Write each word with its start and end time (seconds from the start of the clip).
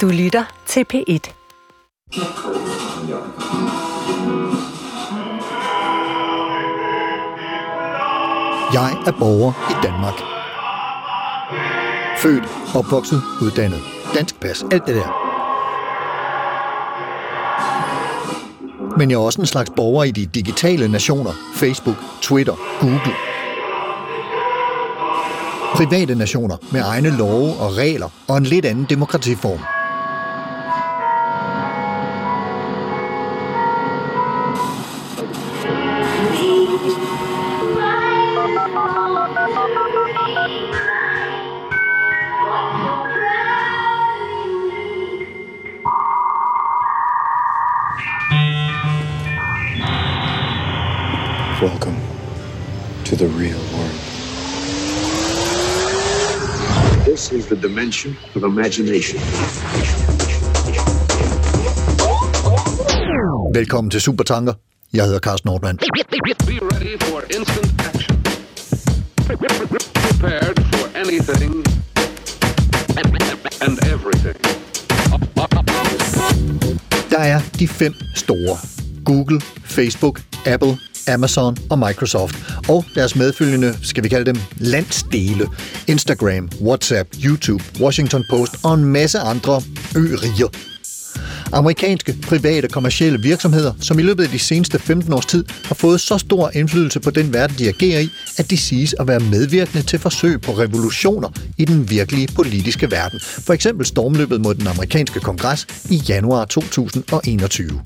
Du 0.00 0.08
lytter 0.08 0.44
til 0.66 0.84
P1. 0.94 1.30
Jeg 8.72 8.92
er 9.06 9.12
borger 9.18 9.52
i 9.70 9.74
Danmark. 9.86 10.14
Født, 12.18 12.44
opvokset, 12.76 13.22
uddannet. 13.42 13.80
Dansk 14.14 14.40
pas, 14.40 14.64
alt 14.72 14.86
det 14.86 14.94
der. 14.94 15.08
Men 18.98 19.10
jeg 19.10 19.16
er 19.16 19.20
også 19.20 19.40
en 19.40 19.46
slags 19.46 19.70
borger 19.76 20.04
i 20.04 20.10
de 20.10 20.26
digitale 20.26 20.88
nationer. 20.88 21.32
Facebook, 21.54 21.96
Twitter, 22.22 22.54
Google. 22.80 23.14
Private 25.74 26.14
nationer 26.14 26.56
med 26.72 26.80
egne 26.80 27.16
love 27.16 27.56
og 27.60 27.76
regler 27.76 28.08
og 28.28 28.36
en 28.36 28.44
lidt 28.44 28.64
anden 28.64 28.86
demokratiform. 28.90 29.73
Dimension 57.74 58.16
of 58.36 58.42
imagination. 58.42 59.18
Velkommen 63.54 63.90
til 63.90 64.00
Supertanker. 64.00 64.52
Jeg 64.92 65.04
hedder 65.04 65.18
Carsten 65.18 65.48
Nordmann. 65.48 65.78
Be 65.78 65.84
ready 66.72 67.00
for 67.00 67.22
instant 67.38 67.80
action. 67.94 68.16
Prepared 70.06 70.56
for 70.72 70.98
anything 71.02 71.54
and 73.60 73.78
everything. 73.92 74.36
Der 77.10 77.18
er 77.18 77.40
de 77.58 77.68
fem 77.68 77.94
store. 78.14 78.56
Google, 79.04 79.40
Facebook, 79.64 80.20
Apple, 80.46 80.78
Amazon 81.08 81.56
og 81.70 81.78
Microsoft. 81.78 82.36
Og 82.68 82.84
deres 82.94 83.16
medfølgende, 83.16 83.78
skal 83.82 84.04
vi 84.04 84.08
kalde 84.08 84.26
dem, 84.26 84.36
landsdele. 84.56 85.46
Instagram, 85.86 86.50
WhatsApp, 86.60 87.08
YouTube, 87.24 87.64
Washington 87.80 88.24
Post 88.30 88.52
og 88.62 88.74
en 88.74 88.84
masse 88.84 89.18
andre 89.18 89.62
ø-riger. 89.96 90.48
Amerikanske 91.52 92.16
private 92.22 92.68
kommercielle 92.68 93.20
virksomheder, 93.22 93.72
som 93.80 93.98
i 93.98 94.02
løbet 94.02 94.24
af 94.24 94.30
de 94.30 94.38
seneste 94.38 94.78
15 94.78 95.12
års 95.12 95.26
tid 95.26 95.44
har 95.64 95.74
fået 95.74 96.00
så 96.00 96.18
stor 96.18 96.50
indflydelse 96.54 97.00
på 97.00 97.10
den 97.10 97.32
verden, 97.32 97.56
de 97.58 97.68
agerer 97.68 98.00
i, 98.00 98.08
at 98.38 98.50
de 98.50 98.56
siges 98.56 98.94
at 99.00 99.08
være 99.08 99.20
medvirkende 99.20 99.82
til 99.82 99.98
forsøg 99.98 100.40
på 100.40 100.52
revolutioner 100.52 101.28
i 101.58 101.64
den 101.64 101.90
virkelige 101.90 102.28
politiske 102.34 102.90
verden. 102.90 103.20
For 103.20 103.52
eksempel 103.52 103.86
stormløbet 103.86 104.40
mod 104.40 104.54
den 104.54 104.66
amerikanske 104.66 105.20
kongres 105.20 105.66
i 105.90 105.96
januar 106.08 106.44
2021. 106.44 107.80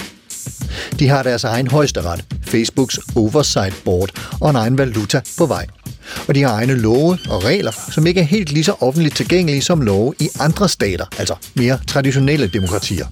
De 0.99 1.09
har 1.09 1.23
deres 1.23 1.45
egen 1.45 1.67
højesteret, 1.67 2.25
Facebooks 2.49 2.99
Oversight 3.17 3.85
Board 3.85 4.11
og 4.41 4.51
en 4.51 4.57
egen 4.57 4.79
valuta 4.79 5.21
på 5.39 5.47
vej. 5.47 5.67
Og 6.29 6.35
de 6.35 6.43
har 6.43 6.53
egne 6.53 6.75
love 6.75 7.19
og 7.29 7.45
regler, 7.45 7.73
som 7.91 8.07
ikke 8.07 8.21
er 8.21 8.25
helt 8.25 8.53
lige 8.53 8.65
så 8.65 8.75
offentligt 8.81 9.17
tilgængelige 9.17 9.63
som 9.63 9.81
love 9.81 10.15
i 10.21 10.29
andre 10.41 10.69
stater, 10.69 11.05
altså 11.19 11.35
mere 11.55 11.79
traditionelle 11.87 12.47
demokratier. 12.47 13.07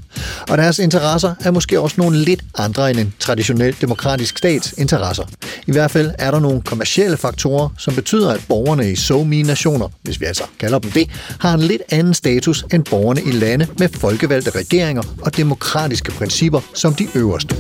Og 0.48 0.59
deres 0.59 0.79
interesser 0.79 1.34
er 1.41 1.51
måske 1.51 1.81
også 1.81 1.97
nogle 1.98 2.19
lidt 2.19 2.45
andre 2.59 2.91
end 2.91 2.98
en 2.98 3.14
traditionel 3.19 3.77
demokratisk 3.81 4.39
stats 4.39 4.75
interesser. 4.79 5.24
I 5.67 5.73
hvert 5.73 5.91
fald 5.91 6.11
er 6.18 6.30
der 6.30 6.41
nogle 6.41 6.63
kommercielle 6.63 7.17
faktorer, 7.17 7.68
som 7.79 7.95
betyder, 7.95 8.33
at 8.33 8.45
borgerne 8.48 8.91
i 8.91 8.97
SoMe-nationer, 8.97 9.89
hvis 10.03 10.20
vi 10.20 10.27
altså 10.27 10.42
kalder 10.58 10.79
dem 10.79 10.91
det, 10.91 11.11
har 11.41 11.55
en 11.55 11.61
lidt 11.61 11.83
anden 11.91 12.14
status 12.14 12.64
end 12.74 12.85
borgerne 12.85 13.23
i 13.23 13.30
lande 13.30 13.67
med 13.79 13.89
folkevalgte 13.89 14.51
regeringer 14.51 15.03
og 15.23 15.36
demokratiske 15.36 16.13
principper 16.13 16.61
som 16.74 16.95
de 16.95 17.08
øverste. 17.14 17.57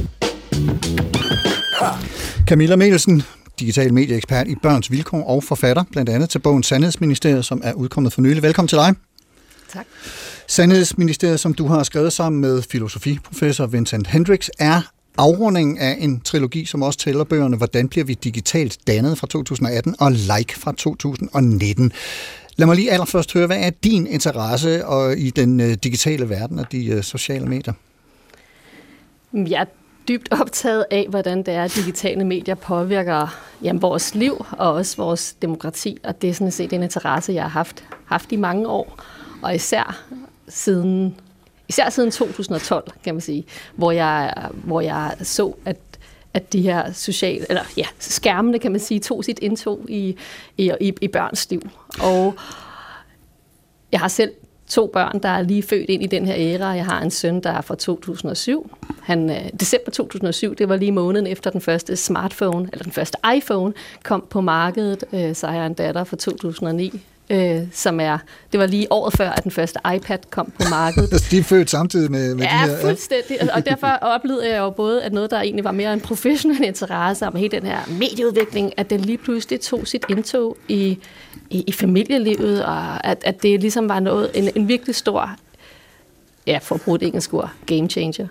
Camilla 2.46 2.76
Mikkelsen, 2.76 3.22
digital 3.60 3.94
medieekspert 3.94 4.48
i 4.48 4.54
Børns 4.62 4.90
Vilkår 4.90 5.22
og 5.22 5.44
forfatter, 5.44 5.84
blandt 5.92 6.10
andet 6.10 6.30
til 6.30 6.38
bogen 6.38 6.62
Sandhedsministeriet, 6.62 7.44
som 7.44 7.60
er 7.64 7.72
udkommet 7.72 8.12
for 8.12 8.20
nylig. 8.20 8.42
Velkommen 8.42 8.68
til 8.68 8.78
dig. 8.78 8.94
Tak. 9.72 9.86
Sandhedsministeriet, 10.48 11.40
som 11.40 11.54
du 11.54 11.66
har 11.66 11.82
skrevet 11.82 12.12
sammen 12.12 12.40
med 12.40 12.62
filosofiprofessor 12.62 13.66
Vincent 13.66 14.06
Hendricks, 14.06 14.50
er 14.58 14.80
afrundingen 15.18 15.78
af 15.78 15.96
en 16.00 16.20
trilogi, 16.20 16.64
som 16.64 16.82
også 16.82 16.98
tæller 16.98 17.24
bøgerne 17.24 17.56
Hvordan 17.56 17.88
bliver 17.88 18.04
vi 18.04 18.14
digitalt 18.14 18.78
dannet 18.86 19.18
fra 19.18 19.26
2018 19.26 19.94
og 19.98 20.12
Like 20.12 20.58
fra 20.58 20.72
2019. 20.72 21.92
Lad 22.56 22.66
mig 22.66 22.76
lige 22.76 22.92
allerførst 22.92 23.32
høre, 23.32 23.46
hvad 23.46 23.60
er 23.60 23.70
din 23.70 24.06
interesse 24.06 24.86
og 24.86 25.18
i 25.18 25.30
den 25.30 25.60
øh, 25.60 25.76
digitale 25.84 26.28
verden 26.28 26.58
og 26.58 26.72
de 26.72 26.86
øh, 26.86 27.02
sociale 27.02 27.46
medier? 27.46 27.72
Jeg 29.32 29.66
dybt 30.08 30.28
optaget 30.40 30.86
af, 30.90 31.06
hvordan 31.08 31.38
det 31.38 31.54
er, 31.54 31.64
at 31.64 31.74
digitale 31.74 32.24
medier 32.24 32.54
påvirker 32.54 33.38
jamen, 33.62 33.82
vores 33.82 34.14
liv 34.14 34.46
og 34.52 34.72
også 34.72 34.96
vores 34.96 35.34
demokrati, 35.42 35.98
og 36.04 36.22
det 36.22 36.30
er 36.30 36.34
sådan 36.34 36.50
set 36.50 36.72
en 36.72 36.82
interesse, 36.82 37.32
jeg 37.32 37.42
har 37.42 37.48
haft, 37.48 37.84
haft 38.04 38.32
i 38.32 38.36
mange 38.36 38.68
år, 38.68 39.02
og 39.42 39.54
især 39.54 40.04
siden, 40.48 41.16
især 41.68 41.90
siden 41.90 42.10
2012, 42.10 42.92
kan 43.04 43.14
man 43.14 43.20
sige, 43.20 43.44
hvor 43.74 43.92
jeg, 43.92 44.48
hvor 44.64 44.80
jeg 44.80 45.16
så, 45.22 45.54
at 45.64 45.76
at 46.36 46.52
de 46.52 46.62
her 46.62 46.92
sociale, 46.92 47.46
eller 47.48 47.62
ja, 47.76 47.86
skærmene, 47.98 48.58
kan 48.58 48.72
man 48.72 48.80
sige, 48.80 49.00
tog 49.00 49.24
sit 49.24 49.38
indtog 49.38 49.80
i, 49.88 50.16
i, 50.56 50.72
i, 50.80 50.92
i 51.00 51.08
børns 51.08 51.50
liv. 51.50 51.70
Og 52.00 52.34
jeg 53.92 54.00
har 54.00 54.08
selv 54.08 54.32
to 54.68 54.86
børn, 54.86 55.18
der 55.22 55.28
er 55.28 55.42
lige 55.42 55.62
født 55.62 55.90
ind 55.90 56.02
i 56.02 56.06
den 56.06 56.26
her 56.26 56.34
æra. 56.36 56.66
Jeg 56.66 56.84
har 56.84 57.00
en 57.00 57.10
søn, 57.10 57.40
der 57.40 57.50
er 57.50 57.60
fra 57.60 57.74
2007. 57.74 58.70
Han, 59.02 59.30
øh, 59.30 59.36
december 59.60 59.90
2007, 59.90 60.54
det 60.54 60.68
var 60.68 60.76
lige 60.76 60.92
måneden 60.92 61.26
efter 61.26 61.50
den 61.50 61.60
første 61.60 61.96
smartphone, 61.96 62.68
eller 62.72 62.82
den 62.82 62.92
første 62.92 63.18
iPhone, 63.36 63.72
kom 64.02 64.26
på 64.30 64.40
markedet. 64.40 65.04
Øh, 65.12 65.34
så 65.34 65.46
har 65.46 65.54
jeg 65.54 65.66
en 65.66 65.74
datter 65.74 66.04
fra 66.04 66.16
2009, 66.16 67.02
øh, 67.30 67.62
som 67.72 68.00
er, 68.00 68.18
det 68.52 68.60
var 68.60 68.66
lige 68.66 68.92
året 68.92 69.12
før, 69.12 69.30
at 69.30 69.44
den 69.44 69.50
første 69.50 69.80
iPad 69.96 70.18
kom 70.30 70.52
på 70.58 70.68
markedet. 70.70 71.26
de 71.30 71.38
er 71.38 71.42
født 71.42 71.70
samtidig 71.70 72.10
med, 72.10 72.34
med 72.34 72.44
ja, 72.44 72.50
de 72.50 72.70
her... 72.70 72.76
Ja, 72.76 72.88
fuldstændig. 72.88 73.54
Og 73.54 73.66
derfor 73.66 73.86
oplevede 73.86 74.50
jeg 74.50 74.58
jo 74.58 74.70
både, 74.70 75.02
at 75.02 75.12
noget, 75.12 75.30
der 75.30 75.40
egentlig 75.40 75.64
var 75.64 75.72
mere 75.72 75.92
en 75.92 76.00
professionel 76.00 76.64
interesse 76.64 77.26
om 77.26 77.36
hele 77.36 77.50
den 77.50 77.66
her 77.66 77.78
medieudvikling, 77.98 78.72
at 78.76 78.90
den 78.90 79.00
lige 79.00 79.18
pludselig 79.18 79.60
tog 79.60 79.86
sit 79.86 80.04
indtog 80.08 80.56
i, 80.68 80.98
i, 81.50 81.64
i 81.66 81.72
familielivet, 81.72 82.64
og 82.64 83.06
at, 83.06 83.18
at 83.24 83.42
det 83.42 83.60
ligesom 83.60 83.88
var 83.88 84.00
noget, 84.00 84.30
en, 84.34 84.50
en 84.54 84.68
virkelig 84.68 84.94
stor, 84.94 85.30
ja, 86.46 86.58
for 86.62 86.74
at 86.74 86.80
bruge 86.80 86.96
et 86.96 87.02
engelsk 87.02 87.34
ord, 87.34 87.50
game 87.66 87.88
changer. 87.88 88.26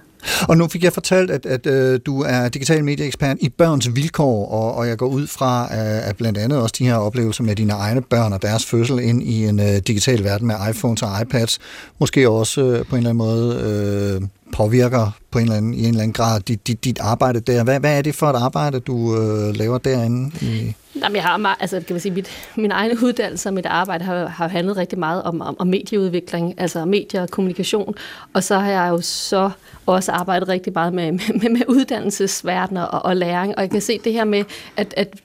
Og 0.47 0.57
nu 0.57 0.67
fik 0.67 0.83
jeg 0.83 0.93
fortalt, 0.93 1.31
at, 1.31 1.45
at, 1.45 1.65
øh, 1.65 1.99
du 2.05 2.21
er 2.21 2.49
digital 2.49 2.83
medieekspert 2.83 3.37
i 3.39 3.49
børns 3.49 3.95
vilkår, 3.95 4.49
og, 4.49 4.75
og 4.75 4.87
jeg 4.87 4.97
går 4.97 5.07
ud 5.07 5.27
fra 5.27 5.63
øh, 5.63 6.09
at 6.09 6.17
blandt 6.17 6.37
andet 6.37 6.61
også 6.61 6.75
de 6.79 6.85
her 6.85 6.95
oplevelser 6.95 7.43
med 7.43 7.55
dine 7.55 7.73
egne 7.73 8.01
børn 8.01 8.33
og 8.33 8.41
deres 8.41 8.65
fødsel 8.65 8.99
ind 8.99 9.23
i 9.23 9.45
en 9.45 9.59
øh, 9.59 9.77
digital 9.87 10.23
verden 10.23 10.47
med 10.47 10.55
iPhones 10.69 11.01
og 11.01 11.21
iPads, 11.21 11.59
måske 11.99 12.29
også 12.29 12.61
øh, 12.61 12.85
på 12.85 12.95
en 12.95 12.97
eller 12.97 13.09
anden 13.09 13.17
måde 13.17 14.19
øh, 14.21 14.27
påvirker 14.55 15.11
på 15.31 15.39
en 15.39 15.43
eller 15.43 15.57
anden, 15.57 15.73
i 15.73 15.79
en 15.79 15.85
eller 15.85 16.01
anden 16.01 16.13
grad 16.13 16.39
dit, 16.39 16.67
dit, 16.67 16.83
dit 16.83 16.99
arbejde 16.99 17.39
der. 17.39 17.63
Hvad, 17.63 17.79
hvad 17.79 17.97
er 17.97 18.01
det 18.01 18.15
for 18.15 18.27
et 18.27 18.35
arbejde, 18.35 18.79
du 18.79 19.17
øh, 19.17 19.55
laver 19.55 19.77
derinde? 19.77 20.31
I 20.41 20.75
Jamen, 21.01 21.15
jeg 21.15 21.23
har 21.23 21.37
meget, 21.37 21.57
altså, 21.59 21.79
kan 21.79 21.93
man 21.93 21.99
sige, 21.99 22.13
mit, 22.13 22.27
min 22.55 22.71
egen 22.71 22.97
uddannelse 23.03 23.49
og 23.49 23.53
mit 23.53 23.65
arbejde 23.65 24.03
har, 24.03 24.27
har 24.27 24.47
handlet 24.47 24.77
rigtig 24.77 24.99
meget 24.99 25.23
om, 25.23 25.41
om, 25.41 25.55
om 25.59 25.67
medieudvikling, 25.67 26.53
altså 26.57 26.85
medier 26.85 27.21
og 27.21 27.29
kommunikation. 27.29 27.95
Og 28.33 28.43
så 28.43 28.59
har 28.59 28.71
jeg 28.71 28.89
jo 28.89 29.01
så 29.01 29.49
også 29.85 30.11
arbejdet 30.11 30.49
rigtig 30.49 30.73
meget 30.73 30.93
med, 30.93 31.11
med, 31.11 31.49
med 31.49 31.61
uddannelsesverden 31.67 32.77
og, 32.77 33.05
og 33.05 33.15
læring. 33.15 33.55
Og 33.55 33.61
jeg 33.61 33.69
kan 33.69 33.81
se 33.81 33.99
det 34.03 34.13
her 34.13 34.23
med, 34.23 34.43
at, 34.77 34.93
at 34.97 35.15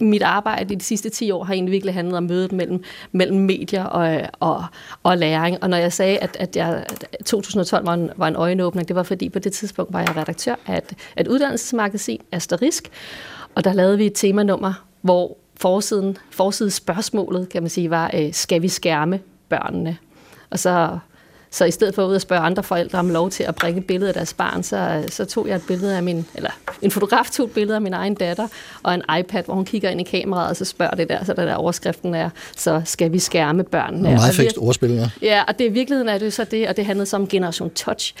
mit 0.00 0.22
arbejde 0.22 0.74
i 0.74 0.76
de 0.76 0.84
sidste 0.84 1.08
10 1.08 1.30
år 1.30 1.44
har 1.44 1.54
egentlig 1.54 1.72
virkelig 1.72 1.94
handlet 1.94 2.16
om 2.16 2.22
mødet 2.22 2.52
mellem, 2.52 2.82
mellem 3.12 3.40
medier 3.40 3.84
og, 3.84 4.20
og, 4.40 4.64
og 5.02 5.18
læring. 5.18 5.62
Og 5.62 5.70
når 5.70 5.76
jeg 5.76 5.92
sagde, 5.92 6.18
at, 6.18 6.36
at 6.40 6.56
jeg, 6.56 6.84
2012 7.26 7.86
var 7.86 7.94
en, 7.94 8.10
var 8.16 8.28
en 8.28 8.36
øjenåbning, 8.36 8.88
det 8.88 8.96
var 8.96 9.02
fordi 9.02 9.28
på 9.28 9.38
det 9.38 9.52
tidspunkt 9.52 9.92
var 9.92 10.00
jeg 10.00 10.16
redaktør 10.16 10.54
af 10.66 10.76
et, 10.78 10.94
et 11.18 11.28
uddannelsesmagasin, 11.28 12.20
Asterisk, 12.32 12.88
og 13.54 13.64
der 13.64 13.72
lavede 13.72 13.98
vi 13.98 14.06
et 14.06 14.14
temanummer, 14.14 14.84
hvor 15.00 15.36
forsiden, 15.60 16.16
forsiden 16.30 16.70
spørgsmålet, 16.70 17.48
kan 17.48 17.62
man 17.62 17.70
sige, 17.70 17.90
var, 17.90 18.10
øh, 18.14 18.32
skal 18.32 18.62
vi 18.62 18.68
skærme 18.68 19.20
børnene? 19.48 19.96
Og 20.50 20.58
så 20.58 20.98
så 21.50 21.64
i 21.64 21.70
stedet 21.70 21.94
for 21.94 22.04
at 22.04 22.08
ud 22.08 22.14
og 22.14 22.20
spørge 22.20 22.42
andre 22.42 22.62
forældre 22.62 22.98
om 22.98 23.10
lov 23.10 23.30
til 23.30 23.44
at 23.44 23.54
bringe 23.54 23.80
et 23.80 23.86
billede 23.86 24.08
af 24.08 24.14
deres 24.14 24.34
barn, 24.34 24.62
så, 24.62 25.04
så 25.10 25.24
tog 25.24 25.48
jeg 25.48 25.56
et 25.56 25.62
billede 25.66 25.96
af 25.96 26.02
min, 26.02 26.26
eller 26.34 26.50
en 26.82 26.90
fotograf 26.90 27.30
tog 27.32 27.46
et 27.46 27.52
billede 27.52 27.74
af 27.74 27.82
min 27.82 27.92
egen 27.92 28.14
datter, 28.14 28.48
og 28.82 28.94
en 28.94 29.02
iPad, 29.18 29.42
hvor 29.44 29.54
hun 29.54 29.64
kigger 29.64 29.90
ind 29.90 30.00
i 30.00 30.04
kameraet, 30.04 30.50
og 30.50 30.56
så 30.56 30.64
spørger 30.64 30.94
det 30.94 31.08
der, 31.08 31.24
så 31.24 31.34
der, 31.34 31.44
der 31.44 31.54
overskriften 31.54 32.14
er, 32.14 32.30
så 32.56 32.82
skal 32.84 33.12
vi 33.12 33.18
skærme 33.18 33.64
børnene. 33.64 34.10
Meget 34.10 34.34
fikst 34.34 34.58
ordspil, 34.58 34.90
ja. 34.90 35.10
Ja, 35.22 35.42
og 35.48 35.58
det 35.58 35.64
i 35.64 35.68
virkeligheden 35.68 36.08
er 36.08 36.18
det 36.18 36.32
så 36.32 36.44
det, 36.44 36.68
og 36.68 36.76
det 36.76 36.86
handlede 36.86 37.06
så 37.06 37.16
om 37.16 37.28
Generation 37.28 37.70
Touch. 37.70 38.14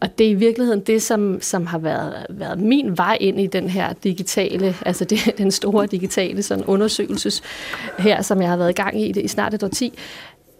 Og 0.00 0.18
det 0.18 0.26
er 0.26 0.30
i 0.30 0.34
virkeligheden 0.34 0.80
det, 0.80 1.02
som, 1.02 1.38
som 1.40 1.66
har 1.66 1.78
været, 1.78 2.14
været 2.30 2.58
min 2.58 2.98
vej 2.98 3.16
ind 3.20 3.40
i 3.40 3.46
den 3.46 3.68
her 3.68 3.92
digitale, 3.92 4.76
altså 4.86 5.04
det, 5.04 5.18
den 5.38 5.50
store 5.50 5.86
digitale 5.86 6.42
sådan 6.42 6.64
undersøgelses 6.64 7.42
her, 7.98 8.22
som 8.22 8.42
jeg 8.42 8.50
har 8.50 8.56
været 8.56 8.70
i 8.70 8.72
gang 8.72 9.00
i 9.00 9.12
det 9.12 9.24
i 9.24 9.28
snart 9.28 9.54
et 9.54 9.62
årti. 9.62 9.98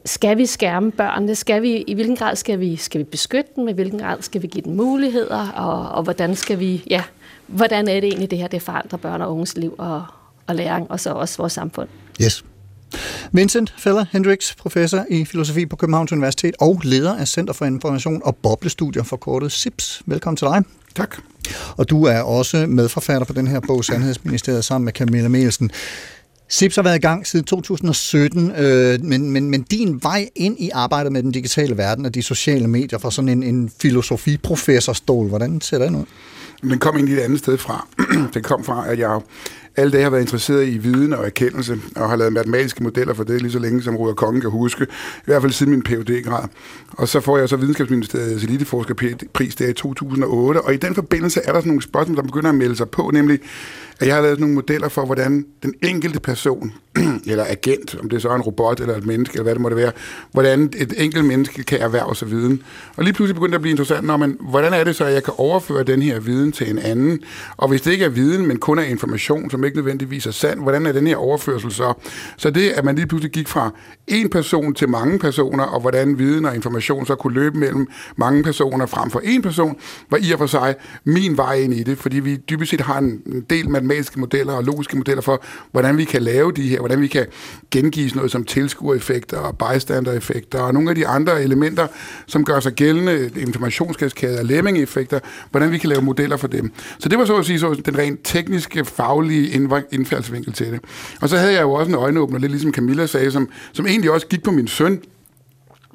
Skal 0.05 0.39
vi 0.39 0.47
skærme 0.47 0.91
børnene? 0.91 1.35
Skal 1.35 1.63
vi, 1.63 1.77
I 1.77 1.95
hvilken 1.95 2.17
grad 2.17 2.37
skal 2.37 2.61
vi, 2.61 2.77
skal 2.77 2.99
vi 2.99 3.05
beskytte 3.05 3.51
dem? 3.57 3.69
I 3.69 3.73
hvilken 3.73 3.99
grad 3.99 4.23
skal 4.23 4.43
vi 4.43 4.47
give 4.47 4.65
dem 4.65 4.73
muligheder? 4.73 5.49
Og, 5.49 5.89
og 5.89 6.03
hvordan 6.03 6.37
skal 6.37 6.59
vi, 6.59 6.85
ja, 6.91 7.03
hvordan 7.47 7.89
er 7.89 8.01
det 8.01 8.05
egentlig 8.05 8.31
det 8.31 8.39
her, 8.39 8.49
det 8.49 8.63
forandrer 8.63 8.99
børn 8.99 9.23
og 9.23 9.33
unges 9.33 9.57
liv 9.57 9.75
og, 9.79 10.05
og 10.47 10.55
læring, 10.55 10.91
og 10.91 11.01
så 11.01 11.11
også 11.11 11.37
vores 11.37 11.53
samfund? 11.53 11.89
Yes. 12.23 12.45
Vincent 13.33 13.75
Feller 13.79 14.05
Hendricks, 14.13 14.55
professor 14.55 15.05
i 15.11 15.25
filosofi 15.25 15.67
på 15.67 15.77
Københavns 15.77 16.13
Universitet 16.13 16.55
og 16.61 16.81
leder 16.85 17.17
af 17.17 17.29
Center 17.29 17.53
for 17.53 17.65
Information 17.65 18.23
og 18.25 18.37
Boblestudier 18.37 19.03
forkortet 19.03 19.53
SIPS. 19.53 20.03
Velkommen 20.07 20.37
til 20.37 20.47
dig. 20.47 20.63
Tak. 20.95 21.17
Og 21.77 21.91
du 21.91 22.05
er 22.05 22.21
også 22.21 22.67
medforfatter 22.67 23.25
på 23.25 23.33
den 23.33 23.47
her 23.47 23.61
bog, 23.61 23.85
Sandhedsministeriet, 23.85 24.65
sammen 24.65 24.85
med 24.85 24.93
Camilla 24.93 25.29
Melsen. 25.29 25.71
SIPS 26.53 26.77
har 26.77 26.83
været 26.83 26.97
i 26.97 27.01
gang 27.01 27.27
siden 27.27 27.45
2017, 27.45 28.51
øh, 28.51 29.05
men, 29.05 29.31
men, 29.31 29.51
men 29.51 29.63
din 29.63 30.03
vej 30.03 30.29
ind 30.37 30.57
i 30.59 30.71
arbejdet 30.75 31.13
med 31.13 31.23
den 31.23 31.33
digitale 31.33 31.77
verden 31.77 32.07
og 32.07 32.15
de 32.15 32.23
sociale 32.23 32.69
medier 32.69 32.99
fra 32.99 33.11
sådan 33.11 33.29
en, 33.29 33.43
en 33.43 33.73
filosofiprofessorstol, 33.81 35.29
hvordan 35.29 35.61
ser 35.61 35.79
den 35.79 35.97
ud? 35.97 36.05
Den 36.63 36.79
kom 36.79 36.97
egentlig 36.97 37.19
et 37.19 37.21
andet 37.21 37.39
sted 37.39 37.59
fra. 37.59 37.87
den 38.35 38.43
kom 38.43 38.65
fra, 38.65 38.89
at 38.89 38.99
jeg 38.99 39.21
alle 39.81 39.93
dage 39.93 40.03
har 40.03 40.11
været 40.11 40.21
interesseret 40.21 40.69
i 40.69 40.79
viden 40.79 41.13
og 41.13 41.27
erkendelse, 41.27 41.79
og 41.97 42.09
har 42.09 42.17
lavet 42.17 42.33
matematiske 42.33 42.83
modeller 42.83 43.15
for 43.15 43.25
det 43.25 43.43
lige 43.43 43.53
så 43.53 43.59
længe, 43.59 43.83
som 43.83 43.97
Ruder 43.97 44.15
Kongen 44.15 44.41
kan 44.41 44.51
huske, 44.51 44.85
i 44.85 45.25
hvert 45.25 45.43
fald 45.43 45.53
siden 45.53 45.73
min 45.73 45.83
phd 45.83 46.23
grad 46.25 46.49
Og 46.91 47.09
så 47.09 47.21
får 47.21 47.39
jeg 47.39 47.49
så 47.49 47.57
videnskabsministeriets 47.57 48.45
eliteforskerpris 48.45 49.55
der 49.55 49.69
i 49.69 49.73
2008, 49.73 50.61
og 50.61 50.75
i 50.75 50.77
den 50.77 50.95
forbindelse 50.95 51.41
er 51.45 51.53
der 51.53 51.61
sådan 51.61 51.69
nogle 51.69 51.83
spørgsmål, 51.83 52.17
der 52.17 52.23
begynder 52.23 52.49
at 52.49 52.55
melde 52.55 52.77
sig 52.77 52.91
på, 52.91 53.11
nemlig, 53.15 53.41
at 54.01 54.07
jeg 54.07 54.15
har 54.15 54.23
lavet 54.23 54.41
nogle 54.41 54.55
modeller 54.55 54.89
for, 54.89 55.05
hvordan 55.05 55.47
den 55.63 55.75
enkelte 55.83 56.21
person, 56.21 56.73
eller 57.31 57.45
agent, 57.49 57.97
om 58.01 58.09
det 58.09 58.25
er 58.25 58.35
en 58.35 58.43
robot 58.43 58.81
eller 58.81 58.97
et 58.97 59.07
menneske, 59.07 59.35
eller 59.35 59.43
hvad 59.43 59.55
det 59.55 59.61
måtte 59.61 59.77
være, 59.77 59.93
hvordan 60.33 60.73
et 60.77 60.95
enkelt 60.97 61.25
menneske 61.25 61.63
kan 61.63 61.81
erhverve 61.81 62.17
sig 62.17 62.31
viden. 62.31 62.63
Og 62.97 63.05
lige 63.05 63.15
pludselig 63.15 63.35
begynder 63.35 63.51
det 63.51 63.55
at 63.55 63.61
blive 63.61 63.71
interessant, 63.71 64.07
når 64.07 64.17
man, 64.17 64.37
hvordan 64.41 64.73
er 64.73 64.85
det 64.85 64.97
så, 64.97 65.05
at 65.05 65.15
jeg 65.15 65.25
kan 65.25 65.35
overføre 65.37 65.83
den 65.83 66.03
her 66.03 66.21
viden 66.21 66.53
til 66.53 66.71
en 66.71 66.79
anden? 66.79 67.21
Og 67.57 67.69
hvis 67.69 67.83
det 67.83 67.93
ikke 67.93 68.05
er 68.05 68.09
viden, 68.09 68.47
men 68.47 68.59
kun 68.59 68.79
er 68.79 68.83
information, 68.83 69.51
som 69.51 69.65
ikke 69.71 69.79
nødvendigvis 69.79 70.27
er 70.27 70.31
sand, 70.31 70.61
hvordan 70.61 70.87
er 70.87 70.93
den 70.93 71.07
her 71.07 71.17
overførsel 71.17 71.73
så? 71.73 71.93
Så 72.37 72.51
det, 72.51 72.71
at 72.71 72.85
man 72.85 72.97
lige 72.97 73.07
pludselig 73.07 73.33
gik 73.33 73.49
fra 73.49 73.71
en 74.07 74.31
person 74.31 74.75
til 74.75 74.89
mange 74.89 75.19
personer, 75.19 75.65
og 75.65 75.81
hvordan 75.81 76.19
viden 76.19 76.45
og 76.45 76.55
information 76.55 77.07
så 77.07 77.15
kunne 77.15 77.35
løbe 77.35 77.59
mellem 77.59 77.87
mange 78.17 78.43
personer 78.43 78.87
frem 78.87 79.11
for 79.11 79.21
en 79.25 79.43
person, 79.43 79.77
var 80.11 80.19
i 80.23 80.33
og 80.33 80.39
for 80.39 80.47
sig 80.47 80.75
min 81.05 81.37
vej 81.37 81.55
ind 81.55 81.75
i 81.75 81.83
det, 81.83 81.99
fordi 81.99 82.21
vi 82.21 82.37
dybest 82.37 82.71
set 82.71 82.81
har 82.81 82.99
en 82.99 83.45
del 83.51 83.71
matematiske 83.71 84.21
modeller 84.21 84.53
og 84.53 84.65
logiske 84.65 84.97
modeller 84.97 85.23
for, 85.23 85.43
hvordan 85.73 85.99
vi 85.99 86.05
kan 86.05 86.23
lave 86.23 86.53
de 86.53 86.69
her, 86.69 86.79
hvordan 86.79 87.01
vi 87.01 87.07
kan 87.07 87.27
gengive 87.71 88.09
sådan 88.09 88.19
noget 88.19 88.33
som 88.33 88.45
tilskuereffekter 88.45 89.39
og 89.39 89.59
bystandereffekter 89.59 90.61
og 90.61 90.75
nogle 90.75 90.91
af 90.91 90.95
de 90.95 91.07
andre 91.07 91.43
elementer, 91.43 91.87
som 92.27 92.45
gør 92.45 92.61
sig 92.61 92.73
gældende, 92.73 93.31
informationskaskader 93.37 94.41
og 94.41 95.21
hvordan 95.51 95.73
vi 95.73 95.79
kan 95.79 95.89
lave 95.89 96.03
modeller 96.03 96.37
for 96.37 96.47
dem. 96.47 96.73
Så 96.99 97.09
det 97.09 97.19
var 97.19 97.25
så 97.25 97.37
at 97.37 97.47
sige 97.47 97.59
så 97.59 97.83
den 97.85 97.99
rent 97.99 98.21
tekniske, 98.25 98.85
faglige 98.85 99.50
indfaldsvinkel 99.93 100.53
til 100.53 100.67
det. 100.67 100.81
Og 101.21 101.29
så 101.29 101.37
havde 101.37 101.53
jeg 101.53 101.63
jo 101.63 101.73
også 101.73 101.89
en 101.89 101.95
øjenåbner, 101.95 102.39
lidt 102.39 102.53
ligesom 102.53 102.73
Camilla 102.73 103.07
sagde, 103.07 103.31
som, 103.31 103.49
som 103.73 103.87
egentlig 103.87 104.11
også 104.11 104.27
gik 104.27 104.43
på 104.43 104.51
min 104.51 104.69
søn, 104.69 105.01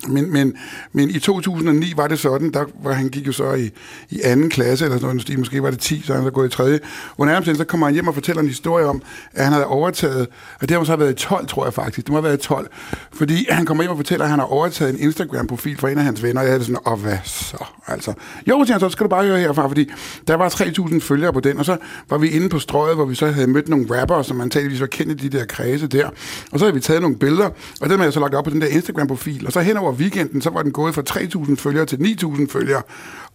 men, 0.07 0.33
men, 0.33 0.53
men 0.93 1.09
i 1.09 1.19
2009 1.19 1.93
var 1.95 2.07
det 2.07 2.19
sådan, 2.19 2.51
der 2.51 2.65
var 2.83 2.93
han 2.93 3.09
gik 3.09 3.27
jo 3.27 3.31
så 3.31 3.53
i, 3.53 3.71
i 4.09 4.21
anden 4.23 4.49
klasse, 4.49 4.85
eller 4.85 4.97
sådan 4.97 5.15
noget, 5.15 5.39
måske 5.39 5.63
var 5.63 5.69
det 5.69 5.79
10, 5.79 6.01
så 6.01 6.13
han 6.13 6.23
så 6.23 6.31
gået 6.31 6.47
i 6.47 6.55
tredje. 6.55 6.79
Hvor 7.15 7.25
nærmest 7.25 7.57
så 7.57 7.63
kommer 7.63 7.87
han 7.87 7.93
hjem 7.93 8.07
og 8.07 8.13
fortæller 8.13 8.41
en 8.41 8.47
historie 8.47 8.85
om, 8.85 9.01
at 9.33 9.43
han 9.43 9.53
havde 9.53 9.65
overtaget, 9.65 10.27
og 10.61 10.69
det 10.69 10.77
har 10.77 10.83
så 10.83 10.91
have 10.91 10.99
været 10.99 11.11
i 11.11 11.25
12, 11.25 11.47
tror 11.47 11.65
jeg 11.65 11.73
faktisk, 11.73 12.07
det 12.07 12.09
må 12.09 12.15
have 12.15 12.23
været 12.23 12.37
i 12.37 12.47
12, 12.47 12.67
fordi 13.13 13.47
han 13.49 13.65
kommer 13.65 13.83
hjem 13.83 13.91
og 13.91 13.97
fortæller, 13.97 14.25
at 14.25 14.29
han 14.29 14.39
har 14.39 14.45
overtaget 14.45 14.93
en 14.93 14.99
Instagram-profil 14.99 15.77
fra 15.77 15.89
en 15.89 15.97
af 15.97 16.03
hans 16.03 16.23
venner, 16.23 16.41
og 16.41 16.45
jeg 16.45 16.53
havde 16.53 16.63
sådan, 16.63 16.79
og 16.85 16.97
hvad 16.97 17.17
så, 17.23 17.65
altså. 17.87 18.13
Jo, 18.47 18.63
siger 18.65 18.73
han 18.73 18.79
så, 18.79 18.89
skal 18.89 19.03
du 19.03 19.09
bare 19.09 19.25
høre 19.25 19.39
herfra, 19.39 19.67
fordi 19.67 19.91
der 20.27 20.35
var 20.35 20.49
3.000 20.49 20.99
følgere 20.99 21.33
på 21.33 21.39
den, 21.39 21.59
og 21.59 21.65
så 21.65 21.77
var 22.09 22.17
vi 22.17 22.29
inde 22.29 22.49
på 22.49 22.59
strøget, 22.59 22.95
hvor 22.95 23.05
vi 23.05 23.15
så 23.15 23.27
havde 23.27 23.47
mødt 23.47 23.69
nogle 23.69 24.01
rapper, 24.01 24.21
som 24.21 24.41
antageligvis 24.41 24.81
var 24.81 24.87
kendt 24.87 25.23
i 25.23 25.27
de 25.27 25.37
der 25.37 25.45
kredse 25.45 25.87
der, 25.87 26.09
og 26.51 26.59
så 26.59 26.65
havde 26.65 26.73
vi 26.73 26.79
taget 26.79 27.01
nogle 27.01 27.17
billeder, 27.17 27.49
og 27.81 27.89
dem 27.89 27.89
havde 27.89 28.03
jeg 28.03 28.13
så 28.13 28.19
lagt 28.19 28.35
op 28.35 28.43
på 28.43 28.49
den 28.49 28.61
der 28.61 28.67
Instagram-profil, 28.67 29.45
og 29.47 29.53
så 29.53 29.61
hen 29.61 29.77
over 29.85 29.93
weekenden, 29.93 30.41
så 30.41 30.49
var 30.49 30.61
den 30.61 30.71
gået 30.71 30.95
fra 30.95 31.03
3.000 31.09 31.55
følgere 31.55 31.85
til 31.85 31.97
9.000 31.97 32.47
følgere. 32.49 32.81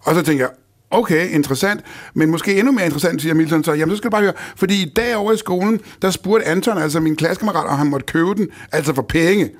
Og 0.00 0.14
så 0.14 0.22
tænker 0.22 0.44
jeg, 0.44 0.50
okay, 0.90 1.30
interessant, 1.30 1.80
men 2.14 2.30
måske 2.30 2.58
endnu 2.58 2.72
mere 2.72 2.84
interessant, 2.84 3.22
siger 3.22 3.34
Milton 3.34 3.64
så, 3.64 3.72
jamen 3.72 3.90
så 3.90 3.96
skal 3.96 4.10
du 4.10 4.10
bare 4.10 4.22
høre, 4.22 4.32
fordi 4.56 4.82
i 4.82 4.92
dag 4.96 5.16
over 5.16 5.32
i 5.32 5.36
skolen, 5.36 5.80
der 6.02 6.10
spurgte 6.10 6.46
Anton, 6.46 6.78
altså 6.78 7.00
min 7.00 7.16
klassekammerat, 7.16 7.66
om 7.66 7.78
han 7.78 7.86
måtte 7.86 8.06
købe 8.06 8.34
den, 8.34 8.48
altså 8.72 8.94
for 8.94 9.02
penge. 9.02 9.50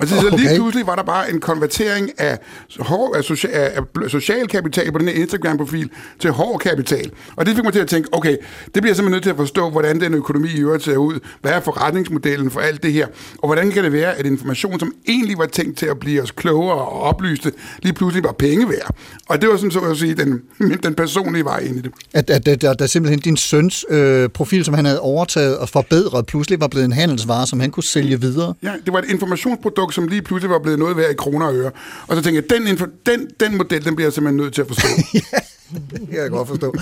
Og 0.00 0.08
så, 0.08 0.16
okay. 0.16 0.38
lige 0.38 0.54
pludselig 0.54 0.86
var 0.86 0.94
der 0.94 1.02
bare 1.02 1.30
en 1.30 1.40
konvertering 1.40 2.10
af, 2.18 2.38
hård, 2.78 3.16
af, 3.16 3.24
social, 3.24 3.52
af 4.04 4.10
social 4.10 4.48
kapital 4.48 4.92
på 4.92 4.98
den 4.98 5.08
her 5.08 5.14
Instagram-profil 5.14 5.90
til 6.18 6.30
hård 6.30 6.60
kapital. 6.60 7.10
Og 7.36 7.46
det 7.46 7.54
fik 7.54 7.64
mig 7.64 7.72
til 7.72 7.80
at 7.80 7.88
tænke, 7.88 8.08
okay, 8.12 8.36
det 8.74 8.82
bliver 8.82 8.94
simpelthen 8.94 9.10
nødt 9.10 9.22
til 9.22 9.30
at 9.30 9.36
forstå, 9.36 9.70
hvordan 9.70 10.00
den 10.00 10.14
økonomi 10.14 10.48
i 10.48 10.60
øvrigt 10.60 10.84
ser 10.84 10.96
ud. 10.96 11.20
Hvad 11.40 11.52
er 11.52 11.60
forretningsmodellen 11.60 12.50
for 12.50 12.60
alt 12.60 12.82
det 12.82 12.92
her? 12.92 13.06
Og 13.38 13.48
hvordan 13.48 13.70
kan 13.70 13.84
det 13.84 13.92
være, 13.92 14.14
at 14.18 14.26
information, 14.26 14.80
som 14.80 14.92
egentlig 15.08 15.38
var 15.38 15.46
tænkt 15.46 15.78
til 15.78 15.86
at 15.86 15.98
blive 15.98 16.22
os 16.22 16.30
klogere 16.30 16.78
og 16.78 17.00
oplyste, 17.00 17.52
lige 17.82 17.92
pludselig 17.92 18.24
var 18.24 18.32
penge 18.32 18.68
værd? 18.68 18.94
Og 19.28 19.42
det 19.42 19.48
var 19.48 19.56
sådan 19.56 19.70
så 19.70 19.80
at 19.80 19.96
sige 19.96 20.14
den, 20.14 20.40
den 20.84 20.94
personlige 20.94 21.44
vej 21.44 21.58
ind 21.58 21.76
i 21.76 21.80
det. 21.80 21.90
At, 22.12 22.30
at, 22.30 22.48
at 22.48 22.62
der, 22.62 22.74
der 22.74 22.86
simpelthen 22.86 23.20
din 23.20 23.36
søns 23.36 23.84
øh, 23.90 24.28
profil, 24.28 24.64
som 24.64 24.74
han 24.74 24.84
havde 24.84 25.00
overtaget 25.00 25.58
og 25.58 25.68
forbedret, 25.68 26.26
pludselig 26.26 26.60
var 26.60 26.68
blevet 26.68 26.84
en 26.84 26.92
handelsvare, 26.92 27.46
som 27.46 27.60
han 27.60 27.70
kunne 27.70 27.84
sælge 27.84 28.20
videre? 28.20 28.54
Ja, 28.62 28.72
det 28.84 28.92
var 28.92 28.98
et 28.98 29.10
informationsprodukt, 29.10 29.81
som 29.90 30.08
lige 30.08 30.22
pludselig 30.22 30.50
var 30.50 30.58
blevet 30.58 30.78
noget 30.78 30.96
værd 30.96 31.10
i 31.10 31.14
kroner 31.14 31.46
og 31.46 31.54
øre. 31.54 31.70
Og 32.06 32.16
så 32.16 32.22
tænkte 32.22 32.44
jeg, 32.50 32.58
den, 32.58 32.78
den, 33.06 33.28
den 33.40 33.56
model, 33.56 33.84
den 33.84 33.96
bliver 33.96 34.06
jeg 34.06 34.12
simpelthen 34.12 34.36
nødt 34.36 34.54
til 34.54 34.62
at 34.62 34.68
forstå. 34.68 34.88
det 35.72 36.08
kan 36.10 36.18
jeg 36.18 36.30
godt 36.30 36.48
forstå. 36.48 36.74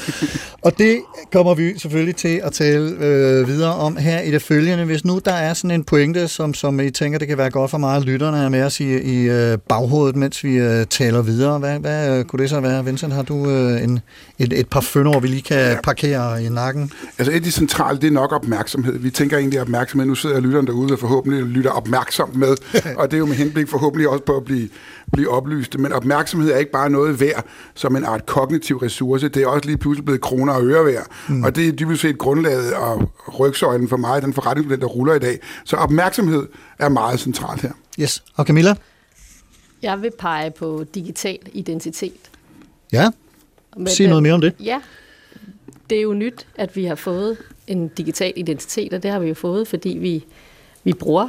og 0.62 0.78
det 0.78 1.00
kommer 1.32 1.54
vi 1.54 1.78
selvfølgelig 1.78 2.16
til 2.16 2.40
at 2.44 2.52
tale 2.52 2.90
øh, 3.00 3.48
videre 3.48 3.74
om 3.74 3.96
her 3.96 4.20
i 4.20 4.30
det 4.30 4.42
følgende. 4.42 4.84
Hvis 4.84 5.04
nu 5.04 5.20
der 5.24 5.32
er 5.32 5.54
sådan 5.54 5.70
en 5.70 5.84
pointe, 5.84 6.28
som, 6.28 6.54
som 6.54 6.80
I 6.80 6.90
tænker, 6.90 7.18
det 7.18 7.28
kan 7.28 7.38
være 7.38 7.50
godt 7.50 7.70
for 7.70 7.78
meget 7.78 8.04
lytterne 8.04 8.38
er 8.38 8.48
med 8.48 8.62
os 8.62 8.80
i, 8.80 8.98
i 8.98 9.30
øh, 9.30 9.58
baghovedet, 9.58 10.16
mens 10.16 10.44
vi 10.44 10.54
øh, 10.54 10.86
taler 10.86 11.22
videre. 11.22 11.58
Hvad, 11.58 11.78
hvad 11.78 12.18
øh, 12.18 12.24
kunne 12.24 12.42
det 12.42 12.50
så 12.50 12.60
være? 12.60 12.84
Vincent, 12.84 13.12
har 13.12 13.22
du 13.22 13.50
øh, 13.50 13.82
en, 13.82 14.00
et, 14.38 14.52
et 14.52 14.68
par 14.68 14.80
fønår, 14.80 15.20
vi 15.20 15.28
lige 15.28 15.42
kan 15.42 15.58
ja. 15.58 15.80
parkere 15.84 16.44
i 16.44 16.48
nakken? 16.48 16.92
Altså 17.18 17.32
et 17.32 17.36
af 17.36 17.42
de 17.42 17.50
centrale, 17.50 18.00
det 18.00 18.06
er 18.06 18.10
nok 18.10 18.32
opmærksomhed. 18.32 18.98
Vi 18.98 19.10
tænker 19.10 19.38
egentlig 19.38 19.60
opmærksomhed. 19.60 20.06
Nu 20.06 20.14
sidder 20.14 20.40
lytteren 20.40 20.66
derude 20.66 20.92
og 20.92 20.98
forhåbentlig 20.98 21.42
lytter 21.42 21.70
opmærksomt 21.70 22.36
med. 22.36 22.56
og 22.98 23.10
det 23.10 23.14
er 23.14 23.18
jo 23.18 23.26
med 23.26 23.36
henblik 23.36 23.68
forhåbentlig 23.68 24.08
også 24.08 24.24
på 24.24 24.36
at 24.36 24.44
blive, 24.44 24.68
blive 25.12 25.28
oplyst. 25.28 25.78
Men 25.78 25.92
opmærksomhed 25.92 26.52
er 26.52 26.58
ikke 26.58 26.72
bare 26.72 26.90
noget 26.90 27.20
værd 27.20 27.44
som 27.74 27.96
en 27.96 28.04
art 28.04 28.26
kognitiv 28.26 28.76
ressource. 28.76 29.28
Det 29.28 29.42
er 29.42 29.46
også 29.46 29.66
lige 29.66 29.78
pludselig 29.78 30.04
blevet 30.04 30.20
kroner 30.20 30.52
og 30.52 30.66
øre 30.66 30.84
værd. 30.84 31.06
Mm. 31.28 31.44
Og 31.44 31.56
det 31.56 31.68
er 31.68 31.72
dybest 31.72 32.02
set 32.02 32.18
grundlaget 32.18 32.74
og 32.74 33.12
rygsøjlen 33.40 33.88
for 33.88 33.96
mig, 33.96 34.22
den 34.22 34.32
forretningsmodel, 34.32 34.80
der 34.80 34.86
ruller 34.86 35.14
i 35.14 35.18
dag. 35.18 35.38
Så 35.64 35.76
opmærksomhed 35.76 36.46
er 36.78 36.88
meget 36.88 37.20
centralt 37.20 37.62
her. 37.62 37.72
Yes. 38.00 38.22
Og 38.34 38.44
Camilla? 38.44 38.74
Jeg 39.82 40.02
vil 40.02 40.10
pege 40.18 40.50
på 40.50 40.84
digital 40.94 41.38
identitet. 41.52 42.30
Ja, 42.92 43.10
sig 43.86 44.08
noget 44.08 44.22
mere 44.22 44.32
om 44.32 44.40
det. 44.40 44.54
Ja, 44.60 44.80
det 45.90 45.98
er 45.98 46.02
jo 46.02 46.14
nyt, 46.14 46.46
at 46.56 46.76
vi 46.76 46.84
har 46.84 46.94
fået 46.94 47.36
en 47.66 47.88
digital 47.88 48.32
identitet, 48.36 48.94
og 48.94 49.02
det 49.02 49.10
har 49.10 49.18
vi 49.18 49.28
jo 49.28 49.34
fået, 49.34 49.68
fordi 49.68 49.88
vi, 49.88 50.24
vi 50.84 50.92
bruger 50.92 51.28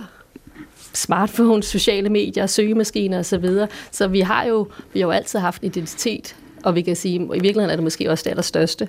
smartphones, 0.93 1.65
sociale 1.65 2.09
medier, 2.09 2.45
søgemaskiner 2.45 3.19
osv. 3.19 3.45
Så, 3.45 3.67
så 3.91 4.07
vi 4.07 4.19
har 4.19 4.43
jo 4.43 4.67
vi 4.93 4.99
har 4.99 5.07
jo 5.07 5.11
altid 5.11 5.39
haft 5.39 5.63
identitet, 5.63 6.35
og 6.63 6.75
vi 6.75 6.81
kan 6.81 6.95
sige, 6.95 7.15
i 7.15 7.27
virkeligheden 7.27 7.69
er 7.69 7.75
det 7.75 7.83
måske 7.83 8.11
også 8.11 8.23
det 8.23 8.29
allerstørste, 8.29 8.87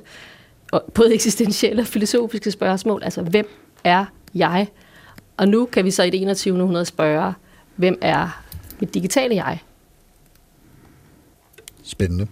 og 0.72 0.82
både 0.94 1.14
eksistentielle 1.14 1.82
og 1.82 1.86
filosofiske 1.86 2.50
spørgsmål, 2.50 3.02
altså 3.02 3.22
hvem 3.22 3.48
er 3.84 4.04
jeg? 4.34 4.68
Og 5.36 5.48
nu 5.48 5.66
kan 5.66 5.84
vi 5.84 5.90
så 5.90 6.02
i 6.02 6.10
det 6.10 6.22
21. 6.22 6.62
århundrede 6.62 6.84
spørge, 6.84 7.32
hvem 7.76 7.98
er 8.00 8.42
mit 8.80 8.94
digitale 8.94 9.34
jeg? 9.34 9.58
Spændende. 11.82 12.26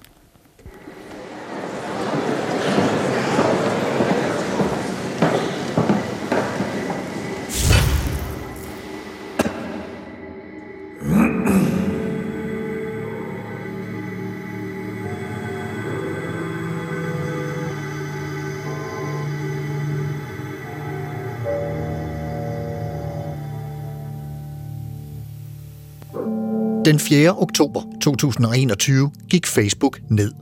Den 26.91 26.99
4. 26.99 27.43
oktober 27.43 27.83
2021 28.03 29.11
gik 29.29 29.47
Facebook 29.47 30.01
ned. 30.09 30.33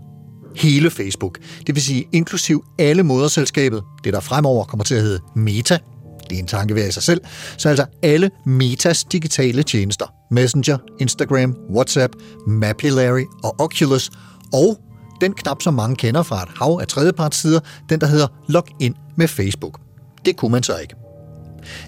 Hele 0.56 0.90
Facebook, 0.90 1.38
det 1.66 1.74
vil 1.74 1.82
sige 1.82 2.04
inklusiv 2.12 2.64
alle 2.78 3.02
moderselskabet, 3.02 3.82
det 4.04 4.12
der 4.12 4.20
fremover 4.20 4.64
kommer 4.64 4.84
til 4.84 4.94
at 4.94 5.02
hedde 5.02 5.20
Meta, 5.36 5.78
det 6.30 6.36
er 6.36 6.38
en 6.38 6.46
tanke 6.46 6.74
ved 6.74 6.88
i 6.88 6.92
sig 6.92 7.02
selv, 7.02 7.20
så 7.56 7.68
altså 7.68 7.84
alle 8.02 8.30
Metas 8.46 9.04
digitale 9.04 9.62
tjenester, 9.62 10.06
Messenger, 10.30 10.78
Instagram, 11.00 11.56
WhatsApp, 11.70 12.12
Mapillary 12.46 13.24
og 13.44 13.60
Oculus, 13.60 14.10
og 14.52 14.78
den 15.20 15.32
knap 15.32 15.62
som 15.62 15.74
mange 15.74 15.96
kender 15.96 16.22
fra 16.22 16.42
et 16.42 16.48
hav 16.58 16.78
af 16.80 16.86
tredjepartssider, 16.86 17.60
den 17.88 18.00
der 18.00 18.06
hedder 18.06 18.26
Log 18.48 18.66
ind 18.80 18.94
med 19.16 19.28
Facebook. 19.28 19.80
Det 20.24 20.36
kunne 20.36 20.52
man 20.52 20.62
så 20.62 20.76
ikke. 20.76 20.94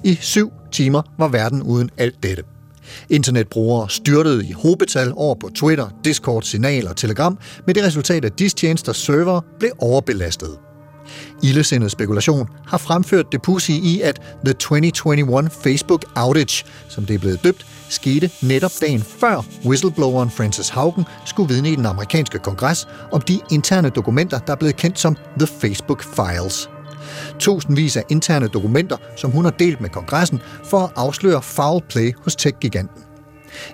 I 0.05 0.19
syv 0.21 0.53
timer 0.73 1.03
var 1.19 1.29
verden 1.29 1.63
uden 1.63 1.91
alt 1.99 2.23
dette. 2.23 2.43
Internetbrugere 3.11 3.91
styrtede 3.91 4.47
i 4.47 4.53
hobetal 4.53 5.13
over 5.17 5.35
på 5.35 5.51
Twitter, 5.55 5.89
Discord, 6.05 6.43
Signal 6.43 6.89
og 6.89 6.97
Telegram 6.97 7.39
med 7.67 7.75
det 7.75 7.85
resultat, 7.85 8.25
at 8.25 8.39
disse 8.39 8.57
tjenesters 8.57 8.97
server 8.97 9.41
blev 9.59 9.71
overbelastet. 9.79 10.59
Illesindet 11.43 11.91
spekulation 11.91 12.49
har 12.67 12.79
fremført 12.79 13.33
det 13.33 13.43
pussy 13.43 13.71
i, 13.71 14.01
at 14.01 14.21
The 14.45 14.53
2021 14.53 15.51
Facebook 15.51 16.05
Outage, 16.17 16.65
som 16.89 17.07
det 17.07 17.15
er 17.15 17.19
blevet 17.19 17.45
døbt, 17.45 17.67
skete 17.89 18.31
netop 18.43 18.73
dagen 18.81 19.01
før 19.01 19.45
whistlebloweren 19.65 20.31
Francis 20.31 20.69
Haugen 20.69 21.05
skulle 21.27 21.49
vidne 21.49 21.71
i 21.71 21.77
den 21.77 21.87
amerikanske 21.87 22.39
kongres 22.39 22.89
om 23.13 23.21
de 23.21 23.41
interne 23.51 23.91
dokumenter, 23.91 24.39
der 24.39 24.53
er 24.53 24.57
blevet 24.57 24.77
kendt 24.77 24.99
som 24.99 25.17
The 25.39 25.47
Facebook 25.61 26.05
Files. 26.05 26.69
Tusindvis 27.41 27.97
af 27.97 28.03
interne 28.09 28.49
dokumenter, 28.49 28.97
som 29.17 29.31
hun 29.31 29.45
har 29.45 29.53
delt 29.53 29.81
med 29.81 29.91
kongressen 29.91 30.41
for 30.65 30.79
at 30.79 30.91
afsløre 30.97 31.43
foul 31.43 31.83
play 31.89 32.13
hos 32.25 32.37
tech-giganten. 32.37 33.03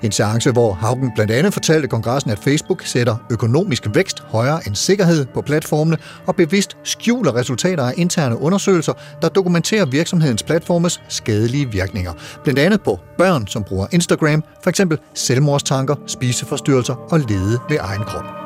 En 0.03 0.13
seance, 0.13 0.51
hvor 0.51 0.73
Haugen 0.73 1.13
blandt 1.15 1.33
andet 1.33 1.53
fortalte 1.53 1.89
kongressen, 1.89 2.31
at 2.31 2.39
Facebook 2.39 2.83
sætter 2.83 3.17
økonomisk 3.31 3.87
vækst 3.95 4.21
højere 4.21 4.61
end 4.67 4.75
sikkerhed 4.75 5.27
på 5.35 5.43
platformene 5.43 5.99
og 6.27 6.37
bevidst 6.37 6.77
skjuler 6.85 7.35
resultater 7.35 7.83
af 7.83 7.95
interne 7.97 8.39
undersøgelser, 8.39 8.93
der 9.23 9.29
dokumenterer 9.29 9.87
virksomhedens 9.87 10.43
platformes 10.43 11.03
skadelige 11.09 11.71
virkninger. 11.71 12.13
Blandt 12.45 12.59
andet 12.59 12.83
på 12.83 13.01
børn, 13.19 13.47
som 13.47 13.65
bruger 13.65 13.87
Instagram, 13.93 14.45
f.eks. 14.65 14.81
selvmordstanker, 15.15 15.95
spiseforstyrrelser 16.07 16.95
og 16.95 17.21
lede 17.21 17.59
ved 17.69 17.79
egen 17.81 18.03
krop. 18.03 18.46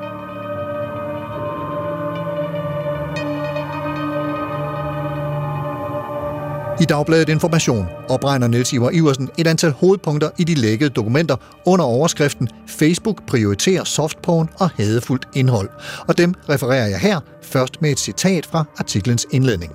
I 6.80 6.84
Dagbladet 6.84 7.28
Information 7.28 7.88
opregner 8.08 8.48
Niels 8.48 8.72
Ivar 8.72 8.90
Iversen 8.90 9.28
et 9.38 9.46
antal 9.46 9.70
hovedpunkter 9.70 10.30
i 10.38 10.44
de 10.44 10.54
lækkede 10.54 10.90
dokumenter 10.90 11.36
under 11.66 11.84
overskriften 11.84 12.48
Facebook 12.66 13.26
prioriterer 13.26 13.84
softporn 13.84 14.48
og 14.58 14.70
hadefuldt 14.70 15.28
indhold. 15.34 15.68
Og 16.08 16.18
dem 16.18 16.34
refererer 16.48 16.86
jeg 16.86 16.98
her 16.98 17.20
først 17.42 17.82
med 17.82 17.90
et 17.90 18.00
citat 18.00 18.46
fra 18.46 18.64
artiklens 18.78 19.26
indledning. 19.30 19.72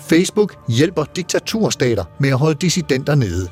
Facebook 0.00 0.54
hjælper 0.68 1.04
diktaturstater 1.04 2.04
med 2.20 2.28
at 2.28 2.38
holde 2.38 2.58
dissidenter 2.60 3.14
nede. 3.14 3.48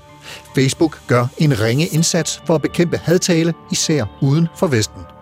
Facebook 0.55 0.99
gør 1.07 1.27
en 1.39 1.61
ringe 1.61 1.87
indsats 1.87 2.43
for 2.47 2.55
at 2.55 2.63
bekæmpe 2.63 2.97
hadtale, 2.97 3.55
især 3.73 4.05
uden 4.23 4.49
for 4.59 4.67
Vesten. 4.67 5.16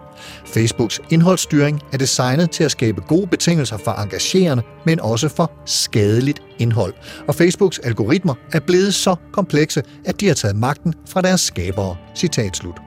Facebooks 0.54 1.00
indholdsstyring 1.11 1.80
er 1.92 1.99
designet 1.99 2.50
til 2.50 2.64
at 2.64 2.70
skabe 2.70 3.00
gode 3.00 3.26
betingelser 3.26 3.76
for 3.76 3.90
engagerende, 3.90 4.62
men 4.87 5.00
også 5.00 5.28
for 5.28 5.52
skadeligt 5.66 6.42
indhold. 6.58 6.94
Og 7.28 7.34
Facebooks 7.34 7.78
algoritmer 7.78 8.34
er 8.52 8.61
blevet 8.61 8.94
så 8.94 9.16
komplekse, 9.32 9.82
at 10.04 10.20
de 10.20 10.26
har 10.26 10.34
taget 10.34 10.56
magten 10.56 10.94
fra 11.08 11.23
deres 11.23 11.40
skabere. 11.40 11.96
Citat 12.16 12.56
slut. 12.56 12.80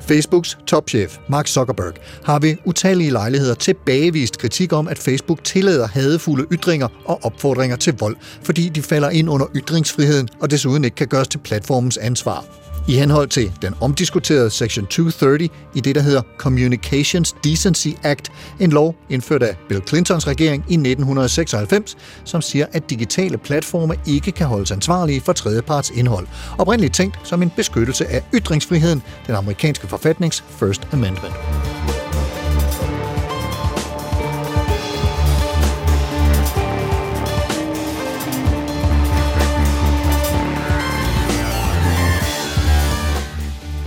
Facebooks 0.00 0.58
topchef, 0.66 1.18
Mark 1.28 1.46
Zuckerberg, 1.46 1.94
har 2.24 2.38
ved 2.38 2.56
utallige 2.64 3.10
lejligheder 3.10 3.54
tilbagevist 3.54 4.38
kritik 4.38 4.72
om, 4.72 4.88
at 4.88 4.98
Facebook 4.98 5.44
tillader 5.44 5.86
hadefulde 5.88 6.46
ytringer 6.52 6.88
og 7.04 7.20
opfordringer 7.22 7.76
til 7.76 7.94
vold, 7.98 8.16
fordi 8.42 8.68
de 8.68 8.82
falder 8.82 9.10
ind 9.10 9.30
under 9.30 9.46
ytringsfriheden 9.56 10.28
og 10.40 10.50
desuden 10.50 10.84
ikke 10.84 10.94
kan 10.94 11.06
gøres 11.06 11.28
til 11.28 11.38
platformens 11.38 11.96
ansvar. 11.96 12.69
I 12.90 12.92
henhold 12.92 13.28
til 13.28 13.52
den 13.62 13.74
omdiskuterede 13.80 14.50
Section 14.50 14.86
230 14.86 15.48
i 15.74 15.80
det, 15.80 15.94
der 15.94 16.00
hedder 16.00 16.22
Communications 16.38 17.36
Decency 17.44 17.88
Act, 18.02 18.32
en 18.60 18.70
lov 18.70 18.94
indført 19.08 19.42
af 19.42 19.56
Bill 19.68 19.82
Clintons 19.88 20.26
regering 20.26 20.64
i 20.68 20.74
1996, 20.74 21.96
som 22.24 22.42
siger, 22.42 22.66
at 22.72 22.90
digitale 22.90 23.38
platforme 23.38 23.94
ikke 24.06 24.32
kan 24.32 24.46
holdes 24.46 24.70
ansvarlige 24.70 25.20
for 25.20 25.32
tredjeparts 25.32 25.90
indhold. 25.90 26.26
Oprindeligt 26.58 26.94
tænkt 26.94 27.18
som 27.24 27.42
en 27.42 27.50
beskyttelse 27.56 28.06
af 28.06 28.22
ytringsfriheden, 28.34 29.02
den 29.26 29.34
amerikanske 29.34 29.86
forfatnings 29.86 30.44
First 30.48 30.88
Amendment. 30.92 31.34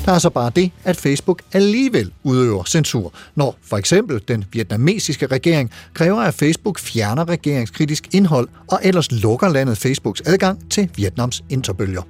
Der 0.06 0.12
er 0.12 0.20
så 0.20 0.30
bare 0.30 0.52
det, 0.56 0.72
at 0.84 0.98
Facebook 0.98 1.42
alligevel 1.54 2.12
udøver 2.24 2.64
censur, 2.64 3.14
når 3.36 3.58
for 3.62 3.78
eksempel 3.78 4.22
den 4.28 4.46
vietnamesiske 4.52 5.26
regering 5.26 5.72
kræver, 5.94 6.22
at 6.22 6.34
Facebook 6.34 6.80
fjerner 6.80 7.30
regeringskritisk 7.30 8.08
indhold 8.14 8.48
og 8.72 8.80
ellers 8.84 9.12
lukker 9.12 9.50
landet 9.50 9.78
Facebooks 9.78 10.22
adgang 10.26 10.72
til 10.72 10.90
Vietnams 10.96 11.44
interbølger. 11.50 12.02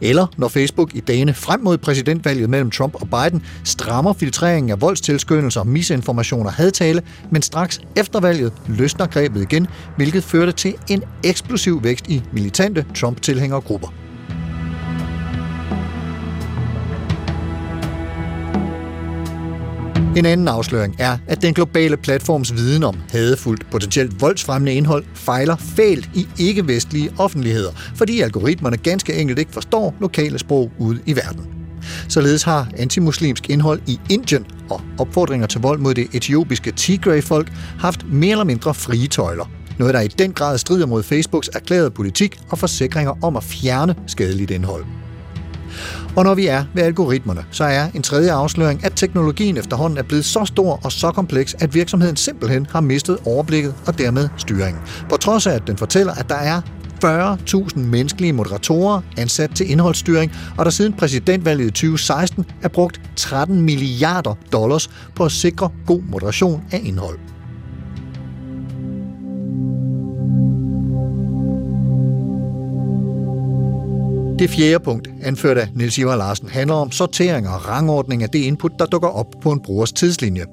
Eller 0.00 0.26
når 0.36 0.48
Facebook 0.48 0.94
i 0.94 1.00
dagene 1.00 1.34
frem 1.34 1.60
mod 1.60 1.78
præsidentvalget 1.78 2.50
mellem 2.50 2.70
Trump 2.70 2.94
og 2.94 3.08
Biden 3.10 3.42
strammer 3.64 4.12
filtreringen 4.12 4.70
af 4.70 4.80
voldstilskyndelser, 4.80 5.64
misinformation 5.64 6.46
og 6.46 6.52
hadtale, 6.52 7.02
men 7.30 7.42
straks 7.42 7.80
efter 7.96 8.20
valget 8.20 8.52
løsner 8.68 9.06
grebet 9.06 9.42
igen, 9.42 9.66
hvilket 9.96 10.24
førte 10.24 10.52
til 10.52 10.74
en 10.88 11.02
eksplosiv 11.24 11.84
vækst 11.84 12.08
i 12.08 12.22
militante 12.32 12.86
Trump-tilhængergrupper. 12.94 14.07
En 20.18 20.26
anden 20.26 20.48
afsløring 20.48 20.96
er, 20.98 21.18
at 21.26 21.42
den 21.42 21.54
globale 21.54 21.96
platforms 21.96 22.54
viden 22.54 22.82
om 22.82 22.96
hadefuldt, 23.10 23.70
potentielt 23.70 24.20
voldsfremmende 24.20 24.74
indhold 24.74 25.04
fejler 25.14 25.56
fælt 25.56 26.10
i 26.14 26.28
ikke-vestlige 26.38 27.12
offentligheder, 27.18 27.70
fordi 27.94 28.20
algoritmerne 28.20 28.76
ganske 28.76 29.14
enkelt 29.14 29.38
ikke 29.38 29.52
forstår 29.52 29.94
lokale 30.00 30.38
sprog 30.38 30.72
ude 30.78 31.00
i 31.06 31.16
verden. 31.16 31.46
Således 32.08 32.42
har 32.42 32.68
antimuslimsk 32.76 33.50
indhold 33.50 33.80
i 33.86 34.00
Indien 34.10 34.46
og 34.70 34.80
opfordringer 34.98 35.46
til 35.46 35.60
vold 35.60 35.78
mod 35.78 35.94
det 35.94 36.06
etiopiske 36.12 36.70
Tigray-folk 36.70 37.52
haft 37.78 38.06
mere 38.12 38.30
eller 38.30 38.44
mindre 38.44 38.74
frie 38.74 39.06
tøjler. 39.06 39.50
Noget, 39.78 39.94
der 39.94 40.00
i 40.00 40.08
den 40.08 40.32
grad 40.32 40.58
strider 40.58 40.86
mod 40.86 41.02
Facebooks 41.02 41.50
erklærede 41.54 41.90
politik 41.90 42.40
og 42.50 42.58
forsikringer 42.58 43.12
om 43.22 43.36
at 43.36 43.44
fjerne 43.44 43.94
skadeligt 44.06 44.50
indhold. 44.50 44.84
Og 46.16 46.24
når 46.24 46.34
vi 46.34 46.46
er 46.46 46.64
ved 46.74 46.82
algoritmerne, 46.82 47.44
så 47.50 47.64
er 47.64 47.86
en 47.94 48.02
tredje 48.02 48.32
afsløring, 48.32 48.84
at 48.84 48.92
teknologien 48.96 49.56
efterhånden 49.56 49.98
er 49.98 50.02
blevet 50.02 50.24
så 50.24 50.44
stor 50.44 50.80
og 50.84 50.92
så 50.92 51.10
kompleks, 51.10 51.56
at 51.58 51.74
virksomheden 51.74 52.16
simpelthen 52.16 52.66
har 52.70 52.80
mistet 52.80 53.18
overblikket 53.24 53.74
og 53.86 53.98
dermed 53.98 54.28
styringen. 54.36 54.82
På 55.08 55.16
trods 55.16 55.46
af, 55.46 55.54
at 55.54 55.66
den 55.66 55.76
fortæller, 55.76 56.14
at 56.14 56.28
der 56.28 56.34
er 56.34 56.60
40.000 57.04 57.78
menneskelige 57.78 58.32
moderatorer 58.32 59.00
ansat 59.16 59.50
til 59.54 59.70
indholdsstyring, 59.70 60.32
og 60.56 60.64
der 60.64 60.70
siden 60.70 60.92
præsidentvalget 60.92 61.66
i 61.66 61.70
2016 61.70 62.44
er 62.62 62.68
brugt 62.68 63.00
13 63.16 63.60
milliarder 63.60 64.34
dollars 64.52 64.90
på 65.14 65.24
at 65.24 65.32
sikre 65.32 65.70
god 65.86 66.02
moderation 66.02 66.62
af 66.72 66.80
indhold. 66.84 67.27
Det 74.38 74.50
fjerde 74.50 74.84
punkt, 74.84 75.08
anført 75.22 75.58
af 75.58 75.68
Niels 75.74 75.98
Ivar 75.98 76.16
Larsen, 76.16 76.48
handler 76.48 76.74
om 76.74 76.90
sortering 76.90 77.48
og 77.48 77.68
rangordning 77.68 78.22
af 78.22 78.28
det 78.28 78.38
input, 78.38 78.72
der 78.78 78.86
dukker 78.86 79.08
op 79.08 79.26
på 79.42 79.52
en 79.52 79.60
brugers 79.60 79.92
tidslinje. 79.92 80.44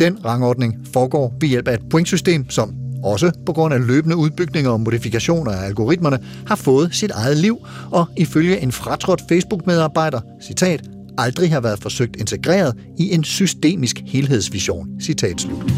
Den 0.00 0.24
rangordning 0.24 0.76
foregår 0.92 1.34
ved 1.40 1.48
hjælp 1.48 1.68
af 1.68 1.74
et 1.74 1.88
pointsystem, 1.90 2.50
som 2.50 2.74
også 3.04 3.32
på 3.46 3.52
grund 3.52 3.74
af 3.74 3.86
løbende 3.86 4.16
udbygninger 4.16 4.70
og 4.70 4.80
modifikationer 4.80 5.52
af 5.52 5.66
algoritmerne, 5.66 6.18
har 6.46 6.56
fået 6.56 6.94
sit 6.94 7.10
eget 7.10 7.36
liv, 7.36 7.58
og 7.90 8.06
ifølge 8.16 8.60
en 8.60 8.72
fratrådt 8.72 9.22
Facebook-medarbejder, 9.28 10.20
citat, 10.42 10.82
aldrig 11.18 11.52
har 11.52 11.60
været 11.60 11.78
forsøgt 11.82 12.16
integreret 12.16 12.74
i 12.98 13.14
en 13.14 13.24
systemisk 13.24 14.02
helhedsvision, 14.06 14.88
citat 15.00 15.40
slut. 15.40 15.72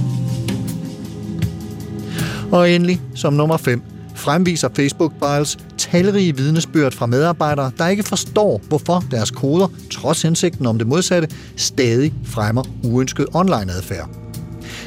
Og 2.52 2.70
endelig, 2.70 3.00
som 3.14 3.32
nummer 3.32 3.56
5, 3.56 3.82
fremviser 4.14 4.68
Facebook 4.76 5.12
Files 5.22 5.58
talrige 5.94 6.36
vidnesbyrd 6.36 6.92
fra 6.92 7.06
medarbejdere, 7.06 7.70
der 7.78 7.88
ikke 7.88 8.02
forstår, 8.02 8.62
hvorfor 8.68 9.04
deres 9.10 9.30
koder, 9.30 9.68
trods 9.90 10.22
hensigten 10.22 10.66
om 10.66 10.78
det 10.78 10.86
modsatte, 10.86 11.28
stadig 11.56 12.14
fremmer 12.24 12.62
uønsket 12.84 13.26
online-adfærd. 13.32 14.08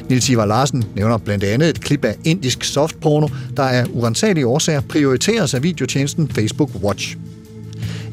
Nils 0.08 0.28
Ivar 0.28 0.46
Larsen 0.46 0.84
nævner 0.96 1.18
blandt 1.18 1.44
andet 1.44 1.68
et 1.68 1.80
klip 1.80 2.04
af 2.04 2.16
indisk 2.24 2.64
softporno, 2.64 3.28
der 3.56 3.62
af 3.62 3.86
urensagelige 3.92 4.46
årsager 4.46 4.80
prioriteres 4.80 5.54
af 5.54 5.62
videotjenesten 5.62 6.28
Facebook 6.28 6.70
Watch. 6.82 7.16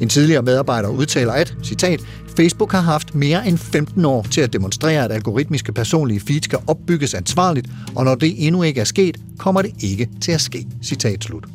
En 0.02 0.10
tidligere 0.10 0.42
medarbejder 0.42 0.90
udtaler, 0.90 1.34
at, 1.34 1.54
citat, 1.64 2.00
Facebook 2.38 2.72
har 2.72 2.82
haft 2.82 3.16
mere 3.16 3.48
end 3.48 3.58
15 3.58 4.06
år 4.06 4.26
til 4.32 4.42
at 4.42 4.54
demonstrere, 4.54 5.06
at 5.06 5.12
algoritmiske 5.12 5.74
personlige 5.74 6.20
feeds 6.20 6.48
kan 6.48 6.60
opbygges 6.68 7.14
ansvarligt, 7.14 7.68
og 7.96 8.06
når 8.06 8.16
det 8.16 8.48
endnu 8.48 8.64
ikke 8.64 8.82
er 8.82 8.86
sket, 8.86 9.18
kommer 9.38 9.62
det 9.62 9.72
ikke 9.80 10.10
til 10.22 10.32
at 10.32 10.42
ske. 10.42 10.68
Citat 10.84 11.24
slut. 11.24 11.55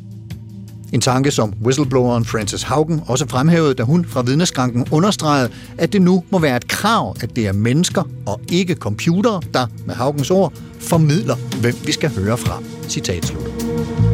En 0.91 1.01
tanke, 1.01 1.31
som 1.31 1.53
whistlebloweren 1.63 2.25
Frances 2.25 2.63
Haugen 2.63 3.01
også 3.07 3.27
fremhævede, 3.27 3.73
da 3.73 3.83
hun 3.83 4.05
fra 4.05 4.21
vidneskranken 4.21 4.87
understregede, 4.91 5.49
at 5.77 5.93
det 5.93 6.01
nu 6.01 6.23
må 6.29 6.39
være 6.39 6.57
et 6.57 6.67
krav, 6.67 7.15
at 7.21 7.35
det 7.35 7.47
er 7.47 7.53
mennesker 7.53 8.03
og 8.25 8.41
ikke 8.49 8.75
computere, 8.75 9.41
der, 9.53 9.67
med 9.85 9.95
Haugens 9.95 10.31
ord, 10.31 10.53
formidler, 10.79 11.35
hvem 11.61 11.75
vi 11.85 11.91
skal 11.91 12.09
høre 12.09 12.37
fra. 12.37 12.59
Citat 12.89 13.25
slut. 13.25 14.10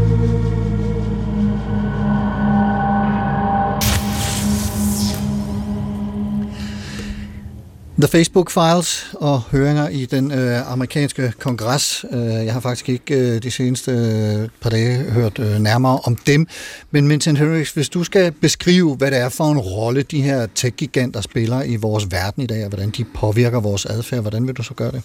The 7.99 8.07
Facebook 8.07 8.51
Files 8.51 9.13
og 9.13 9.41
høringer 9.41 9.89
i 9.89 10.05
den 10.05 10.31
øh, 10.31 10.71
amerikanske 10.71 11.33
kongres. 11.39 12.05
Øh, 12.11 12.19
jeg 12.19 12.53
har 12.53 12.59
faktisk 12.59 12.89
ikke 12.89 13.35
øh, 13.35 13.43
de 13.43 13.51
seneste 13.51 13.91
øh, 13.91 14.49
par 14.61 14.69
dage 14.69 14.97
hørt 14.97 15.39
øh, 15.39 15.59
nærmere 15.59 15.99
om 16.03 16.15
dem. 16.15 16.47
Men 16.91 17.09
Vincent 17.09 17.37
Henriks, 17.37 17.71
hvis 17.71 17.89
du 17.89 18.03
skal 18.03 18.31
beskrive, 18.31 18.95
hvad 18.95 19.11
det 19.11 19.19
er 19.19 19.29
for 19.29 19.51
en 19.51 19.57
rolle, 19.57 20.01
de 20.01 20.21
her 20.21 20.47
tech-giganter 20.55 21.21
spiller 21.21 21.63
i 21.63 21.75
vores 21.75 22.11
verden 22.11 22.43
i 22.43 22.45
dag, 22.45 22.63
og 22.63 22.69
hvordan 22.69 22.89
de 22.89 23.05
påvirker 23.15 23.59
vores 23.59 23.85
adfærd, 23.85 24.21
hvordan 24.21 24.47
vil 24.47 24.55
du 24.55 24.63
så 24.63 24.73
gøre 24.73 24.91
det? 24.91 25.01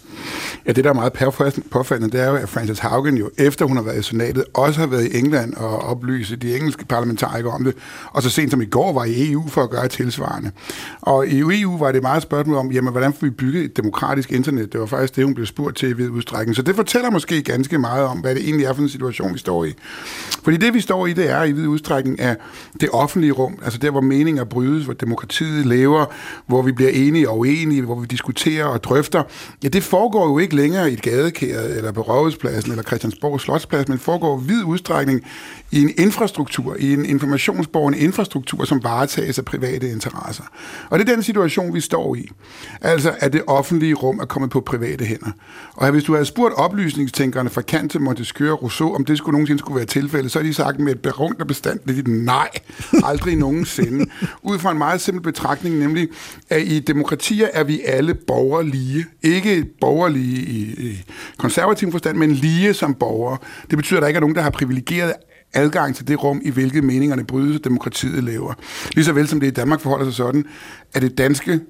Ja, 0.67 0.73
det 0.73 0.85
der 0.85 0.91
er 0.91 0.95
meget 0.95 1.13
påfaldende, 1.71 2.17
det 2.17 2.25
er 2.25 2.29
jo, 2.29 2.37
at 2.37 2.49
Frances 2.49 2.79
Haugen 2.79 3.17
jo, 3.17 3.31
efter 3.39 3.65
hun 3.65 3.77
har 3.77 3.85
været 3.85 3.99
i 3.99 4.03
senatet, 4.03 4.45
også 4.55 4.81
har 4.81 4.87
været 4.87 5.05
i 5.05 5.19
England 5.19 5.55
og 5.55 5.79
oplyse 5.79 6.37
de 6.37 6.57
engelske 6.57 6.85
parlamentarikere 6.85 7.53
om 7.53 7.65
det, 7.65 7.75
og 8.13 8.23
så 8.23 8.31
sent 8.31 8.51
som 8.51 8.63
i 8.63 8.67
går 8.67 8.93
var 8.93 9.05
i 9.05 9.31
EU 9.33 9.49
for 9.49 9.63
at 9.63 9.71
gøre 9.71 9.89
tilsvarende. 9.89 10.51
Og 11.01 11.27
i 11.27 11.61
EU 11.61 11.79
var 11.79 11.93
det 11.93 12.03
meget 12.03 12.23
spørgsmål 12.23 12.57
om, 12.57 12.73
jamen, 12.83 12.93
hvordan 12.93 13.13
får 13.13 13.27
vi 13.27 13.31
bygget 13.31 13.65
et 13.65 13.77
demokratisk 13.77 14.33
internet? 14.33 14.73
Det 14.73 14.81
var 14.81 14.87
faktisk 14.87 15.17
det, 15.17 15.25
hun 15.25 15.35
blev 15.35 15.47
spurgt 15.47 15.77
til 15.77 15.89
i 15.89 15.93
vid 15.93 16.09
udstrækning. 16.09 16.57
Så 16.57 16.63
det 16.63 16.77
fortæller 16.77 17.11
måske 17.11 17.43
ganske 17.43 17.79
meget 17.79 18.07
om, 18.07 18.19
hvad 18.19 18.35
det 18.35 18.45
egentlig 18.45 18.67
er 18.67 18.73
for 18.73 18.83
en 18.83 18.89
situation, 18.89 19.35
vi 19.35 19.39
står 19.39 19.65
i. 19.65 19.75
Fordi 20.43 20.57
det, 20.57 20.75
vi 20.75 20.81
står 20.81 21.07
i, 21.07 21.13
det 21.13 21.31
er 21.31 21.45
i 21.45 21.53
vid 21.53 21.67
udstrækning 21.67 22.21
af 22.21 22.37
det 22.81 22.89
offentlige 22.93 23.33
rum, 23.33 23.59
altså 23.65 23.79
der, 23.79 23.91
hvor 23.91 24.01
meninger 24.01 24.45
brydes, 24.45 24.85
hvor 24.85 24.95
demokratiet 24.95 25.67
lever, 25.67 26.07
hvor 26.47 26.63
vi 26.63 26.73
bliver 26.73 26.91
enige 26.91 27.29
og 27.29 27.39
uenige, 27.39 27.83
hvor 27.83 28.01
vi 28.01 28.07
diskuterer 28.07 28.65
og 28.65 28.85
drøfter. 28.85 29.23
Ja, 29.63 29.69
det 29.69 29.83
foregår 29.83 30.29
jo 30.29 30.39
ikke 30.39 30.57
længere 30.57 30.91
i 30.91 30.93
et 30.93 31.03
gadekæret, 31.03 31.77
eller 31.77 31.93
på 31.93 32.01
Rådhuspladsen, 32.01 32.71
eller 32.71 32.85
Christiansborg 32.85 33.41
Slotsplads, 33.41 33.89
men 33.89 33.99
foregår 33.99 34.41
i 34.41 34.45
vid 34.47 34.65
udstrækning 34.65 35.23
i 35.73 35.83
en 35.83 35.91
infrastruktur, 35.99 36.77
i 36.79 36.93
en 36.93 37.05
informationsborgende 37.05 37.99
infrastruktur, 37.99 38.65
som 38.65 38.85
varetages 38.85 39.39
af 39.39 39.45
private 39.45 39.91
interesser. 39.91 40.45
Og 40.91 40.99
det 40.99 41.09
er 41.09 41.15
den 41.15 41.23
situation, 41.23 41.75
vi 41.75 41.81
står 41.81 42.15
i. 42.15 42.29
Altså, 42.81 43.15
at 43.19 43.33
det 43.33 43.43
offentlige 43.47 43.95
rum 43.95 44.19
er 44.19 44.25
kommet 44.25 44.51
på 44.51 44.61
private 44.61 45.05
hænder. 45.05 45.31
Og 45.75 45.91
hvis 45.91 46.05
du 46.05 46.13
havde 46.13 46.25
spurgt 46.25 46.55
oplysningstænkerne 46.55 47.51
fra 47.51 47.63
Kant 47.63 47.91
til 47.91 48.01
Montesquieu 48.01 48.53
og 48.53 48.63
Rousseau, 48.63 48.95
om 48.95 49.05
det 49.05 49.19
skulle 49.19 49.33
nogensinde 49.33 49.59
skulle 49.59 49.77
være 49.77 49.87
tilfældet, 49.87 50.33
så 50.33 50.39
har 50.39 50.47
de 50.47 50.55
sagt 50.55 50.81
med 50.81 50.93
et 50.93 51.01
berungt 51.01 51.41
og 51.41 51.47
bestandigt 51.47 52.09
nej, 52.09 52.49
aldrig 53.05 53.37
nogensinde. 53.37 54.07
Ud 54.43 54.59
fra 54.59 54.71
en 54.71 54.79
meget 54.79 55.01
simpel 55.01 55.23
betragtning, 55.23 55.79
nemlig, 55.79 56.09
at 56.51 56.63
i 56.63 56.81
demokratier 56.81 57.49
er 57.53 57.65
vi 57.65 57.81
alle 57.81 58.15
borgere 58.15 58.67
lige. 58.67 59.07
Ikke 59.23 59.65
borgerlige 59.81 60.43
i, 60.43 60.89
i 60.91 61.05
konservativ 61.39 61.91
forstand, 61.91 62.19
men 62.19 62.33
lige 62.33 62.75
som 62.75 62.95
borgere. 62.95 63.39
Det 63.71 63.79
betyder, 63.79 63.99
at 63.99 64.03
der 64.03 64.09
ikke 64.09 64.17
er 64.17 64.21
nogen, 64.21 64.37
der 64.37 64.43
har 64.43 64.51
privilegeret 64.51 65.13
adgang 65.55 65.97
til 65.97 66.09
det 66.09 66.23
rum, 66.25 66.41
i 66.45 66.51
hvilket 66.51 66.85
meningerne 66.85 67.25
brydes, 67.25 67.61
demokratiet 67.61 68.25
lever. 68.25 68.55
Ligeså 68.95 69.13
vel 69.13 69.29
som 69.29 69.41
det 69.41 69.47
i 69.47 69.51
Danmark 69.51 69.81
forholder 69.81 70.05
sig 70.05 70.15
sådan, 70.15 70.45
at 70.95 71.03
det 71.03 71.19
danske 71.19 71.61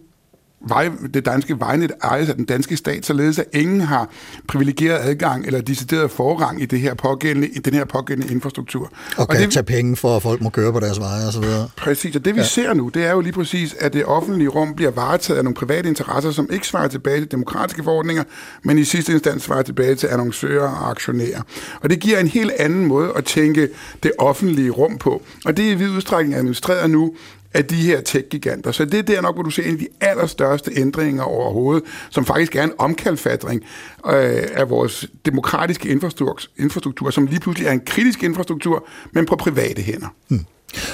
vej, 0.69 0.90
det 1.14 1.26
danske 1.26 1.61
vejnet 1.61 1.92
ejes 2.02 2.28
af 2.28 2.35
den 2.35 2.45
danske 2.45 2.76
stat, 2.76 3.07
således 3.07 3.38
at 3.38 3.44
ingen 3.53 3.81
har 3.81 4.09
privilegeret 4.48 4.98
adgang 4.98 5.46
eller 5.46 5.61
decideret 5.61 6.11
forrang 6.11 6.62
i, 6.62 6.66
det 6.66 6.81
her 6.81 6.94
pågældende, 6.94 7.48
i 7.48 7.59
den 7.59 7.75
her 7.75 7.85
pågældende 7.85 8.33
infrastruktur. 8.33 8.85
Og, 8.85 8.90
og 9.16 9.29
kan 9.29 9.40
det, 9.40 9.53
tage 9.53 9.64
penge 9.64 9.96
for, 9.96 10.16
at 10.16 10.22
folk 10.22 10.40
må 10.40 10.51
køre 10.51 10.72
på 10.72 10.81
deres 10.81 11.01
veje 11.01 11.29
osv. 11.29 11.44
Præcis, 11.77 12.16
og 12.16 12.25
det 12.25 12.35
vi 12.35 12.40
ja. 12.40 12.46
ser 12.46 12.75
nu, 12.75 12.88
det 12.88 13.05
er 13.05 13.12
jo 13.12 13.20
lige 13.20 13.33
præcis, 13.33 13.77
at 13.81 13.92
det 13.92 14.05
offentlige 14.05 14.48
rum 14.48 14.75
bliver 14.75 14.90
varetaget 14.90 15.38
af 15.38 15.44
nogle 15.44 15.55
private 15.55 15.88
interesser, 15.88 16.31
som 16.31 16.48
ikke 16.51 16.66
svarer 16.66 16.88
tilbage 16.88 17.20
til 17.20 17.31
demokratiske 17.31 17.83
forordninger, 17.85 18.25
men 18.62 18.79
i 18.79 18.85
sidste 18.85 19.12
instans 19.12 19.42
svarer 19.42 19.62
tilbage 19.62 19.94
til 19.94 20.07
annoncører 20.07 20.68
og 20.68 20.90
aktionærer. 20.90 21.42
Og 21.81 21.90
det 21.90 22.01
giver 22.01 22.18
en 22.18 22.29
helt 22.29 22.53
anden 22.59 22.87
måde 22.87 23.12
at 23.16 23.25
tænke 23.25 23.68
det 24.03 24.12
offentlige 24.18 24.70
rum 24.70 24.98
på. 24.98 25.22
Og 25.44 25.57
det 25.57 25.66
er 25.66 25.70
i 25.70 25.75
vid 25.75 25.90
udstrækning 25.90 26.35
administreret 26.35 26.90
nu 26.90 27.14
af 27.55 27.65
de 27.65 27.75
her 27.75 28.01
tech-giganter. 28.01 28.73
Så 28.73 28.85
det 28.85 28.99
er 28.99 29.03
der 29.03 29.21
nok, 29.21 29.37
hvor 29.37 29.43
du 29.43 29.51
ser 29.51 29.62
en 29.62 29.73
af 29.73 29.79
de 29.79 29.88
allerstørste 30.01 30.71
ændringer 30.77 31.23
overhovedet, 31.23 31.85
som 32.11 32.25
faktisk 32.25 32.57
er 32.57 32.65
en 32.65 32.73
omkalfatring 32.79 33.62
øh, 34.07 34.43
af 34.55 34.71
vores 34.71 35.07
demokratiske 35.27 35.88
infrastruktur, 35.88 36.51
infrastruktur, 36.59 37.11
som 37.11 37.27
lige 37.27 37.41
pludselig 37.41 37.69
er 37.69 37.73
en 37.73 37.83
kritisk 37.87 38.23
infrastruktur, 38.23 38.87
men 39.12 39.27
på 39.27 39.37
private 39.37 39.83
hænder. 39.83 40.09
Hmm. 40.29 40.45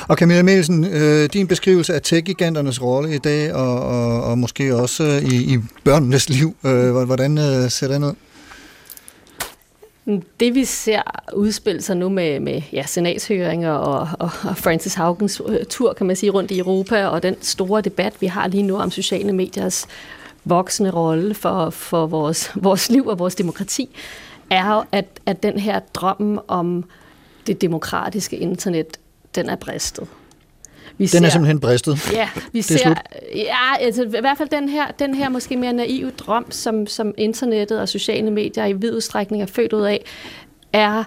Og 0.09 0.17
Camilla 0.17 0.43
Mielsen, 0.43 0.85
øh, 0.85 1.29
din 1.33 1.47
beskrivelse 1.47 1.95
af 1.95 2.03
tech-giganternes 2.03 2.83
rolle 2.83 3.15
i 3.15 3.19
dag, 3.19 3.55
og, 3.55 3.81
og, 3.81 4.25
og 4.25 4.39
måske 4.39 4.77
også 4.77 5.05
øh, 5.05 5.33
i, 5.33 5.55
i 5.55 5.59
børnenes 5.85 6.29
liv, 6.29 6.57
øh, 6.67 6.91
hvordan 6.91 7.39
øh, 7.39 7.71
ser 7.71 7.89
den 7.89 8.05
ud? 8.05 8.13
Det 10.41 10.55
vi 10.55 10.65
ser 10.65 11.03
udspille 11.33 11.83
sig 11.83 11.97
nu 11.97 12.09
med, 12.09 12.41
med 12.41 12.63
ja, 12.73 12.83
senatshøringer 12.87 13.73
og, 13.73 14.09
og, 14.19 14.31
og 14.49 14.57
Francis 14.57 14.95
Haugens 14.95 15.43
øh, 15.47 15.65
tur, 15.65 15.93
kan 15.93 16.07
man 16.07 16.17
sige, 16.17 16.31
rundt 16.31 16.51
i 16.51 16.59
Europa, 16.59 17.07
og 17.07 17.23
den 17.23 17.37
store 17.43 17.81
debat, 17.81 18.15
vi 18.21 18.27
har 18.27 18.49
lige 18.49 18.63
nu 18.63 18.77
om 18.77 18.91
sociale 18.91 19.33
mediers 19.33 19.87
voksende 20.45 20.91
rolle 20.91 21.35
for, 21.35 21.71
for 21.71 22.07
vores, 22.07 22.53
vores 22.55 22.91
liv 22.91 23.07
og 23.07 23.19
vores 23.19 23.35
demokrati, 23.35 23.97
er 24.51 24.75
jo, 24.75 24.85
at, 24.93 25.07
at 25.27 25.43
den 25.43 25.59
her 25.59 25.81
drøm 25.95 26.41
om 26.49 26.85
det 27.47 27.61
demokratiske 27.61 28.37
internet, 28.37 28.99
den 29.35 29.49
er 29.49 29.57
bristet. 29.57 30.09
Vi 30.99 31.05
den 31.05 31.09
ser, 31.09 31.27
er 31.27 31.29
simpelthen 31.29 31.61
bristet. 31.61 32.13
Ja, 32.13 32.29
vi 32.53 32.63
ser, 32.63 32.79
slut. 32.79 32.97
ja, 33.35 33.77
altså, 33.81 34.03
i 34.03 34.21
hvert 34.21 34.39
fald 34.39 34.49
den 34.49 34.69
her, 34.69 34.87
den 34.99 35.15
her 35.15 35.29
måske 35.29 35.57
mere 35.57 35.73
naive 35.73 36.11
drøm, 36.11 36.51
som, 36.51 36.87
som 36.87 37.15
internettet 37.17 37.81
og 37.81 37.89
sociale 37.89 38.31
medier 38.31 38.67
i 38.67 38.73
vid 38.73 38.95
udstrækning 38.95 39.43
er 39.43 39.47
født 39.47 39.73
ud 39.73 39.83
af, 39.83 40.05
er 40.73 41.05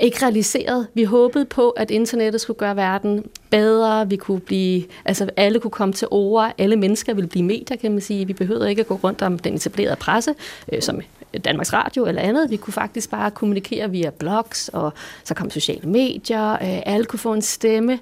ikke 0.00 0.22
realiseret. 0.22 0.86
Vi 0.94 1.04
håbede 1.04 1.44
på, 1.44 1.70
at 1.70 1.90
internettet 1.90 2.40
skulle 2.40 2.58
gøre 2.58 2.76
verden 2.76 3.24
bedre, 3.50 4.08
vi 4.08 4.16
kunne 4.16 4.40
blive, 4.40 4.84
altså 5.04 5.30
alle 5.36 5.60
kunne 5.60 5.70
komme 5.70 5.94
til 5.94 6.08
ord, 6.10 6.52
alle 6.58 6.76
mennesker 6.76 7.14
ville 7.14 7.28
blive 7.28 7.44
medier, 7.44 7.76
kan 7.76 7.92
man 7.92 8.00
sige. 8.00 8.26
Vi 8.26 8.32
behøvede 8.32 8.70
ikke 8.70 8.80
at 8.80 8.86
gå 8.86 9.00
rundt 9.04 9.22
om 9.22 9.38
den 9.38 9.54
etablerede 9.54 9.96
presse, 9.96 10.34
øh, 10.72 10.82
som 10.82 11.00
Danmarks 11.44 11.72
Radio 11.72 12.06
eller 12.06 12.22
andet. 12.22 12.50
Vi 12.50 12.56
kunne 12.56 12.74
faktisk 12.74 13.10
bare 13.10 13.30
kommunikere 13.30 13.90
via 13.90 14.10
blogs, 14.10 14.68
og 14.68 14.92
så 15.24 15.34
kom 15.34 15.50
sociale 15.50 15.88
medier, 15.88 16.52
øh, 16.52 16.82
alle 16.86 17.04
kunne 17.04 17.18
få 17.18 17.32
en 17.32 17.42
stemme 17.42 17.98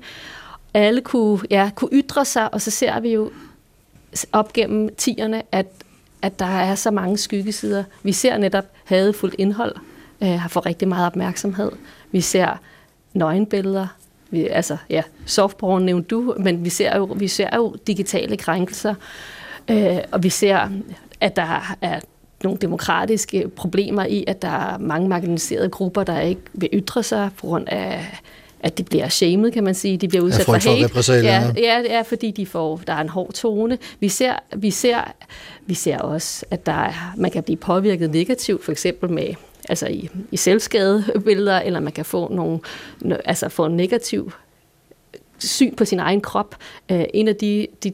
alle 0.74 1.00
kunne, 1.00 1.40
ja, 1.50 1.70
kunne 1.74 1.90
ytre 1.92 2.24
sig, 2.24 2.54
og 2.54 2.60
så 2.60 2.70
ser 2.70 3.00
vi 3.00 3.12
jo 3.12 3.30
op 4.32 4.52
gennem 4.52 4.94
tierne, 4.94 5.42
at, 5.52 5.66
at 6.22 6.38
der 6.38 6.46
er 6.46 6.74
så 6.74 6.90
mange 6.90 7.18
skyggesider. 7.18 7.84
Vi 8.02 8.12
ser 8.12 8.38
netop 8.38 8.64
hadefuldt 8.84 9.34
indhold, 9.38 9.74
øh, 10.22 10.28
har 10.28 10.48
fået 10.48 10.66
rigtig 10.66 10.88
meget 10.88 11.06
opmærksomhed. 11.06 11.72
Vi 12.12 12.20
ser 12.20 12.60
nøgenbilleder, 13.14 13.86
vi, 14.30 14.46
altså 14.46 14.76
ja, 14.90 15.02
softporn 15.26 15.82
nævnte 15.82 16.08
du, 16.08 16.34
men 16.38 16.64
vi 16.64 16.70
ser 16.70 16.96
jo, 16.96 17.04
vi 17.04 17.28
ser 17.28 17.56
jo 17.56 17.76
digitale 17.86 18.36
krænkelser, 18.36 18.94
øh, 19.70 19.98
og 20.12 20.22
vi 20.22 20.28
ser, 20.28 20.68
at 21.20 21.36
der 21.36 21.76
er 21.80 22.00
nogle 22.44 22.58
demokratiske 22.58 23.48
problemer 23.48 24.04
i, 24.04 24.24
at 24.26 24.42
der 24.42 24.48
er 24.48 24.78
mange 24.78 25.08
marginaliserede 25.08 25.68
grupper, 25.68 26.04
der 26.04 26.20
ikke 26.20 26.40
vil 26.52 26.68
ytre 26.72 27.02
sig 27.02 27.30
på 27.36 27.46
grund 27.46 27.68
af 27.68 28.20
at 28.66 28.78
de 28.78 28.84
bliver 28.84 29.08
shamed, 29.08 29.50
kan 29.52 29.64
man 29.64 29.74
sige. 29.74 29.96
De 29.96 30.08
bliver 30.08 30.24
udsat 30.24 30.44
for 30.44 30.52
hate. 30.52 30.88
For 30.88 31.12
ja, 31.12 31.52
ja, 31.56 31.80
ja, 31.80 32.02
fordi 32.02 32.30
de 32.30 32.46
får, 32.46 32.80
der 32.86 32.92
er 32.92 33.00
en 33.00 33.08
hård 33.08 33.32
tone. 33.32 33.78
Vi 34.00 34.08
ser, 34.08 34.34
vi 34.56 34.70
ser, 34.70 35.12
vi 35.66 35.74
ser 35.74 35.98
også, 35.98 36.46
at 36.50 36.66
der 36.66 36.72
er, 36.72 37.14
man 37.16 37.30
kan 37.30 37.42
blive 37.42 37.56
påvirket 37.56 38.10
negativt, 38.10 38.64
for 38.64 38.72
eksempel 38.72 39.10
med 39.10 39.34
altså 39.68 39.86
i, 39.86 40.08
i 40.30 40.36
selvskadebilleder, 40.36 41.60
eller 41.60 41.80
man 41.80 41.92
kan 41.92 42.04
få 42.04 42.32
nogle, 42.32 42.58
altså 43.24 43.48
få 43.48 43.66
en 43.66 43.76
negativ 43.76 44.32
syn 45.38 45.74
på 45.74 45.84
sin 45.84 46.00
egen 46.00 46.20
krop. 46.20 46.54
Uh, 46.92 47.00
en 47.14 47.28
af 47.28 47.36
de, 47.36 47.66
de, 47.84 47.92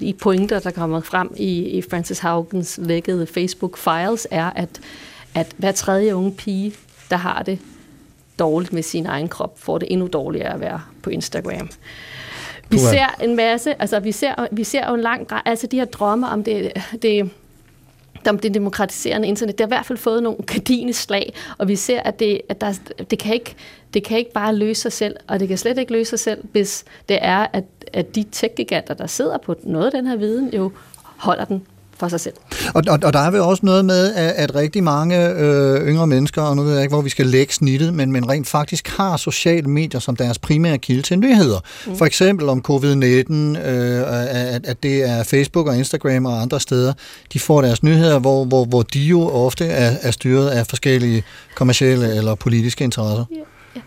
de 0.00 0.12
pointer, 0.12 0.58
der 0.58 0.70
kommer 0.70 1.00
frem 1.00 1.34
i, 1.36 1.60
i 1.60 1.82
Francis 1.90 2.18
Haugens 2.18 2.80
lækkede 2.82 3.26
Facebook 3.26 3.78
Files, 3.78 4.28
er, 4.30 4.50
at, 4.50 4.80
at 5.34 5.46
hver 5.56 5.72
tredje 5.72 6.16
unge 6.16 6.32
pige, 6.32 6.74
der 7.10 7.16
har 7.16 7.42
det 7.42 7.58
dårligt 8.38 8.72
med 8.72 8.82
sin 8.82 9.06
egen 9.06 9.28
krop, 9.28 9.58
får 9.58 9.78
det 9.78 9.92
endnu 9.92 10.06
dårligere 10.06 10.54
at 10.54 10.60
være 10.60 10.80
på 11.02 11.10
Instagram. 11.10 11.68
Vi 12.68 12.78
ser 12.78 13.22
en 13.22 13.36
masse, 13.36 13.82
altså 13.82 14.00
vi 14.00 14.12
ser, 14.12 14.46
vi 14.52 14.64
ser 14.64 14.88
jo 14.88 14.94
en 14.94 15.00
lang 15.00 15.28
altså 15.44 15.66
de 15.66 15.78
her 15.78 15.84
drømme 15.84 16.28
om 16.28 16.44
det, 16.44 16.72
det 17.02 17.30
om 18.28 18.38
det 18.38 18.54
demokratiserende 18.54 19.28
internet, 19.28 19.58
det 19.58 19.64
har 19.64 19.66
i 19.66 19.76
hvert 19.76 19.86
fald 19.86 19.98
fået 19.98 20.22
nogle 20.22 20.38
gardine 20.46 20.92
slag, 20.92 21.34
og 21.58 21.68
vi 21.68 21.76
ser, 21.76 22.00
at, 22.00 22.20
det, 22.20 22.40
at 22.48 22.60
der, 22.60 22.72
det, 23.10 23.18
kan 23.18 23.34
ikke, 23.34 23.54
det 23.94 24.04
kan 24.04 24.18
ikke 24.18 24.32
bare 24.32 24.54
løse 24.54 24.80
sig 24.80 24.92
selv, 24.92 25.16
og 25.26 25.40
det 25.40 25.48
kan 25.48 25.58
slet 25.58 25.78
ikke 25.78 25.92
løse 25.92 26.10
sig 26.10 26.18
selv, 26.18 26.44
hvis 26.52 26.84
det 27.08 27.18
er, 27.20 27.46
at, 27.52 27.64
at 27.92 28.14
de 28.14 28.24
tech-giganter, 28.32 28.94
der 28.94 29.06
sidder 29.06 29.38
på 29.38 29.54
noget 29.62 29.86
af 29.86 29.92
den 29.92 30.06
her 30.06 30.16
viden, 30.16 30.50
jo 30.54 30.72
holder 31.16 31.44
den 31.44 31.66
for 31.98 32.08
sig 32.08 32.20
selv. 32.20 32.34
Og, 32.74 32.82
og, 32.88 32.98
og 33.02 33.12
der 33.12 33.18
er 33.18 33.30
vel 33.30 33.40
også 33.40 33.66
noget 33.66 33.84
med, 33.84 34.14
at, 34.14 34.30
at 34.30 34.54
rigtig 34.54 34.84
mange 34.84 35.28
øh, 35.28 35.88
yngre 35.88 36.06
mennesker, 36.06 36.42
og 36.42 36.56
nu 36.56 36.62
ved 36.62 36.72
jeg 36.72 36.82
ikke, 36.82 36.94
hvor 36.94 37.02
vi 37.02 37.10
skal 37.10 37.26
lægge 37.26 37.52
snittet, 37.52 37.94
men, 37.94 38.12
men 38.12 38.28
rent 38.28 38.46
faktisk 38.46 38.88
har 38.88 39.16
sociale 39.16 39.68
medier 39.70 40.00
som 40.00 40.16
deres 40.16 40.38
primære 40.38 40.78
kilde 40.78 41.02
til 41.02 41.18
nyheder. 41.18 41.60
Mm. 41.86 41.96
For 41.96 42.06
eksempel 42.06 42.48
om 42.48 42.64
covid-19, 42.68 43.34
øh, 43.34 44.54
at, 44.54 44.66
at 44.66 44.82
det 44.82 45.08
er 45.08 45.22
Facebook 45.22 45.66
og 45.66 45.76
Instagram 45.76 46.26
og 46.26 46.42
andre 46.42 46.60
steder, 46.60 46.92
de 47.32 47.40
får 47.40 47.62
deres 47.62 47.82
nyheder, 47.82 48.18
hvor, 48.18 48.44
hvor, 48.44 48.64
hvor 48.64 48.82
de 48.82 49.00
jo 49.00 49.28
ofte 49.28 49.66
er, 49.66 49.96
er 50.02 50.10
styret 50.10 50.48
af 50.48 50.66
forskellige 50.66 51.24
kommercielle 51.54 52.16
eller 52.16 52.34
politiske 52.34 52.84
interesser. 52.84 53.24
Ja. 53.30 53.36
Ja. 53.76 53.80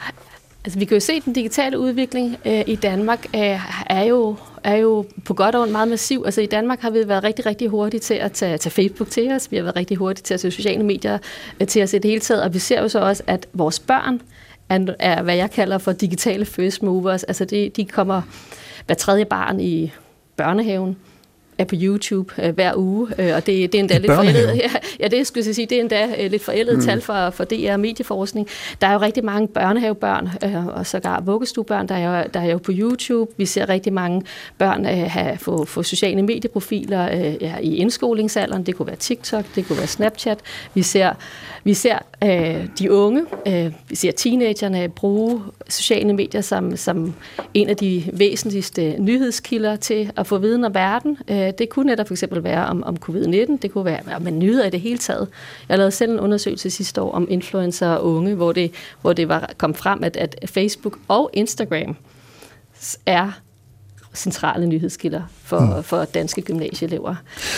Altså, 0.65 0.79
vi 0.79 0.85
kan 0.85 0.95
jo 0.95 0.99
se, 0.99 1.13
at 1.13 1.25
den 1.25 1.33
digitale 1.33 1.79
udvikling 1.79 2.37
øh, 2.45 2.63
i 2.67 2.75
Danmark 2.75 3.25
øh, 3.35 3.59
er, 3.85 4.03
jo, 4.03 4.35
er 4.67 4.75
jo 4.75 5.05
på 5.25 5.33
godt 5.33 5.55
og 5.55 5.61
ondt 5.61 5.71
meget 5.71 5.87
massiv. 5.87 6.23
Altså, 6.25 6.41
i 6.41 6.45
Danmark 6.45 6.79
har 6.79 6.89
vi 6.89 7.07
været 7.07 7.23
rigtig, 7.23 7.45
rigtig 7.45 7.67
hurtige 7.67 8.01
til 8.01 8.13
at 8.13 8.31
tage, 8.31 8.57
tage 8.57 8.71
Facebook 8.71 9.09
til 9.09 9.31
os. 9.31 9.51
Vi 9.51 9.55
har 9.57 9.63
været 9.63 9.75
rigtig 9.75 9.97
hurtige 9.97 10.23
til 10.23 10.33
at 10.33 10.39
tage 10.39 10.51
sociale 10.51 10.83
medier 10.83 11.17
øh, 11.61 11.67
til 11.67 11.83
os 11.83 11.93
i 11.93 11.97
det 11.97 12.09
hele 12.09 12.21
taget. 12.21 12.43
Og 12.43 12.53
vi 12.53 12.59
ser 12.59 12.81
jo 12.81 12.87
så 12.87 12.99
også, 12.99 13.23
at 13.27 13.47
vores 13.53 13.79
børn 13.79 14.21
er, 14.69 14.93
er 14.99 15.21
hvad 15.21 15.35
jeg 15.35 15.51
kalder 15.51 15.77
for 15.77 15.91
digitale 15.91 16.45
first 16.45 16.83
movers. 16.83 17.23
Altså, 17.23 17.45
de, 17.45 17.71
de 17.75 17.85
kommer 17.85 18.21
hver 18.85 18.95
tredje 18.95 19.25
barn 19.25 19.59
i 19.59 19.91
børnehaven 20.37 20.97
er 21.57 21.63
på 21.63 21.75
YouTube 21.77 22.33
øh, 22.43 22.53
hver 22.53 22.73
uge, 22.75 23.07
øh, 23.19 23.35
og 23.35 23.45
det, 23.45 23.71
det 23.71 23.75
er 23.75 23.79
endda 23.79 23.97
lidt 23.97 24.13
forældet. 24.13 24.47
Ja, 24.57 24.71
ja, 24.99 25.07
det 25.07 25.27
skulle 25.27 25.45
jeg 25.47 25.55
sige, 25.55 25.65
det 25.65 25.77
er 25.77 25.81
endda 25.81 26.07
øh, 26.19 26.31
lidt 26.31 26.43
forældet 26.43 26.75
mm. 26.75 26.81
tal 26.81 27.01
for, 27.01 27.29
for 27.29 27.43
DR 27.43 27.77
Medieforskning. 27.77 28.47
Der 28.81 28.87
er 28.87 28.93
jo 28.93 28.99
rigtig 28.99 29.25
mange 29.25 29.47
børnehavebørn, 29.47 30.29
øh, 30.43 30.67
og 30.67 30.85
sågar 30.85 31.21
vuggestuebørn, 31.21 31.87
der 31.87 31.95
er, 31.95 32.19
jo, 32.19 32.25
der 32.33 32.39
er 32.39 32.51
jo 32.51 32.57
på 32.57 32.71
YouTube. 32.75 33.31
Vi 33.37 33.45
ser 33.45 33.69
rigtig 33.69 33.93
mange 33.93 34.21
børn 34.57 34.85
øh, 34.85 35.11
have, 35.11 35.37
få, 35.37 35.65
få 35.65 35.83
sociale 35.83 36.21
medieprofiler 36.21 37.09
øh, 37.11 37.35
ja, 37.41 37.53
i 37.61 37.75
indskolingsalderen. 37.75 38.63
Det 38.63 38.75
kunne 38.75 38.87
være 38.87 38.95
TikTok, 38.95 39.45
det 39.55 39.67
kunne 39.67 39.77
være 39.77 39.87
Snapchat. 39.87 40.39
Vi 40.73 40.81
ser, 40.81 41.13
vi 41.63 41.73
ser 41.73 41.99
øh, 42.23 42.67
de 42.79 42.91
unge, 42.91 43.25
øh, 43.47 43.71
vi 43.89 43.95
ser 43.95 44.11
teenagerne 44.11 44.89
bruge 44.89 45.41
sociale 45.69 46.13
medier 46.13 46.41
som, 46.41 46.77
som 46.77 47.13
en 47.53 47.69
af 47.69 47.77
de 47.77 48.03
væsentligste 48.13 48.95
nyhedskilder 48.99 49.75
til 49.75 50.11
at 50.17 50.27
få 50.27 50.37
viden 50.37 50.63
om 50.63 50.75
verden. 50.75 51.17
Øh, 51.27 51.46
Øh, 51.47 51.53
det 51.57 51.69
kunne 51.69 51.85
netop 51.85 52.07
for 52.07 52.13
eksempel 52.13 52.43
være 52.43 52.65
om, 52.65 52.83
om 52.83 52.97
covid-19, 53.09 53.57
det 53.61 53.71
kunne 53.71 53.85
være 53.85 54.15
om 54.15 54.23
nyder 54.23 54.65
i 54.65 54.69
det 54.69 54.81
hele 54.81 54.97
taget. 54.97 55.27
Jeg 55.69 55.77
lavede 55.77 55.91
selv 55.91 56.11
en 56.11 56.19
undersøgelse 56.19 56.69
sidste 56.69 57.01
år 57.01 57.11
om 57.11 57.27
influencer 57.29 57.89
og 57.89 58.05
unge, 58.05 58.35
hvor 58.35 58.51
det, 58.51 58.71
hvor 59.01 59.13
det 59.13 59.29
var 59.29 59.53
kom 59.57 59.73
frem, 59.73 60.03
at, 60.03 60.17
at 60.17 60.35
Facebook 60.45 60.99
og 61.07 61.29
Instagram 61.33 61.95
er 63.05 63.31
centrale 64.17 64.67
nyhedskilder 64.67 65.21
for, 65.43 65.59
mm. 65.59 65.83
for 65.83 66.05
danske 66.05 66.41
gymnasieelever. 66.41 67.15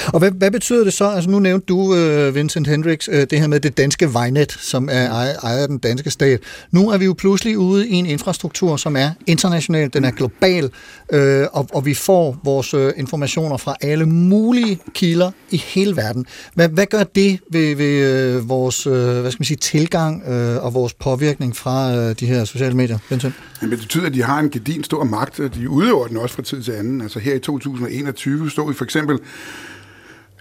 Og 0.08 0.20
hvad, 0.20 0.32
hvad 0.32 0.52
betyder 0.52 0.84
det 0.84 0.94
så? 0.94 1.06
Altså 1.06 1.30
nu 1.30 1.40
nævnte 1.40 1.66
du, 1.66 1.78
uh, 1.78 2.36
Vincent 2.36 2.68
Hendricks, 2.68 3.10
uh, 3.10 3.16
det 3.16 3.40
her 3.40 3.48
med 3.48 3.60
det 3.60 3.78
danske 3.78 4.14
vejnet, 4.14 4.52
som 4.52 4.90
er 4.92 5.10
ejet 5.44 5.62
af 5.62 5.68
den 5.68 5.78
danske 5.78 6.10
stat. 6.10 6.40
Nu 6.72 6.90
er 6.90 6.98
vi 6.98 7.06
jo 7.06 7.16
pludselig 7.18 7.58
ude 7.58 7.88
i 7.88 7.94
en 7.94 8.06
infrastruktur, 8.06 8.78
som 8.78 8.96
er 8.96 9.10
international, 9.28 9.94
den 9.94 10.06
er 10.06 10.12
global, 10.12 10.64
uh, 10.64 11.20
og, 11.52 11.68
og 11.74 11.86
vi 11.86 11.94
får 11.94 12.40
vores 12.44 12.74
uh, 12.74 12.90
informationer 12.98 13.58
fra 13.58 13.76
alle 13.82 14.06
mulige 14.06 14.80
kilder 14.94 15.32
i 15.52 15.58
hele 15.58 15.96
verden. 15.96 16.26
Hvad, 16.54 16.70
hvad 16.70 16.86
gør 16.86 17.04
det 17.04 17.40
ved, 17.52 17.76
ved 17.76 18.36
uh, 18.36 18.50
vores 18.50 18.88
uh, 18.88 18.94
hvad 18.94 19.32
skal 19.32 19.40
man 19.40 19.46
sige, 19.46 19.58
tilgang 19.58 20.24
uh, 20.28 20.66
og 20.66 20.74
vores 20.74 20.94
påvirkning 20.94 21.56
fra 21.56 21.94
uh, 21.94 22.12
de 22.20 22.26
her 22.26 22.46
sociale 22.46 22.76
medier, 22.76 22.98
Vincent? 23.10 23.34
Men 23.62 23.72
det 23.72 23.80
betyder, 23.80 24.06
at 24.06 24.14
de 24.14 24.24
har 24.24 24.40
en 24.40 24.50
gedin 24.50 24.84
stor 24.84 25.04
magt, 25.04 25.40
og 25.40 25.56
de 25.56 25.70
udøver 25.70 26.08
den 26.08 26.18
også 26.18 26.36
fra 26.36 26.44
tid 26.50 26.64
til 26.64 26.72
anden. 26.72 27.02
Altså 27.02 27.20
her 27.20 27.34
i 27.34 27.40
2021 27.40 28.50
stod 28.50 28.68
vi 28.68 28.74
for 28.74 28.86
eksempel 28.86 29.20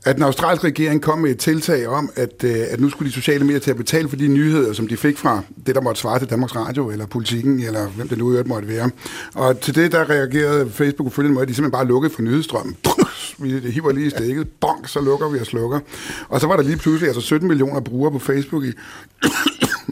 at 0.05 0.16
den 0.16 0.25
australske 0.25 0.66
regering 0.66 1.03
kom 1.03 1.18
med 1.18 1.31
et 1.31 1.38
tiltag 1.38 1.88
om, 1.88 2.11
at, 2.16 2.44
øh, 2.44 2.57
at 2.71 2.81
nu 2.81 2.90
skulle 2.90 3.09
de 3.09 3.14
sociale 3.14 3.44
medier 3.44 3.61
til 3.61 3.71
at 3.71 3.77
betale 3.77 4.09
for 4.09 4.16
de 4.16 4.29
nyheder, 4.29 4.73
som 4.73 4.88
de 4.88 4.97
fik 4.97 5.18
fra 5.18 5.42
det, 5.66 5.75
der 5.75 5.81
måtte 5.81 6.01
svare 6.01 6.18
til 6.18 6.31
Danmarks 6.31 6.57
Radio, 6.57 6.90
eller 6.90 7.07
politikken, 7.07 7.61
eller 7.61 7.88
hvem 7.88 8.09
det 8.09 8.18
nu 8.18 8.31
øvrigt 8.31 8.49
måtte 8.49 8.68
være. 8.68 8.90
Og 9.35 9.61
til 9.61 9.75
det, 9.75 9.92
der 9.92 10.11
reagerede 10.11 10.71
Facebook 10.71 11.09
på 11.09 11.14
følgende 11.14 11.35
måde, 11.35 11.42
at 11.42 11.49
de 11.49 11.55
simpelthen 11.55 11.79
bare 11.79 11.87
lukkede 11.87 12.14
for 12.14 12.23
nyhedsstrømmen. 12.23 12.77
Vi 13.42 13.71
hiver 13.71 13.92
lige 13.92 14.07
i 14.07 14.11
stikket, 14.11 14.49
bonk, 14.61 14.88
så 14.88 15.01
lukker 15.01 15.29
vi 15.29 15.38
og 15.38 15.47
slukker. 15.47 15.81
Og 16.29 16.40
så 16.40 16.47
var 16.47 16.57
der 16.57 16.62
lige 16.62 16.77
pludselig 16.77 17.09
altså 17.09 17.21
17 17.21 17.49
millioner 17.49 17.81
brugere 17.81 18.12
på 18.12 18.18
Facebook 18.18 18.64
i 18.64 18.73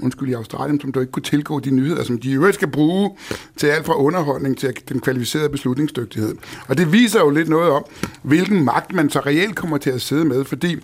undskyld, 0.03 0.29
i 0.29 0.33
Australien, 0.33 0.81
som 0.81 0.93
du 0.93 1.01
ikke 1.01 1.13
kunne 1.13 1.23
tilgå 1.23 1.61
de 1.61 1.71
nyheder, 1.71 2.05
som 2.05 2.19
de 2.19 2.33
øvrigt 2.33 2.55
skal 2.55 2.69
bruge 2.69 3.11
til 3.57 3.67
alt 3.67 3.87
fra 3.87 3.97
underholdning 3.97 4.59
til 4.59 4.73
den 4.89 5.01
kvalificerede 5.01 5.49
beslutningsdygtighed. 5.49 6.35
Og 6.69 6.79
det 6.79 6.93
viser 6.93 7.21
jo 7.21 7.31
lidt 7.31 7.49
noget 7.49 7.71
om, 7.71 7.85
hvilken 8.23 8.65
magt 8.65 8.95
man 8.95 9.11
så 9.11 9.21
reelt 9.21 9.57
kommer 9.57 9.79
til 9.79 9.91
at 9.91 10.01
sidde 10.01 10.25
med, 10.25 10.45
fordi 10.45 10.77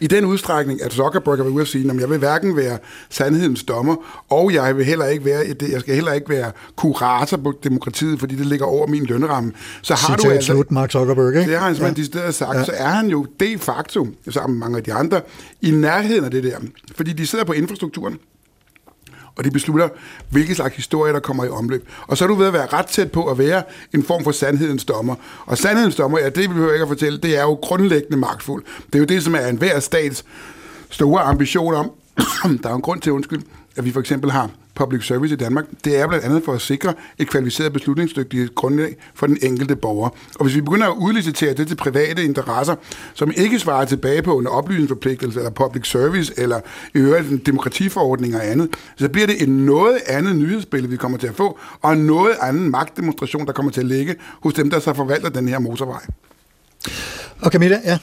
i 0.00 0.06
den 0.06 0.24
udstrækning, 0.24 0.82
at 0.82 0.92
Zuckerberg 0.92 1.38
er 1.38 1.44
ude 1.44 1.62
at 1.62 1.68
sige, 1.68 1.90
at 1.90 2.00
jeg 2.00 2.10
vil 2.10 2.18
hverken 2.18 2.56
være 2.56 2.78
sandhedens 3.10 3.64
dommer, 3.64 3.96
og 4.30 4.54
jeg 4.54 4.76
vil 4.76 4.84
heller 4.84 5.06
ikke 5.06 5.24
være, 5.24 5.44
jeg 5.70 5.80
skal 5.80 5.94
heller 5.94 6.12
ikke 6.12 6.28
være 6.28 6.52
kurator 6.76 7.36
på 7.36 7.52
demokratiet, 7.64 8.20
fordi 8.20 8.34
det 8.34 8.46
ligger 8.46 8.66
over 8.66 8.86
min 8.86 9.04
lønramme. 9.04 9.52
Så 9.82 9.94
har 9.94 10.06
Citat 10.06 10.24
du 10.24 10.30
altså, 10.30 10.52
slut, 10.52 10.70
Mark 10.70 10.90
Zuckerberg, 10.90 11.28
ikke? 11.28 11.50
Det 11.50 11.58
har 11.58 11.66
han 11.66 11.76
simpelthen 11.76 12.22
ja. 12.22 12.30
sagt. 12.30 12.58
Ja. 12.58 12.64
Så 12.64 12.72
er 12.74 12.88
han 12.88 13.08
jo 13.08 13.26
de 13.40 13.58
facto, 13.58 14.06
sammen 14.30 14.58
med 14.58 14.66
mange 14.66 14.78
af 14.78 14.84
de 14.84 14.92
andre, 14.92 15.20
i 15.62 15.70
nærheden 15.70 16.24
af 16.24 16.30
det 16.30 16.44
der. 16.44 16.58
Fordi 16.96 17.12
de 17.12 17.26
sidder 17.26 17.44
på 17.44 17.52
infrastrukturen 17.52 18.18
og 19.36 19.44
de 19.44 19.50
beslutter, 19.50 19.88
hvilke 20.30 20.54
slags 20.54 20.76
historie, 20.76 21.12
der 21.12 21.20
kommer 21.20 21.44
i 21.44 21.48
omløb. 21.48 21.88
Og 22.06 22.16
så 22.16 22.24
er 22.24 22.28
du 22.28 22.34
ved 22.34 22.46
at 22.46 22.52
være 22.52 22.66
ret 22.66 22.86
tæt 22.86 23.12
på 23.12 23.30
at 23.30 23.38
være 23.38 23.62
en 23.94 24.02
form 24.02 24.24
for 24.24 24.32
sandhedens 24.32 24.84
dommer. 24.84 25.14
Og 25.46 25.58
sandhedens 25.58 25.96
dommer, 25.96 26.18
ja, 26.18 26.28
det 26.28 26.42
vi 26.42 26.46
behøver 26.46 26.72
ikke 26.72 26.82
at 26.82 26.88
fortælle, 26.88 27.18
det 27.18 27.38
er 27.38 27.42
jo 27.42 27.54
grundlæggende 27.54 28.16
magtfuld. 28.16 28.64
Det 28.86 28.94
er 28.94 28.98
jo 28.98 29.04
det, 29.04 29.22
som 29.22 29.34
er 29.34 29.46
enhver 29.46 29.80
stats 29.80 30.24
store 30.90 31.22
ambition 31.22 31.74
om. 31.74 31.90
der 32.62 32.70
er 32.70 32.74
en 32.74 32.82
grund 32.82 33.00
til, 33.00 33.12
undskyld, 33.12 33.42
at 33.76 33.84
vi 33.84 33.92
for 33.92 34.00
eksempel 34.00 34.30
har 34.30 34.50
public 34.76 35.06
service 35.06 35.34
i 35.34 35.36
Danmark, 35.36 35.64
det 35.84 36.00
er 36.00 36.08
blandt 36.08 36.24
andet 36.24 36.42
for 36.44 36.52
at 36.52 36.60
sikre 36.60 36.94
et 37.18 37.28
kvalificeret 37.30 37.72
beslutningsdygtigt 37.72 38.54
grundlag 38.54 38.96
for 39.14 39.26
den 39.26 39.38
enkelte 39.42 39.76
borger. 39.76 40.08
Og 40.38 40.44
hvis 40.44 40.56
vi 40.56 40.60
begynder 40.60 40.86
at 40.86 40.96
udlicitere 40.96 41.54
det 41.54 41.68
til 41.68 41.76
private 41.76 42.24
interesser, 42.24 42.74
som 43.14 43.32
ikke 43.36 43.58
svarer 43.58 43.84
tilbage 43.84 44.22
på 44.22 44.38
en 44.38 44.46
oplysningsforpligtelse 44.46 45.38
eller 45.38 45.50
public 45.50 45.90
service 45.90 46.32
eller 46.36 46.60
i 46.94 46.98
øvrigt 46.98 47.30
en 47.30 47.38
demokratiforordning 47.38 48.36
og 48.36 48.46
andet, 48.46 48.70
så 48.96 49.08
bliver 49.08 49.26
det 49.26 49.42
en 49.42 49.66
noget 49.66 49.98
andet 50.06 50.36
nyhedsbillede, 50.36 50.90
vi 50.90 50.96
kommer 50.96 51.18
til 51.18 51.26
at 51.26 51.34
få, 51.34 51.58
og 51.82 51.92
en 51.92 52.06
noget 52.06 52.36
anden 52.42 52.70
magtdemonstration, 52.70 53.46
der 53.46 53.52
kommer 53.52 53.72
til 53.72 53.80
at 53.80 53.86
ligge 53.86 54.14
hos 54.42 54.54
dem, 54.54 54.70
der 54.70 54.78
så 54.78 54.94
forvalter 54.94 55.28
den 55.28 55.48
her 55.48 55.58
motorvej. 55.58 56.02
Og 57.42 57.50
Camilla, 57.50 57.80
Ja, 57.84 57.98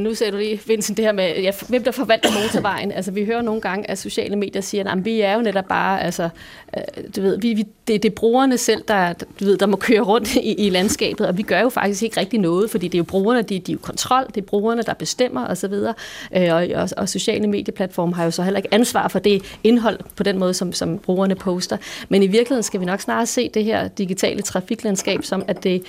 nu 0.00 0.14
ser 0.14 0.30
du 0.30 0.36
lige, 0.36 0.60
Vincent, 0.66 0.96
det 0.96 1.04
her 1.04 1.12
med, 1.12 1.40
ja, 1.40 1.52
hvem 1.68 1.84
der 1.84 1.90
forvalter 1.90 2.30
motorvejen. 2.42 2.92
Altså, 2.92 3.10
vi 3.10 3.24
hører 3.24 3.42
nogle 3.42 3.60
gange, 3.60 3.90
at 3.90 3.98
sociale 3.98 4.36
medier 4.36 4.62
siger, 4.62 4.90
at 4.90 5.04
vi 5.04 5.20
er 5.20 5.34
jo 5.34 5.42
netop 5.42 5.64
bare, 5.64 6.02
altså, 6.02 6.28
øh, 6.76 6.82
du 7.16 7.22
ved, 7.22 7.40
vi, 7.40 7.54
vi, 7.54 7.62
det, 7.62 8.02
det 8.02 8.04
er 8.04 8.14
brugerne 8.14 8.58
selv, 8.58 8.84
der, 8.88 9.12
du 9.12 9.44
ved, 9.44 9.58
der 9.58 9.66
må 9.66 9.76
køre 9.76 10.00
rundt 10.00 10.34
i, 10.34 10.66
i 10.66 10.70
landskabet, 10.70 11.26
og 11.26 11.38
vi 11.38 11.42
gør 11.42 11.60
jo 11.60 11.68
faktisk 11.68 12.02
ikke 12.02 12.20
rigtig 12.20 12.40
noget, 12.40 12.70
fordi 12.70 12.88
det 12.88 12.94
er 12.94 12.98
jo 12.98 13.04
brugerne, 13.04 13.42
de, 13.42 13.58
de 13.58 13.72
er 13.72 13.74
jo 13.74 13.78
kontrol, 13.82 14.26
det 14.26 14.36
er 14.36 14.46
brugerne, 14.46 14.82
der 14.82 14.94
bestemmer 14.94 15.46
osv., 15.46 15.72
øh, 15.72 16.54
og, 16.54 16.68
og, 16.74 16.88
og 16.96 17.08
sociale 17.08 17.46
medieplatforme 17.46 18.14
har 18.14 18.24
jo 18.24 18.30
så 18.30 18.42
heller 18.42 18.58
ikke 18.58 18.74
ansvar 18.74 19.08
for 19.08 19.18
det 19.18 19.42
indhold 19.64 19.98
på 20.16 20.22
den 20.22 20.38
måde, 20.38 20.54
som, 20.54 20.72
som 20.72 20.98
brugerne 20.98 21.34
poster. 21.34 21.76
Men 22.08 22.22
i 22.22 22.26
virkeligheden 22.26 22.62
skal 22.62 22.80
vi 22.80 22.84
nok 22.84 23.00
snart 23.00 23.28
se 23.28 23.48
det 23.54 23.64
her 23.64 23.88
digitale 23.88 24.42
trafiklandskab 24.42 25.24
som, 25.24 25.44
at 25.48 25.64
det 25.64 25.82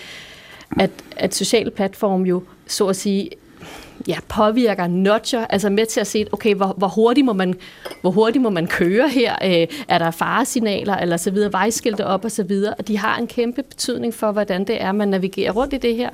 at, 0.80 0.92
at 1.18 1.36
sociale 1.36 1.72
platforme 1.72 2.28
jo 2.28 2.44
så 2.68 2.88
at 2.88 2.96
sige 2.96 3.30
ja, 4.08 4.18
påvirker, 4.28 4.88
nudger, 4.88 5.46
altså 5.50 5.70
med 5.70 5.86
til 5.86 6.00
at 6.00 6.08
se, 6.08 6.26
okay, 6.32 6.56
hvor, 6.56 6.74
hvor, 6.78 6.88
hurtigt, 6.88 7.26
må 7.26 7.34
man, 7.34 7.56
hvor 8.02 8.12
hurtigt 8.12 8.42
må 8.42 8.50
man 8.50 8.68
køre 8.68 9.10
her? 9.10 9.36
Øh, 9.46 9.68
er 9.88 9.98
der 9.98 10.12
faresignaler 10.12 10.98
eller 10.98 11.18
så 11.18 11.32
videre, 11.32 11.54
vejskilte 11.54 12.06
op 12.06 12.26
og 12.26 12.32
så 12.32 12.44
videre? 12.44 12.74
Og 12.74 12.88
de 12.88 12.98
har 12.98 13.18
en 13.18 13.28
kæmpe 13.28 13.64
betydning 13.64 14.14
for, 14.14 14.32
hvordan 14.32 14.64
det 14.64 14.82
er, 14.82 14.92
man 14.92 15.08
navigerer 15.08 15.52
rundt 15.52 15.74
i 15.74 15.78
det 15.78 15.96
her. 15.96 16.10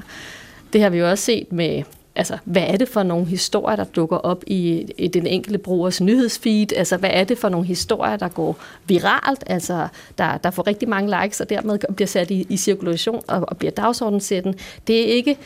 Det 0.74 0.82
har 0.82 0.90
vi 0.90 0.98
jo 0.98 1.10
også 1.10 1.24
set 1.24 1.52
med 1.52 1.84
altså, 2.20 2.38
hvad 2.44 2.64
er 2.68 2.78
det 2.78 2.88
for 2.90 3.04
nogle 3.04 3.26
historier, 3.26 3.76
der 3.76 3.84
dukker 3.84 4.18
op 4.18 4.44
i, 4.48 4.86
i 4.98 5.08
den 5.08 5.28
enkelte 5.28 5.60
brugers 5.60 6.02
nyhedsfeed? 6.02 6.74
Altså, 6.76 6.98
hvad 6.98 7.10
er 7.14 7.24
det 7.24 7.38
for 7.38 7.50
nogle 7.50 7.68
historier, 7.68 8.16
der 8.16 8.28
går 8.28 8.58
viralt, 8.88 9.44
altså, 9.48 9.88
der, 10.18 10.38
der 10.38 10.52
får 10.52 10.68
rigtig 10.68 10.90
mange 10.90 11.24
likes, 11.24 11.42
og 11.42 11.50
dermed 11.50 11.80
bliver 11.96 12.08
sat 12.08 12.32
i, 12.32 12.46
i 12.50 12.58
cirkulation 12.58 13.22
og, 13.28 13.46
og 13.48 13.58
bliver 13.58 13.72
dagsordensætten? 13.72 14.56
Det 14.88 15.00
er 15.00 15.14
ikke 15.14 15.38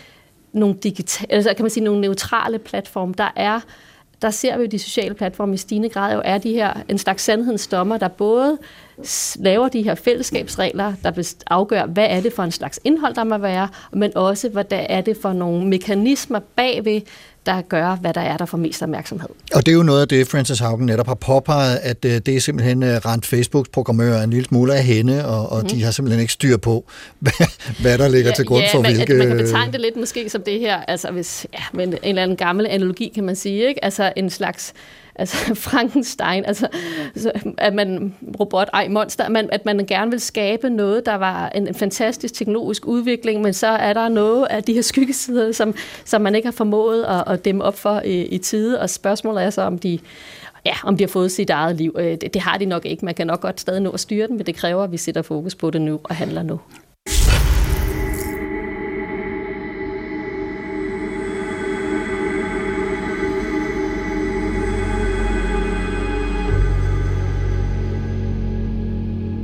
nogle 0.54 0.76
digitale, 0.84 1.32
altså 1.32 1.54
kan 1.54 1.64
man 1.64 1.70
sige, 1.70 1.84
nogle 1.84 2.02
neutrale 2.02 2.60
platforme. 2.60 3.14
Der 3.18 3.32
er 3.36 3.60
der 4.24 4.30
ser 4.30 4.58
vi 4.58 4.64
jo 4.64 4.70
de 4.70 4.80
sociale 4.80 5.14
platforme 5.14 5.54
i 5.54 5.58
stigende 5.58 5.90
grad 5.90 6.14
jo 6.14 6.22
er 6.26 6.38
de 6.38 6.54
her 6.54 6.74
en 6.90 6.98
slags 6.98 7.24
sandhedsdommer, 7.24 7.98
der 7.98 8.08
både 8.08 8.58
laver 9.36 9.68
de 9.68 9.82
her 9.82 9.96
fællesskabsregler, 9.96 10.94
der 11.04 11.34
afgør, 11.48 11.86
hvad 11.86 12.08
er 12.10 12.22
det 12.22 12.34
for 12.34 12.44
en 12.44 12.52
slags 12.52 12.80
indhold, 12.84 13.16
der 13.16 13.24
må 13.24 13.38
være, 13.38 13.68
men 13.92 14.18
også, 14.18 14.50
hvad 14.50 14.64
der 14.64 14.78
er 14.78 15.02
det 15.02 15.18
for 15.18 15.34
nogle 15.34 15.68
mekanismer 15.68 16.40
bagved, 16.40 17.02
der 17.46 17.62
gør, 17.62 17.96
hvad 17.96 18.14
der 18.14 18.22
er, 18.22 18.38
der 18.38 18.46
får 18.46 18.58
mest 18.58 18.84
opmærksomhed. 18.84 19.30
Og 19.54 19.66
det 19.66 19.72
er 19.72 19.76
jo 19.76 19.84
noget 19.84 20.02
af 20.02 20.08
det, 20.08 20.28
Francis 20.28 20.60
Haugen 20.60 20.86
netop 20.86 21.08
har 21.08 21.16
påpeget, 21.16 21.78
at 21.78 22.06
øh, 22.06 22.12
det 22.12 22.28
er 22.28 22.40
simpelthen 22.40 22.84
øh, 22.84 22.90
rent 22.90 23.26
Facebooks 23.26 23.70
programmører 23.70 24.24
en 24.24 24.30
lille 24.30 24.46
smule 24.46 24.76
af 24.76 24.84
hende, 24.84 25.26
og, 25.26 25.52
og 25.52 25.62
mm. 25.62 25.70
de 25.70 25.84
har 25.84 25.92
simpelthen 25.92 26.22
ikke 26.22 26.34
styr 26.34 26.58
på, 26.58 26.86
hvad, 27.20 27.48
hvad 27.82 27.98
der 27.98 28.08
ligger 28.08 28.34
til 28.34 28.46
grund 28.46 28.64
ja, 28.64 28.74
for 28.74 28.82
man, 28.82 28.96
hvilke... 28.96 29.14
Man 29.14 29.28
kan 29.28 29.38
betegne 29.38 29.72
det 29.72 29.82
lidt 29.82 29.96
måske 29.96 30.30
som 30.30 30.42
det 30.42 30.60
her, 30.60 30.78
altså 30.78 31.12
hvis, 31.12 31.48
ja, 31.54 31.64
med 31.74 31.88
en 31.88 31.98
eller 32.04 32.24
anden 32.24 32.38
gammel 32.38 32.68
analogi, 32.68 33.12
kan 33.16 33.24
man 33.24 33.36
sige, 33.36 33.68
ikke? 33.68 33.86
Altså 33.86 34.14
en 34.16 34.30
slags 34.30 34.74
altså 35.16 35.56
Frankenstein, 35.70 36.46
altså 36.46 36.68
så, 37.16 37.32
at 37.58 37.74
man, 37.74 38.14
robot, 38.40 38.70
ej, 38.74 38.88
monster, 38.88 39.24
at 39.24 39.32
man, 39.32 39.50
at 39.52 39.66
man 39.66 39.86
gerne 39.86 40.12
vil 40.12 40.20
skabe 40.20 40.70
noget, 40.70 41.06
der 41.06 41.16
var 41.16 41.50
en, 41.50 41.68
en 41.68 41.76
fantastisk 41.76 42.34
teknologisk 42.34 42.88
udvikling, 42.88 43.42
men 43.42 43.54
så 43.54 43.68
er 43.68 43.94
der 43.94 44.10
noget 44.10 44.48
af 44.50 44.64
de 44.64 44.74
her 44.74 44.82
skyggesider, 44.82 45.52
som, 45.52 45.76
som 46.06 46.22
man 46.22 46.36
ikke 46.36 46.48
har 46.48 46.52
formået 46.54 47.04
at, 47.04 47.24
at 47.28 47.46
dæmme 47.46 47.64
op 47.64 47.78
for 47.78 48.02
i, 48.06 48.22
i 48.22 48.38
tide, 48.38 48.80
og 48.80 48.90
spørgsmålet 48.90 49.44
er 49.44 49.50
så, 49.50 49.62
om 49.62 49.80
de 49.80 50.00
Ja, 50.66 50.74
om 50.84 50.98
de 50.98 51.04
har 51.04 51.08
fået 51.08 51.32
sit 51.32 51.50
eget 51.50 51.76
liv. 51.76 51.96
Øh, 52.00 52.12
det, 52.12 52.34
det 52.34 52.42
har 52.42 52.58
de 52.58 52.66
nok 52.66 52.86
ikke. 52.86 53.06
Man 53.06 53.16
kan 53.16 53.28
nok 53.28 53.42
godt 53.42 53.62
stadig 53.62 53.82
nå 53.82 53.90
at 53.90 54.00
styre 54.00 54.28
den, 54.28 54.38
men 54.38 54.46
det 54.46 54.56
kræver, 54.56 54.84
at 54.84 54.92
vi 54.92 54.98
sætter 54.98 55.22
fokus 55.22 55.56
på 55.56 55.70
det 55.70 55.82
nu 55.82 56.00
og 56.04 56.16
handler 56.16 56.44
nu. 56.44 56.60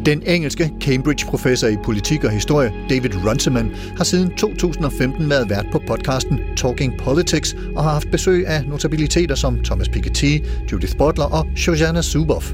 Den 0.09 0.23
engelske 0.25 0.71
Cambridge-professor 0.81 1.67
i 1.67 1.77
politik 1.83 2.23
og 2.23 2.31
historie, 2.31 2.71
David 2.89 3.09
Runciman, 3.25 3.71
har 3.97 4.03
siden 4.03 4.35
2015 4.37 5.29
været 5.29 5.49
vært 5.49 5.65
på 5.71 5.81
podcasten 5.87 6.39
Talking 6.57 6.93
Politics 6.99 7.55
og 7.75 7.83
har 7.83 7.91
haft 7.91 8.11
besøg 8.11 8.47
af 8.47 8.65
notabiliteter 8.67 9.35
som 9.35 9.63
Thomas 9.63 9.89
Piketty, 9.89 10.37
Judith 10.71 10.97
Butler 10.97 11.25
og 11.25 11.47
Shoshana 11.57 12.01
Zuboff. 12.01 12.53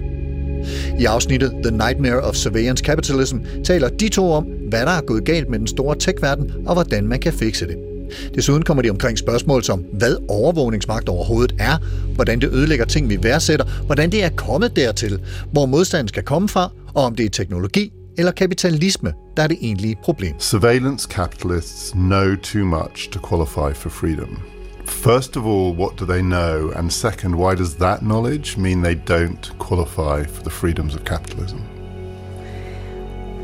I 0.99 1.05
afsnittet 1.05 1.53
The 1.63 1.71
Nightmare 1.71 2.21
of 2.21 2.35
Surveillance 2.35 2.83
Capitalism 2.83 3.37
taler 3.63 3.89
de 3.89 4.09
to 4.09 4.31
om, 4.31 4.43
hvad 4.69 4.81
der 4.81 4.91
er 4.91 5.01
gået 5.01 5.25
galt 5.25 5.49
med 5.49 5.59
den 5.59 5.67
store 5.67 5.95
tech-verden 5.95 6.51
og 6.65 6.73
hvordan 6.73 7.07
man 7.07 7.19
kan 7.19 7.33
fikse 7.33 7.67
det. 7.67 7.94
Desuden 8.35 8.63
kommer 8.63 8.83
de 8.83 8.89
omkring 8.89 9.17
spørgsmål 9.17 9.63
som, 9.63 9.79
hvad 9.93 10.15
overvågningsmagt 10.27 11.09
overhovedet 11.09 11.55
er, 11.59 11.77
hvordan 12.15 12.41
det 12.41 12.49
ødelægger 12.53 12.85
ting, 12.85 13.09
vi 13.09 13.23
værdsætter, 13.23 13.65
hvordan 13.85 14.11
det 14.11 14.23
er 14.23 14.29
kommet 14.29 14.75
dertil, 14.75 15.19
hvor 15.51 15.65
modstanden 15.65 16.07
skal 16.07 16.23
komme 16.23 16.49
fra, 16.49 16.71
og 16.93 17.03
om 17.03 17.15
det 17.15 17.25
er 17.25 17.29
teknologi 17.29 17.91
eller 18.17 18.31
kapitalisme, 18.31 19.13
der 19.37 19.43
er 19.43 19.47
det 19.47 19.57
egentlige 19.61 19.95
problem. 20.03 20.39
Surveillance 20.39 21.07
capitalists 21.11 21.91
know 21.91 22.35
too 22.35 22.65
much 22.65 23.11
to 23.11 23.19
qualify 23.29 23.79
for 23.79 23.89
freedom. 23.89 24.39
First 24.85 25.37
of 25.37 25.45
all, 25.45 25.73
what 25.73 25.99
do 25.99 26.05
they 26.05 26.21
know? 26.21 26.71
And 26.75 26.91
second, 26.91 27.35
why 27.35 27.55
does 27.55 27.75
that 27.75 27.99
knowledge 28.01 28.57
mean 28.57 28.83
they 28.83 28.95
don't 28.95 29.57
qualify 29.59 30.23
for 30.23 30.43
the 30.43 30.49
freedoms 30.49 30.95
of 30.95 31.03
capitalism? 31.05 31.59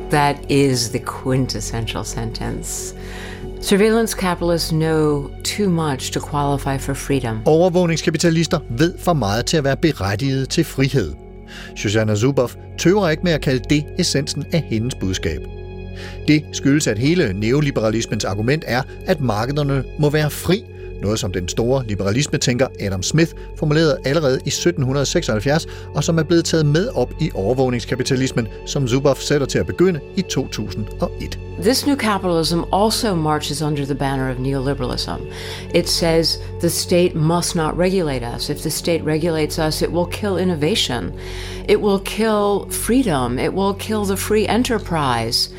That 0.09 0.51
is 0.51 0.91
the 0.91 0.99
quintessential 0.99 2.03
sentence. 2.03 2.93
Surveillance 3.61 4.15
capitalists 4.15 4.71
know 4.71 5.29
too 5.43 5.69
much 5.69 6.11
to 6.11 6.19
qualify 6.19 6.77
for 6.77 6.93
freedom. 6.93 7.39
Overvågningskapitalister 7.45 8.59
ved 8.69 8.93
for 8.97 9.13
meget 9.13 9.45
til 9.45 9.57
at 9.57 9.63
være 9.63 9.77
berettiget 9.77 10.49
til 10.49 10.63
frihed. 10.63 11.13
Shoshana 11.75 12.15
Zuboff 12.15 12.55
tøver 12.77 13.09
ikke 13.09 13.23
med 13.23 13.31
at 13.31 13.41
kalde 13.41 13.63
det 13.69 13.85
essensen 13.99 14.45
af 14.53 14.61
hendes 14.61 14.95
budskab. 14.95 15.41
Det 16.27 16.43
skyldes, 16.51 16.87
at 16.87 16.99
hele 16.99 17.33
neoliberalismens 17.33 18.25
argument 18.25 18.63
er, 18.67 18.83
at 19.07 19.21
markederne 19.21 19.83
må 19.99 20.09
være 20.09 20.29
fri, 20.29 20.63
noget 21.01 21.19
som 21.19 21.31
den 21.31 21.47
store 21.47 21.83
liberalisme-tænker 21.87 22.67
Adam 22.79 23.03
Smith 23.03 23.31
formulerede 23.57 23.97
allerede 24.05 24.35
i 24.45 24.49
1776, 24.49 25.67
og 25.95 26.03
som 26.03 26.17
er 26.17 26.23
blevet 26.23 26.45
taget 26.45 26.65
med 26.65 26.89
op 26.95 27.13
i 27.19 27.31
overvågningskapitalismen, 27.33 28.47
som 28.65 28.87
Zuboff 28.87 29.21
sætter 29.21 29.47
til 29.47 29.59
at 29.59 29.65
begynde 29.65 29.99
i 30.15 30.21
2001. 30.21 31.39
This 31.61 31.85
new 31.87 31.95
capitalism 31.95 32.59
also 32.73 33.15
marches 33.15 33.61
under 33.61 33.85
the 33.85 33.95
banner 33.95 34.31
of 34.31 34.39
neoliberalism. 34.39 35.21
It 35.75 35.89
says 35.89 36.39
the 36.59 36.69
state 36.69 37.15
must 37.15 37.55
not 37.55 37.77
regulate 37.77 38.23
us. 38.35 38.49
If 38.49 38.57
the 38.57 38.69
state 38.69 39.03
regulates 39.05 39.59
us, 39.59 39.81
it 39.81 39.89
will 39.89 40.07
kill 40.11 40.37
innovation. 40.37 41.11
It 41.69 41.81
will 41.81 41.99
kill 41.99 42.67
freedom. 42.71 43.39
It 43.39 43.53
will 43.53 43.73
kill 43.73 44.05
the 44.05 44.17
free 44.17 44.47
enterprise. 44.47 45.49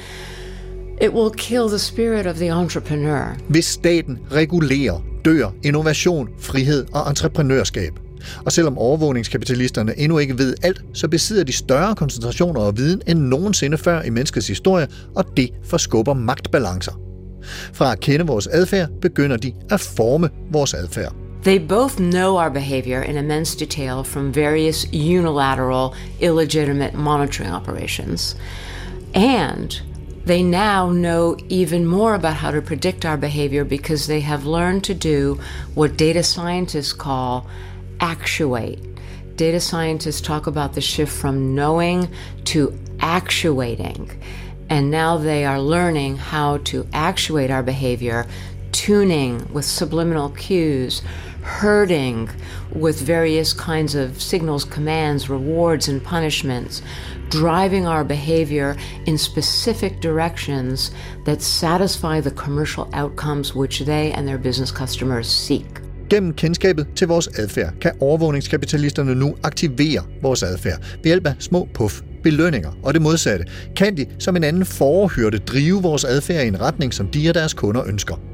It 1.01 1.13
will 1.13 1.31
kill 1.37 1.69
the 1.69 1.79
spirit 1.79 2.27
of 2.27 2.37
the 2.37 2.53
entrepreneur. 2.53 3.37
Hvis 3.49 3.65
staten 3.65 4.19
regulerer, 4.33 5.03
dør 5.25 5.51
innovation, 5.63 6.29
frihed 6.39 6.87
og 6.93 7.11
entreprenørskab. 7.11 7.93
Og 8.45 8.53
selvom 8.53 8.79
overvågningskapitalisterne 8.79 9.99
endnu 9.99 10.19
ikke 10.19 10.39
ved 10.39 10.55
alt, 10.63 10.83
så 10.95 11.09
besidder 11.09 11.45
de 11.45 11.53
større 11.53 11.95
koncentrationer 11.95 12.61
og 12.61 12.77
viden 12.77 13.03
end 13.07 13.19
nogensinde 13.19 13.79
før 13.79 14.03
i 14.03 14.11
menneskets 14.11 14.49
historie, 14.49 14.89
og 15.15 15.25
det 15.37 15.51
forskubber 15.65 16.15
magtbalancer. 16.15 16.93
Fra 17.73 17.93
at 17.93 18.01
kende 18.01 18.27
vores 18.27 18.47
adfærd, 18.47 18.89
begynder 19.01 19.37
de 19.37 19.53
at 19.71 19.81
forme 19.81 20.31
vores 20.51 20.75
adfærd. 20.75 21.15
They 21.45 21.69
both 21.69 21.97
know 21.97 22.37
our 22.37 22.49
behavior 22.49 23.01
in 23.01 23.17
immense 23.17 23.59
detail 23.59 24.05
from 24.05 24.37
various 24.37 24.87
unilateral, 24.93 25.89
illegitimate 26.21 26.97
monitoring 26.97 27.55
operations. 27.55 28.37
And 29.15 29.83
they 30.25 30.43
now 30.43 30.91
know 30.91 31.37
even 31.49 31.87
more 31.87 32.15
about 32.15 32.37
how 32.37 32.51
to 32.51 32.63
predict 32.63 33.05
our 33.05 33.17
behavior 33.17 33.65
because 33.65 34.07
they 34.07 34.21
have 34.21 34.47
learned 34.47 34.85
to 34.85 34.95
do 34.95 35.41
what 35.75 35.97
data 35.97 36.23
scientists 36.23 36.93
call 36.93 37.47
actuate. 38.01 38.81
Data 39.37 39.61
scientists 39.61 40.21
talk 40.21 40.47
about 40.47 40.75
the 40.75 40.81
shift 40.81 41.13
from 41.13 41.55
knowing 41.55 42.09
to 42.45 42.79
actuating. 43.01 44.11
And 44.69 44.91
now 44.91 45.19
they 45.19 45.45
are 45.45 45.61
learning 45.61 46.17
how 46.17 46.59
to 46.59 46.87
actuate 46.93 47.51
our 47.51 47.63
behavior, 47.63 48.27
tuning 48.71 49.53
with 49.53 49.65
subliminal 49.65 50.31
cues, 50.31 51.03
herding 51.43 52.29
with 52.75 53.01
various 53.01 53.53
kinds 53.53 53.95
of 53.95 54.21
signals, 54.21 54.65
commands, 54.65 55.29
rewards, 55.29 55.89
and 55.89 56.03
punishments, 56.03 56.83
driving 57.31 57.87
our 57.87 58.05
behavior 58.05 58.77
in 59.07 59.19
specific 59.19 60.01
directions 60.01 60.93
that 61.25 61.43
satisfy 61.43 62.21
the 62.21 62.31
commercial 62.31 62.89
outcomes 62.93 63.55
which 63.55 63.85
they 63.85 64.13
and 64.13 64.27
their 64.29 64.39
business 64.39 64.71
customers 64.71 65.27
seek. 65.27 65.83
Gennem 66.11 66.33
kendskabet 66.33 66.87
til 66.97 67.09
vores 67.09 67.27
adfærd 67.27 67.73
kan 67.81 67.93
overvågningskapitalisterne 68.01 69.15
nu 69.15 69.35
aktivere 69.43 70.03
vores 70.23 70.43
adfærd 70.43 70.79
ved 70.81 71.05
hjælp 71.05 71.27
af 71.27 71.35
små 71.39 71.69
puff, 71.75 72.01
belønninger 72.23 72.73
og 72.83 72.95
det 72.95 73.03
modsatte. 73.03 73.45
Kan 73.77 73.97
de 73.97 74.07
som 74.19 74.37
en 74.37 74.45
anden 74.45 74.65
forhørte 74.65 75.39
drive 75.39 75.83
vores 75.83 76.05
adfærd 76.05 76.45
i 76.45 76.49
en 76.49 76.61
retning, 76.61 76.95
som 76.95 77.07
de 77.07 77.29
og 77.29 77.35
deres 77.35 77.55
kunder 77.55 77.85
ønsker. 77.87 78.32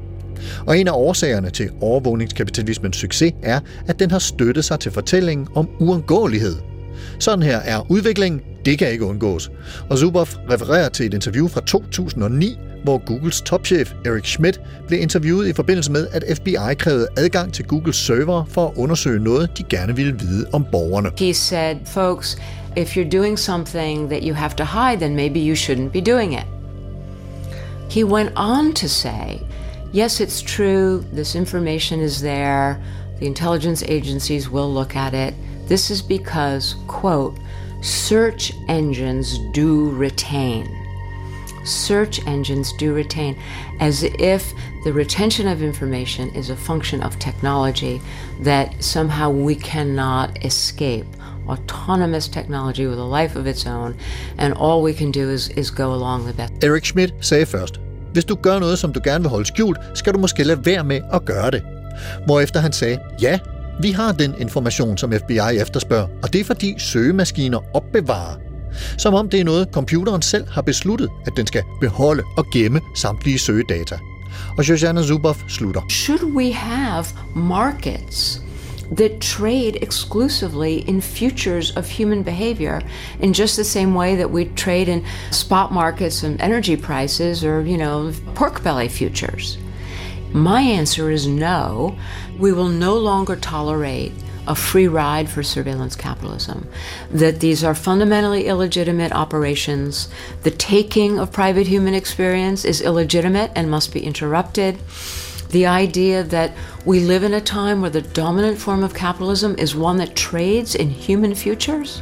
Og 0.65 0.79
en 0.79 0.87
af 0.87 0.91
årsagerne 0.91 1.49
til 1.49 1.69
overvågningskapitalismens 1.81 2.97
succes 2.97 3.33
er, 3.43 3.59
at 3.87 3.99
den 3.99 4.11
har 4.11 4.19
støttet 4.19 4.65
sig 4.65 4.79
til 4.79 4.91
fortællingen 4.91 5.47
om 5.55 5.69
uundgåelighed. 5.79 6.55
Sådan 7.19 7.43
her 7.43 7.57
er 7.57 7.91
udviklingen, 7.91 8.41
det 8.65 8.79
kan 8.79 8.91
ikke 8.91 9.05
undgås. 9.05 9.51
Og 9.89 9.97
Zuboff 9.97 10.35
refererer 10.51 10.89
til 10.89 11.05
et 11.05 11.13
interview 11.13 11.47
fra 11.47 11.61
2009, 11.61 12.57
hvor 12.83 13.05
Googles 13.05 13.41
topchef 13.41 13.93
Eric 14.05 14.25
Schmidt 14.25 14.61
blev 14.87 15.01
interviewet 15.01 15.47
i 15.47 15.53
forbindelse 15.53 15.91
med, 15.91 16.07
at 16.11 16.23
FBI 16.37 16.73
krævede 16.79 17.07
adgang 17.17 17.53
til 17.53 17.65
Googles 17.65 17.95
server 17.95 18.45
for 18.45 18.67
at 18.67 18.73
undersøge 18.75 19.23
noget, 19.23 19.57
de 19.57 19.63
gerne 19.63 19.95
ville 19.95 20.19
vide 20.19 20.45
om 20.53 20.65
borgerne. 20.71 21.09
He 21.19 21.33
said, 21.33 21.75
folks, 21.85 22.37
if 22.77 22.97
you're 22.97 23.17
doing 23.17 23.39
something 23.39 24.09
that 24.09 24.23
you 24.23 24.33
have 24.33 24.51
to 24.57 24.63
hide, 24.63 24.99
then 24.99 25.15
maybe 25.15 25.39
you 25.39 25.55
shouldn't 25.55 25.91
be 25.91 26.11
doing 26.11 26.33
it. 26.33 26.45
He 27.89 28.03
went 28.03 28.31
on 28.35 28.73
to 28.73 28.87
say, 28.87 29.39
yes, 29.91 30.19
it's 30.19 30.41
true, 30.41 31.05
this 31.11 31.35
information 31.35 31.99
is 31.99 32.21
there, 32.21 32.81
the 33.19 33.27
intelligence 33.27 33.83
agencies 33.83 34.49
will 34.49 34.71
look 34.71 34.95
at 34.95 35.13
it. 35.13 35.33
This 35.67 35.91
is 35.91 36.01
because, 36.01 36.75
quote, 36.87 37.37
search 37.81 38.53
engines 38.67 39.39
do 39.51 39.91
retain. 39.91 40.75
Search 41.65 42.25
engines 42.25 42.73
do 42.73 42.93
retain, 42.93 43.37
as 43.79 44.03
if 44.03 44.53
the 44.83 44.93
retention 44.93 45.47
of 45.47 45.61
information 45.61 46.29
is 46.29 46.49
a 46.49 46.55
function 46.55 47.03
of 47.03 47.19
technology 47.19 48.01
that 48.41 48.81
somehow 48.83 49.29
we 49.29 49.55
cannot 49.55 50.43
escape. 50.45 51.05
Autonomous 51.47 52.27
technology 52.27 52.85
with 52.85 52.99
a 52.99 53.03
life 53.03 53.35
of 53.35 53.45
its 53.45 53.65
own, 53.65 53.97
and 54.37 54.53
all 54.53 54.81
we 54.81 54.93
can 54.93 55.11
do 55.11 55.29
is, 55.29 55.49
is 55.49 55.69
go 55.69 55.93
along 55.93 56.25
the 56.25 56.33
best. 56.33 56.53
Eric 56.63 56.85
Schmidt 56.85 57.11
sagde 57.21 57.47
først, 57.47 57.79
hvis 58.13 58.25
du 58.25 58.35
gør 58.35 58.59
noget, 58.59 58.79
som 58.79 58.93
du 58.93 58.99
gerne 59.03 59.23
vil 59.23 59.29
holde 59.29 59.45
skjult, 59.45 59.77
skal 59.93 60.13
du 60.13 60.19
måske 60.19 60.43
lade 60.43 60.65
være 60.65 60.83
med 60.83 61.01
at 61.13 61.25
gøre 61.25 61.51
det. 61.51 61.63
Hvorefter 62.25 62.59
han 62.59 62.73
sagde, 62.73 62.99
ja, 63.21 63.39
vi 63.81 63.91
har 63.91 64.11
den 64.11 64.35
information, 64.37 64.97
som 64.97 65.11
FBI 65.11 65.57
efterspørger, 65.61 66.07
og 66.23 66.33
det 66.33 66.41
er 66.41 66.45
fordi 66.45 66.75
søgemaskiner 66.77 67.59
opbevarer. 67.73 68.35
som 68.97 69.13
om 69.13 69.29
det 69.29 69.39
er 69.39 69.43
noget, 69.43 69.67
computeren 69.73 70.21
selv 70.21 70.47
har 70.47 70.61
besluttet, 70.61 71.09
at 71.25 71.33
den 71.37 71.47
skal 71.47 71.63
beholde 71.81 72.23
og 72.37 72.45
gemme 72.53 72.81
samtlige 72.95 73.39
søgedata. 73.39 73.97
Og 74.57 74.63
Shoshana 74.63 75.03
Zuboff 75.03 75.39
slutter. 75.47 75.81
Should 75.89 76.23
we 76.23 76.53
have 76.53 77.05
markets 77.35 78.41
that 78.91 79.21
trade 79.21 79.77
exclusively 79.77 80.87
in 80.87 81.01
futures 81.01 81.75
of 81.75 81.87
human 81.87 82.23
behavior 82.23 82.81
in 83.19 83.33
just 83.33 83.55
the 83.55 83.63
same 83.63 83.93
way 83.93 84.15
that 84.15 84.31
we 84.31 84.45
trade 84.45 84.89
in 84.89 85.05
spot 85.31 85.71
markets 85.71 86.23
and 86.23 86.39
energy 86.41 86.75
prices 86.75 87.43
or, 87.43 87.61
you 87.61 87.77
know, 87.77 88.11
pork 88.35 88.63
belly 88.63 88.87
futures? 88.87 89.57
My 90.31 90.61
answer 90.61 91.09
is 91.09 91.27
no. 91.27 91.97
We 92.37 92.53
will 92.53 92.69
no 92.69 92.97
longer 92.97 93.35
tolerate 93.35 94.11
a 94.47 94.55
free 94.55 94.87
ride 94.87 95.29
for 95.29 95.43
surveillance 95.43 95.95
capitalism. 95.95 96.67
That 97.11 97.39
these 97.39 97.63
are 97.63 97.75
fundamentally 97.75 98.47
illegitimate 98.47 99.11
operations. 99.11 100.09
The 100.43 100.51
taking 100.51 101.19
of 101.19 101.31
private 101.31 101.67
human 101.67 101.93
experience 101.93 102.65
is 102.65 102.81
illegitimate 102.81 103.51
and 103.55 103.69
must 103.69 103.93
be 103.93 104.03
interrupted. 104.03 104.79
The 105.49 105.65
idea 105.65 106.23
that 106.23 106.53
we 106.85 106.99
live 106.99 107.23
in 107.23 107.33
a 107.33 107.41
time 107.41 107.81
where 107.81 107.89
the 107.89 108.01
dominant 108.01 108.59
form 108.59 108.83
of 108.83 108.93
capitalism 108.93 109.55
is 109.57 109.75
one 109.75 109.97
that 109.97 110.15
trades 110.15 110.75
in 110.75 110.89
human 110.89 111.33
futures. 111.33 112.01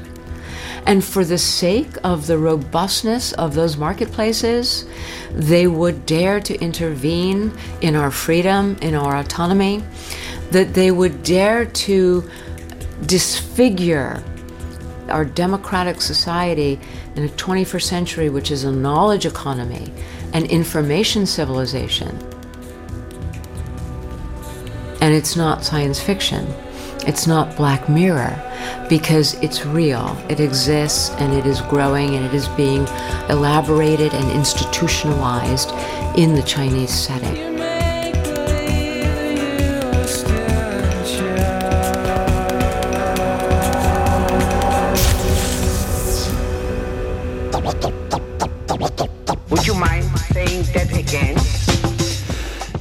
And 0.85 1.03
for 1.03 1.25
the 1.25 1.37
sake 1.37 1.97
of 2.03 2.27
the 2.27 2.37
robustness 2.37 3.33
of 3.33 3.53
those 3.53 3.77
marketplaces, 3.77 4.85
they 5.31 5.67
would 5.67 6.05
dare 6.05 6.39
to 6.41 6.57
intervene 6.59 7.51
in 7.81 7.95
our 7.95 8.11
freedom, 8.11 8.77
in 8.81 8.95
our 8.95 9.17
autonomy, 9.17 9.83
that 10.51 10.73
they 10.73 10.91
would 10.91 11.23
dare 11.23 11.65
to 11.65 12.29
disfigure 13.05 14.23
our 15.09 15.25
democratic 15.25 16.01
society 16.01 16.79
in 17.15 17.25
a 17.25 17.29
21st 17.29 17.83
century, 17.83 18.29
which 18.29 18.51
is 18.51 18.63
a 18.63 18.71
knowledge 18.71 19.25
economy 19.25 19.91
an 20.33 20.45
information 20.47 21.25
civilization. 21.25 22.36
And 25.01 25.13
it's 25.13 25.35
not 25.35 25.63
science 25.63 25.99
fiction. 25.99 26.45
It's 27.07 27.25
not 27.25 27.55
Black 27.55 27.87
Mirror 27.87 28.35
because 28.89 29.35
it's 29.35 29.65
real. 29.65 30.17
It 30.29 30.39
exists 30.39 31.11
and 31.19 31.33
it 31.33 31.45
is 31.45 31.61
growing 31.61 32.15
and 32.15 32.25
it 32.25 32.33
is 32.33 32.47
being 32.49 32.85
elaborated 33.29 34.13
and 34.13 34.31
institutionalized 34.31 35.71
in 36.17 36.35
the 36.35 36.43
Chinese 36.43 36.91
setting. 36.91 37.46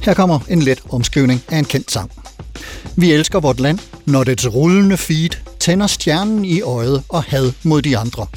Her 0.07 0.13
kommer 0.13 0.39
en 0.49 0.61
let 0.61 0.81
omskrivning 0.89 1.43
af 1.49 1.57
en 1.57 1.65
kendt 1.65 1.91
sang. 1.91 2.11
Vi 2.95 3.11
elsker 3.11 3.39
vort 3.39 3.59
land, 3.59 3.79
når 4.05 4.23
dets 4.23 4.47
rullende 4.53 4.97
feed 4.97 5.29
tænder 5.59 5.87
stjernen 5.87 6.45
i 6.45 6.61
øjet 6.61 7.03
og 7.09 7.23
had 7.23 7.51
mod 7.63 7.81
de 7.81 7.97
andre. 7.97 8.27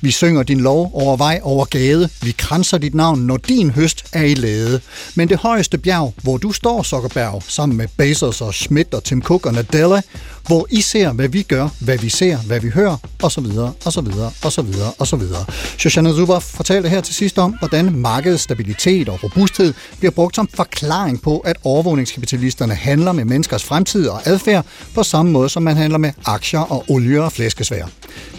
Vi 0.00 0.10
synger 0.10 0.42
din 0.42 0.60
lov 0.60 0.90
over 0.94 1.16
vej 1.16 1.40
over 1.42 1.64
gade. 1.64 2.08
Vi 2.22 2.30
kranser 2.38 2.78
dit 2.78 2.94
navn, 2.94 3.20
når 3.20 3.36
din 3.36 3.70
høst 3.70 4.04
er 4.12 4.22
i 4.22 4.34
lade. 4.34 4.80
Men 5.14 5.28
det 5.28 5.36
højeste 5.38 5.78
bjerg, 5.78 6.14
hvor 6.22 6.36
du 6.36 6.52
står, 6.52 6.82
Sokkerberg, 6.82 7.42
sammen 7.48 7.78
med 7.78 7.88
Bezos 7.96 8.40
og 8.40 8.54
Schmidt 8.54 8.94
og 8.94 9.04
Tim 9.04 9.22
Cook 9.22 9.46
og 9.46 9.52
Nadella, 9.52 10.00
hvor 10.46 10.66
I 10.70 10.80
ser, 10.80 11.12
hvad 11.12 11.28
vi 11.28 11.42
gør, 11.42 11.68
hvad 11.80 11.98
vi 11.98 12.08
ser, 12.08 12.36
hvad 12.36 12.60
vi 12.60 12.68
hører, 12.68 12.96
og 13.22 13.32
så 13.32 13.40
videre, 13.40 13.72
og 13.84 13.92
så 13.92 14.00
videre, 14.00 14.30
og 14.42 14.52
så 14.52 14.62
videre, 14.62 14.92
og 14.98 15.06
så 15.06 15.16
videre. 15.16 15.44
Shoshana 15.78 16.12
Zuboff 16.12 16.46
fortalte 16.46 16.88
her 16.88 17.00
til 17.00 17.14
sidst 17.14 17.38
om, 17.38 17.56
hvordan 17.58 17.96
markedets 17.96 18.42
stabilitet 18.42 19.08
og 19.08 19.24
robusthed 19.24 19.74
bliver 19.98 20.12
brugt 20.12 20.36
som 20.36 20.48
forklaring 20.54 21.22
på, 21.22 21.38
at 21.38 21.56
overvågningskapitalisterne 21.64 22.74
handler 22.74 23.12
med 23.12 23.24
menneskers 23.24 23.64
fremtid 23.64 24.08
og 24.08 24.20
adfærd 24.24 24.66
på 24.94 25.02
samme 25.02 25.32
måde, 25.32 25.48
som 25.48 25.62
man 25.62 25.76
handler 25.76 25.98
med 25.98 26.12
aktier 26.24 26.60
og 26.60 26.84
olie 26.88 27.22
og 27.22 27.32
flæskesvær. 27.32 27.84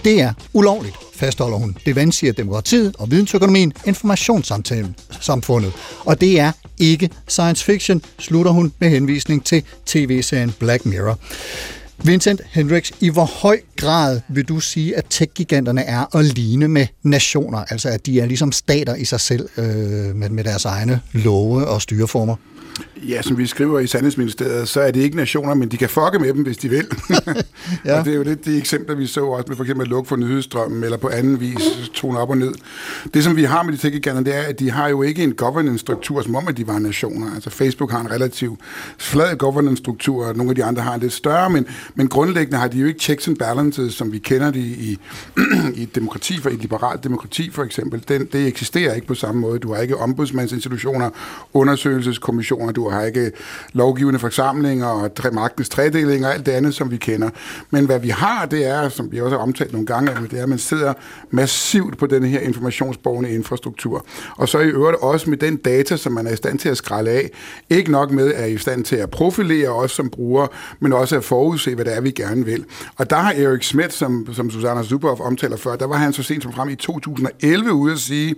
Det 0.03 0.21
er 0.21 0.33
ulovligt, 0.53 0.95
fastholder 1.19 1.57
hun. 1.57 1.77
Det 1.85 1.95
vandsiger 1.95 2.33
demokratiet 2.33 2.95
og 2.99 3.11
vidensøkonomien, 3.11 3.73
informationssamfundet. 3.85 5.73
Og 5.99 6.21
det 6.21 6.39
er 6.39 6.51
ikke 6.77 7.09
science 7.27 7.65
fiction, 7.65 8.01
slutter 8.19 8.51
hun 8.51 8.73
med 8.79 8.89
henvisning 8.89 9.45
til 9.45 9.63
tv-serien 9.85 10.53
Black 10.59 10.85
Mirror. 10.85 11.19
Vincent 12.03 12.41
Hendricks, 12.51 12.91
i 12.99 13.09
hvor 13.09 13.25
høj 13.25 13.59
grad 13.75 14.21
vil 14.29 14.45
du 14.45 14.59
sige, 14.59 14.97
at 14.97 15.05
tech-giganterne 15.09 15.81
er 15.81 16.15
at 16.17 16.25
ligne 16.25 16.67
med 16.67 16.87
nationer? 17.03 17.57
Altså 17.69 17.89
at 17.89 18.05
de 18.05 18.19
er 18.19 18.25
ligesom 18.25 18.51
stater 18.51 18.95
i 18.95 19.05
sig 19.05 19.19
selv 19.19 19.49
øh, 19.57 19.65
med, 20.15 20.29
med 20.29 20.43
deres 20.43 20.65
egne 20.65 21.01
love 21.13 21.67
og 21.67 21.81
styreformer? 21.81 22.35
Ja, 23.07 23.21
som 23.21 23.37
vi 23.37 23.47
skriver 23.47 23.79
i 23.79 23.87
Sandhedsministeriet, 23.87 24.67
så 24.67 24.81
er 24.81 24.91
det 24.91 25.01
ikke 25.01 25.17
nationer, 25.17 25.53
men 25.53 25.69
de 25.69 25.77
kan 25.77 25.89
fucke 25.89 26.19
med 26.19 26.33
dem, 26.33 26.43
hvis 26.43 26.57
de 26.57 26.69
vil. 26.69 26.87
ja. 27.85 27.99
og 27.99 28.05
det 28.05 28.13
er 28.13 28.17
jo 28.17 28.23
lidt 28.23 28.45
de 28.45 28.57
eksempler, 28.57 28.95
vi 28.95 29.07
så 29.07 29.25
også 29.25 29.45
med 29.47 29.55
for 29.55 29.63
eksempel 29.63 29.83
at 29.85 29.89
lukke 29.89 30.07
for 30.07 30.15
nyhedsstrømmen, 30.15 30.83
eller 30.83 30.97
på 30.97 31.09
anden 31.09 31.39
vis 31.39 31.89
tone 31.93 32.19
op 32.19 32.29
og 32.29 32.37
ned. 32.37 32.53
Det, 33.13 33.23
som 33.23 33.35
vi 33.35 33.43
har 33.43 33.63
med 33.63 33.73
de 33.73 33.77
tech 33.77 34.03
det 34.03 34.35
er, 34.35 34.41
at 34.41 34.59
de 34.59 34.71
har 34.71 34.87
jo 34.87 35.01
ikke 35.01 35.23
en 35.23 35.33
governance-struktur, 35.33 36.21
som 36.21 36.35
om, 36.35 36.47
at 36.47 36.57
de 36.57 36.67
var 36.67 36.79
nationer. 36.79 37.35
Altså 37.35 37.49
Facebook 37.49 37.91
har 37.91 37.99
en 37.99 38.11
relativt 38.11 38.59
flad 38.97 39.37
governance-struktur, 39.37 40.25
og 40.25 40.35
nogle 40.35 40.49
af 40.49 40.55
de 40.55 40.63
andre 40.63 40.81
har 40.81 40.93
en 40.93 41.01
lidt 41.01 41.13
større, 41.13 41.49
men, 41.49 41.65
men 41.95 42.07
grundlæggende 42.07 42.57
har 42.57 42.67
de 42.67 42.77
jo 42.77 42.87
ikke 42.87 42.99
checks 42.99 43.27
and 43.27 43.37
balances, 43.37 43.93
som 43.93 44.11
vi 44.11 44.19
kender 44.19 44.51
de 44.51 44.59
i, 44.59 44.99
i 45.75 45.83
et 45.83 45.95
demokrati, 45.95 46.41
for 46.41 46.49
et 46.49 46.61
liberalt 46.61 47.03
demokrati 47.03 47.51
for 47.51 47.63
eksempel. 47.63 48.03
Den, 48.07 48.25
det 48.33 48.47
eksisterer 48.47 48.93
ikke 48.93 49.07
på 49.07 49.15
samme 49.15 49.41
måde. 49.41 49.59
Du 49.59 49.73
har 49.73 49.81
ikke 49.81 49.97
ombudsmandsinstitutioner, 49.97 51.09
undersøgelseskommissioner, 51.53 52.68
du 52.75 52.89
har 52.89 53.03
ikke 53.03 53.31
lovgivende 53.73 54.19
forsamlinger 54.19 54.87
og 54.87 55.15
tre, 55.15 55.31
magtens 55.31 55.69
tredeling 55.69 56.25
og 56.25 56.33
alt 56.33 56.45
det 56.45 56.51
andet, 56.51 56.75
som 56.75 56.91
vi 56.91 56.97
kender. 56.97 57.29
Men 57.71 57.85
hvad 57.85 57.99
vi 57.99 58.09
har, 58.09 58.45
det 58.45 58.65
er, 58.65 58.89
som 58.89 59.11
vi 59.11 59.21
også 59.21 59.35
har 59.35 59.43
omtalt 59.43 59.71
nogle 59.71 59.87
gange, 59.87 60.11
det 60.31 60.39
er, 60.39 60.43
at 60.43 60.49
man 60.49 60.57
sidder 60.57 60.93
massivt 61.31 61.97
på 61.97 62.05
den 62.05 62.23
her 62.23 62.39
informationsborgende 62.39 63.31
infrastruktur. 63.31 64.05
Og 64.37 64.49
så 64.49 64.59
i 64.59 64.67
øvrigt 64.67 64.97
også 65.01 65.29
med 65.29 65.37
den 65.37 65.57
data, 65.57 65.97
som 65.97 66.13
man 66.13 66.27
er 66.27 66.31
i 66.31 66.35
stand 66.35 66.59
til 66.59 66.69
at 66.69 66.77
skralde 66.77 67.11
af. 67.11 67.29
Ikke 67.69 67.91
nok 67.91 68.11
med, 68.11 68.33
at 68.33 68.39
er 68.39 68.45
i 68.45 68.57
stand 68.57 68.83
til 68.83 68.95
at 68.95 69.09
profilere 69.09 69.69
os 69.69 69.91
som 69.91 70.09
brugere, 70.09 70.47
men 70.79 70.93
også 70.93 71.17
at 71.17 71.23
forudse, 71.23 71.75
hvad 71.75 71.85
det 71.85 71.95
er, 71.95 72.01
vi 72.01 72.11
gerne 72.11 72.45
vil. 72.45 72.65
Og 72.97 73.09
der 73.09 73.15
har 73.15 73.31
Erik 73.31 73.63
Schmidt, 73.63 73.93
som, 73.93 74.27
som 74.33 74.51
Susanna 74.51 74.83
Zuboff 74.83 75.21
omtaler 75.21 75.57
før, 75.57 75.75
der 75.75 75.87
var 75.87 75.95
han 75.95 76.13
så 76.13 76.23
sent 76.23 76.43
som 76.43 76.53
frem 76.53 76.69
i 76.69 76.75
2011 76.75 77.73
ude 77.73 77.93
at 77.93 77.99
sige, 77.99 78.35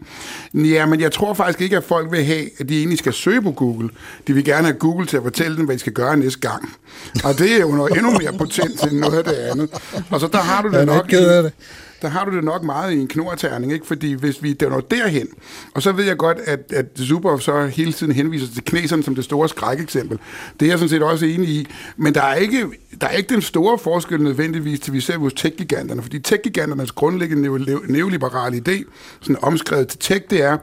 ja, 0.54 0.86
men 0.86 1.00
jeg 1.00 1.12
tror 1.12 1.34
faktisk 1.34 1.62
ikke, 1.62 1.78
at 1.78 1.84
folk 1.84 2.12
vil 2.12 2.24
have, 2.24 2.50
at 2.58 2.70
de 2.70 2.78
egentlig 2.78 2.98
skal 2.98 3.14
søge 3.14 3.42
på 3.42 3.52
Google. 3.52 3.90
De 4.28 4.34
vil 4.34 4.46
gerne 4.46 4.68
have 4.68 4.80
Google 4.80 5.08
til 5.08 5.18
at 5.18 5.24
fortælle 5.24 5.58
dem, 5.58 5.66
hvad 5.66 5.76
de 5.76 5.80
skal 5.80 5.94
gøre 5.94 6.18
næste 6.18 6.40
gang. 6.40 6.76
Og 7.24 7.38
det 7.40 7.52
er 7.52 7.60
jo 7.62 7.72
noget 7.72 7.98
endnu 7.98 8.12
mere 8.12 8.34
potent 8.38 8.84
end 8.84 9.00
noget 9.00 9.18
af 9.18 9.24
det 9.24 9.34
andet. 9.34 9.70
Og 10.10 10.20
så 10.20 10.28
der 10.28 10.42
har 10.42 10.62
du 10.62 10.70
det 10.70 10.86
nok... 10.86 11.12
det 11.12 11.54
der 12.02 12.08
har 12.08 12.26
du 12.26 12.36
det 12.36 12.44
nok 12.44 12.64
meget 12.64 12.94
i 12.94 13.00
en 13.00 13.08
knorterning, 13.08 13.74
ikke? 13.74 13.88
fordi 13.88 14.14
hvis 14.14 14.44
vi 14.44 14.58
når 14.62 14.80
derhen, 14.80 15.28
og 15.74 15.82
så 15.82 15.92
ved 15.92 16.06
jeg 16.06 16.18
godt, 16.18 16.38
at, 16.46 16.60
at 16.74 16.86
Zuboff 16.98 17.44
så 17.44 17.66
hele 17.66 17.94
tiden 17.94 18.12
henviser 18.12 18.54
til 18.54 18.64
kineserne 18.64 19.04
som 19.04 19.16
det 19.16 19.24
store 19.24 19.50
skrækeksempel. 19.50 20.20
Det 20.60 20.66
er 20.66 20.70
jeg 20.70 20.80
sådan 20.80 20.90
set 20.90 21.04
også 21.04 21.26
enig 21.26 21.50
i, 21.50 21.68
men 21.98 22.14
der 22.14 22.22
er 22.22 22.36
ikke, 22.36 22.66
der 23.02 23.08
er 23.08 23.12
ikke 23.12 23.34
den 23.34 23.42
store 23.42 23.78
forskel 23.78 24.22
nødvendigvis 24.22 24.80
til 24.80 24.94
vi 24.94 25.00
ser 25.00 25.18
hos 25.18 25.34
tech-giganterne, 25.34 26.02
fordi 26.02 26.20
tech-giganternes 26.20 26.92
grundlæggende 26.92 27.50
neoliberale 27.88 28.62
idé, 28.68 28.84
sådan 29.22 29.38
omskrevet 29.42 29.88
til 29.88 30.00
tech, 30.00 30.26
det 30.30 30.44
er, 30.44 30.58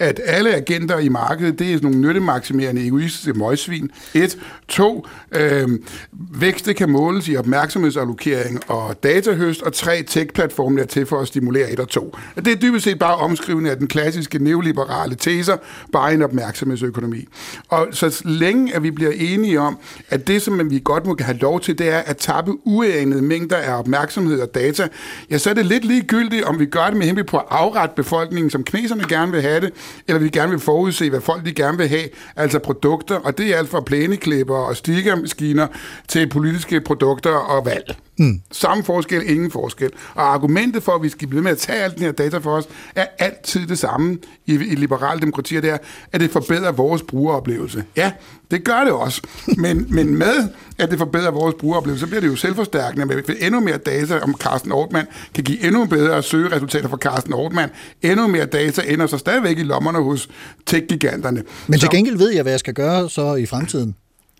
at 0.00 0.20
alle 0.24 0.54
agenter 0.54 0.98
i 0.98 1.08
markedet, 1.08 1.58
det 1.58 1.66
er 1.66 1.76
sådan 1.76 1.90
nogle 1.90 2.08
nyttemaksimerende 2.08 2.86
egoistiske 2.86 3.32
møgsvin. 3.32 3.90
Et. 4.14 4.38
To. 4.68 5.06
Øh, 5.32 5.68
vækst 6.12 6.68
kan 6.76 6.90
måles 6.90 7.28
i 7.28 7.36
opmærksomhedsallokering 7.36 8.70
og 8.70 9.02
datahøst. 9.02 9.62
Og 9.62 9.72
tre. 9.72 10.02
Tech-platformen 10.02 10.78
er 10.78 10.84
til 10.84 11.06
for 11.06 11.20
at 11.20 11.28
stimulere 11.28 11.70
et 11.70 11.80
og 11.80 11.88
to. 11.88 12.16
Det 12.36 12.46
er 12.46 12.56
dybest 12.56 12.84
set 12.84 12.98
bare 12.98 13.16
omskrivende 13.16 13.70
af 13.70 13.76
den 13.76 13.86
klassiske 13.86 14.38
neoliberale 14.38 15.14
teser, 15.14 15.56
bare 15.92 16.14
en 16.14 16.22
opmærksomhedsøkonomi. 16.22 17.24
Og 17.68 17.88
så 17.92 18.22
længe 18.24 18.74
at 18.74 18.82
vi 18.82 18.90
bliver 18.90 19.12
enige 19.14 19.60
om, 19.60 19.78
at 20.08 20.26
det, 20.26 20.42
som 20.42 20.70
vi 20.70 20.80
godt 20.84 21.06
må 21.06 21.16
have 21.20 21.38
lov 21.38 21.60
til, 21.60 21.78
det 21.80 21.88
er 21.88 21.98
at 21.98 22.16
tappe 22.16 22.52
uanede 22.64 23.22
mængder 23.22 23.56
af 23.56 23.78
opmærksomhed 23.78 24.40
og 24.40 24.54
data, 24.54 24.88
ja, 25.30 25.38
så 25.38 25.50
er 25.50 25.54
det 25.54 25.66
lidt 25.66 25.84
ligegyldigt, 25.84 26.44
om 26.44 26.58
vi 26.58 26.66
gør 26.66 26.86
det 26.86 26.96
med 26.96 27.06
henblik 27.06 27.26
på 27.26 27.36
at 27.36 27.44
afrette 27.50 27.94
befolkningen, 27.96 28.50
som 28.50 28.64
kineserne 28.64 29.04
gerne 29.08 29.32
vil 29.32 29.42
have 29.42 29.60
det, 29.60 29.72
eller 30.08 30.20
vi 30.20 30.28
gerne 30.28 30.50
vil 30.50 30.60
forudse, 30.60 31.10
hvad 31.10 31.20
folk 31.20 31.44
de 31.44 31.52
gerne 31.52 31.78
vil 31.78 31.88
have, 31.88 32.08
altså 32.36 32.58
produkter, 32.58 33.16
og 33.16 33.38
det 33.38 33.46
er 33.46 33.58
alt 33.58 33.68
fra 33.68 33.80
plæneklipper 33.80 34.56
og 34.56 34.76
stikkermaskiner 34.76 35.66
til 36.08 36.28
politiske 36.28 36.80
produkter 36.80 37.30
og 37.30 37.66
valg. 37.66 37.96
Mm. 38.20 38.40
Samme 38.52 38.84
forskel, 38.84 39.30
ingen 39.30 39.50
forskel. 39.50 39.90
Og 40.14 40.34
argumentet 40.34 40.82
for, 40.82 40.92
at 40.92 41.02
vi 41.02 41.08
skal 41.08 41.28
blive 41.28 41.42
med 41.42 41.50
at 41.50 41.58
tage 41.58 41.78
alt 41.82 41.94
den 41.94 42.02
her 42.04 42.12
data 42.12 42.38
for 42.38 42.50
os, 42.56 42.64
er 42.94 43.06
altid 43.18 43.66
det 43.66 43.78
samme 43.78 44.18
i, 44.46 44.52
i 44.54 44.74
liberale 44.74 45.20
demokratier, 45.20 45.60
det 45.60 45.70
er, 45.70 45.78
at 46.12 46.20
det 46.20 46.30
forbedrer 46.30 46.72
vores 46.72 47.02
brugeroplevelse. 47.02 47.84
Ja, 47.96 48.12
det 48.50 48.64
gør 48.64 48.80
det 48.84 48.92
også. 48.92 49.22
Men, 49.56 49.86
men 49.90 50.18
med, 50.18 50.48
at 50.78 50.90
det 50.90 50.98
forbedrer 50.98 51.30
vores 51.30 51.54
brugeroplevelse, 51.58 52.00
så 52.00 52.06
bliver 52.06 52.20
det 52.20 52.28
jo 52.28 52.36
selvforstærkende, 52.36 53.06
men 53.06 53.18
endnu 53.40 53.60
mere 53.60 53.76
data 53.78 54.18
om 54.18 54.34
Carsten 54.40 54.72
Ortmann 54.72 55.06
kan 55.34 55.44
give 55.44 55.64
endnu 55.66 55.84
bedre 55.84 56.22
søgeresultater 56.22 56.88
for 56.88 56.96
Carsten 56.96 57.32
Ortmann. 57.32 57.70
Endnu 58.02 58.26
mere 58.26 58.46
data 58.46 58.82
ender 58.86 59.06
så 59.06 59.18
stadigvæk 59.18 59.58
i 59.58 59.62
lommerne 59.62 59.98
hos 60.02 60.28
tech-giganterne. 60.66 61.42
Men 61.66 61.78
til 61.78 61.86
Så- 61.86 61.90
gengæld 61.92 62.16
ved 62.18 62.30
jeg, 62.30 62.42
hvad 62.42 62.52
jeg 62.52 62.60
skal 62.60 62.74
gøre 62.74 63.10
så 63.10 63.34
i 63.34 63.46
fremtiden, 63.46 63.94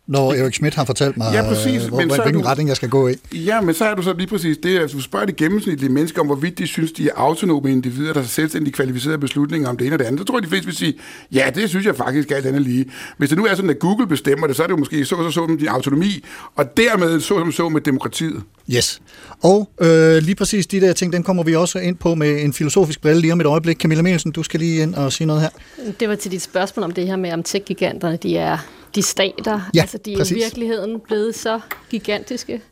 når 0.06 0.32
Erik 0.32 0.54
Schmidt 0.54 0.74
har 0.74 0.84
fortalt 0.84 1.16
mig, 1.16 1.30
Ja, 1.32 1.42
præcis, 1.42 1.82
øh, 1.82 1.88
hvor, 1.88 2.00
men 2.00 2.10
så 2.10 2.16
er 2.16 2.22
hvilken 2.22 2.42
du- 2.42 2.48
retning 2.48 2.68
jeg 2.68 2.76
skal 2.76 2.88
gå 2.88 3.08
i. 3.08 3.14
Ja, 3.34 3.60
men 3.60 3.74
så 3.74 3.84
er 3.84 3.94
du 3.94 4.02
så 4.02 4.12
lige 4.12 4.26
præcis 4.26 4.56
det, 4.62 4.78
at 4.78 4.92
du 4.92 5.00
spørger 5.00 5.26
de 5.26 5.32
gennemsnitlige 5.32 5.90
mennesker 5.92 6.20
om, 6.20 6.26
hvorvidt 6.26 6.58
de 6.58 6.66
synes, 6.66 6.92
de 6.92 7.08
er 7.08 7.12
autonome 7.16 7.72
individer, 7.72 8.12
der 8.12 8.22
selvstændigt 8.22 8.76
kvalificerede 8.76 9.18
beslutninger 9.18 9.68
om 9.68 9.76
det 9.76 9.86
ene 9.86 9.94
og 9.94 9.98
det 9.98 10.04
andet. 10.04 10.20
Så 10.20 10.24
tror 10.24 10.36
jeg, 10.38 10.42
de 10.42 10.48
fleste 10.48 10.66
vil 10.66 10.76
sige, 10.76 10.94
ja, 11.32 11.50
det 11.54 11.68
synes 11.68 11.86
jeg 11.86 11.96
faktisk 11.96 12.30
alt 12.30 12.46
andet 12.46 12.62
lige. 12.62 12.84
Hvis 13.18 13.28
det 13.28 13.38
nu 13.38 13.44
er 13.46 13.54
sådan, 13.54 13.70
at 13.70 13.78
Google 13.78 14.06
bestemmer 14.06 14.46
det, 14.46 14.56
så 14.56 14.62
er 14.62 14.66
det 14.66 14.72
jo 14.72 14.78
måske 14.78 15.04
så 15.04 15.16
så 15.16 15.30
så 15.30 15.46
med 15.46 15.58
din 15.58 15.68
autonomi, 15.68 16.24
og 16.56 16.76
dermed 16.76 17.20
så 17.20 17.38
som 17.38 17.52
så 17.52 17.68
med 17.68 17.80
demokratiet. 17.80 18.42
Yes. 18.74 19.00
Og 19.42 19.70
øh, 19.80 20.16
lige 20.16 20.34
præcis 20.34 20.66
de 20.66 20.80
der 20.80 20.92
ting, 20.92 21.12
den 21.12 21.22
kommer 21.22 21.42
vi 21.42 21.54
også 21.54 21.78
ind 21.78 21.96
på 21.96 22.14
med 22.14 22.42
en 22.42 22.52
filosofisk 22.52 23.00
brille 23.00 23.20
lige 23.20 23.32
om 23.32 23.40
et 23.40 23.46
øjeblik. 23.46 23.78
Camilla 23.80 24.02
Mielsen, 24.02 24.32
du 24.32 24.42
skal 24.42 24.60
lige 24.60 24.82
ind 24.82 24.94
og 24.94 25.12
sige 25.12 25.26
noget 25.26 25.42
her. 25.42 25.48
Det 26.00 26.08
var 26.08 26.14
til 26.14 26.30
dit 26.30 26.42
spørgsmål 26.42 26.84
om 26.84 26.90
det 26.90 27.06
her 27.06 27.16
med, 27.16 27.32
om 27.32 27.42
tech-giganterne, 27.42 28.16
de 28.22 28.36
er 28.36 28.58
de 28.94 29.02
stater. 29.02 29.70
Ja, 29.74 29.80
altså, 29.80 29.98
de 29.98 30.12
er 30.12 30.16
præcis. 30.16 30.32
i 30.32 30.34
virkeligheden 30.34 31.00
blevet 31.00 31.34
så 31.34 31.60
gigantiske, 31.90 32.62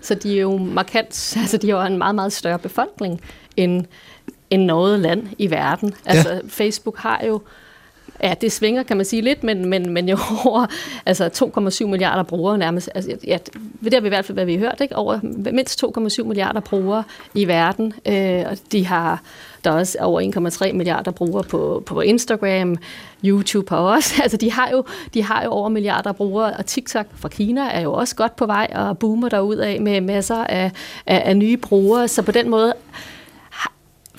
så 0.00 0.14
de 0.14 0.36
er 0.36 0.40
jo 0.40 0.56
markant, 0.56 1.36
altså 1.40 1.56
de 1.56 1.70
har 1.70 1.86
en 1.86 1.98
meget, 1.98 2.14
meget 2.14 2.32
større 2.32 2.58
befolkning 2.58 3.20
end, 3.56 3.84
end 4.50 4.64
noget 4.64 5.00
land 5.00 5.28
i 5.38 5.50
verden. 5.50 5.94
Altså, 6.04 6.32
ja. 6.32 6.40
Facebook 6.48 6.98
har 6.98 7.24
jo 7.26 7.40
Ja, 8.24 8.34
det 8.40 8.52
svinger, 8.52 8.82
kan 8.82 8.96
man 8.96 9.06
sige 9.06 9.22
lidt, 9.22 9.44
men, 9.44 9.68
men, 9.68 9.90
men 9.90 10.08
jo 10.08 10.18
over 10.44 10.66
altså 11.06 11.48
2,7 11.82 11.86
milliarder 11.86 12.22
brugere 12.22 12.58
nærmest. 12.58 12.90
Altså, 12.94 13.16
ja, 13.26 13.38
det 13.84 13.94
har 13.94 14.00
vi 14.00 14.06
i 14.06 14.08
hvert 14.08 14.24
fald, 14.24 14.36
hvad 14.36 14.44
vi 14.44 14.52
har 14.52 14.60
hørt, 14.60 14.80
ikke? 14.80 14.96
over 14.96 15.20
mindst 15.52 15.84
2,7 15.84 16.24
milliarder 16.24 16.60
brugere 16.60 17.04
i 17.34 17.48
verden. 17.48 17.92
Øh, 18.08 18.44
og 18.50 18.56
de 18.72 18.86
har, 18.86 19.22
der 19.64 19.70
er 19.70 19.74
også 19.74 19.98
over 20.00 20.66
1,3 20.66 20.72
milliarder 20.72 21.10
brugere 21.10 21.44
på, 21.44 21.82
på 21.86 22.00
Instagram, 22.00 22.76
YouTube 23.24 23.70
har 23.70 23.76
også. 23.76 24.14
Altså, 24.22 24.36
de 24.36 24.52
har, 24.52 24.68
jo, 24.72 24.84
de 25.14 25.22
har 25.22 25.44
jo 25.44 25.50
over 25.50 25.68
milliarder 25.68 26.12
brugere, 26.12 26.52
og 26.56 26.66
TikTok 26.66 27.06
fra 27.14 27.28
Kina 27.28 27.70
er 27.70 27.80
jo 27.80 27.92
også 27.92 28.16
godt 28.16 28.36
på 28.36 28.46
vej 28.46 28.72
og 28.74 28.98
boomer 28.98 29.28
derud 29.28 29.56
af 29.56 29.80
med 29.80 30.00
masser 30.00 30.44
af, 30.44 30.70
af, 31.06 31.22
af 31.24 31.36
nye 31.36 31.56
brugere. 31.56 32.08
Så 32.08 32.22
på 32.22 32.32
den 32.32 32.50
måde 32.50 32.74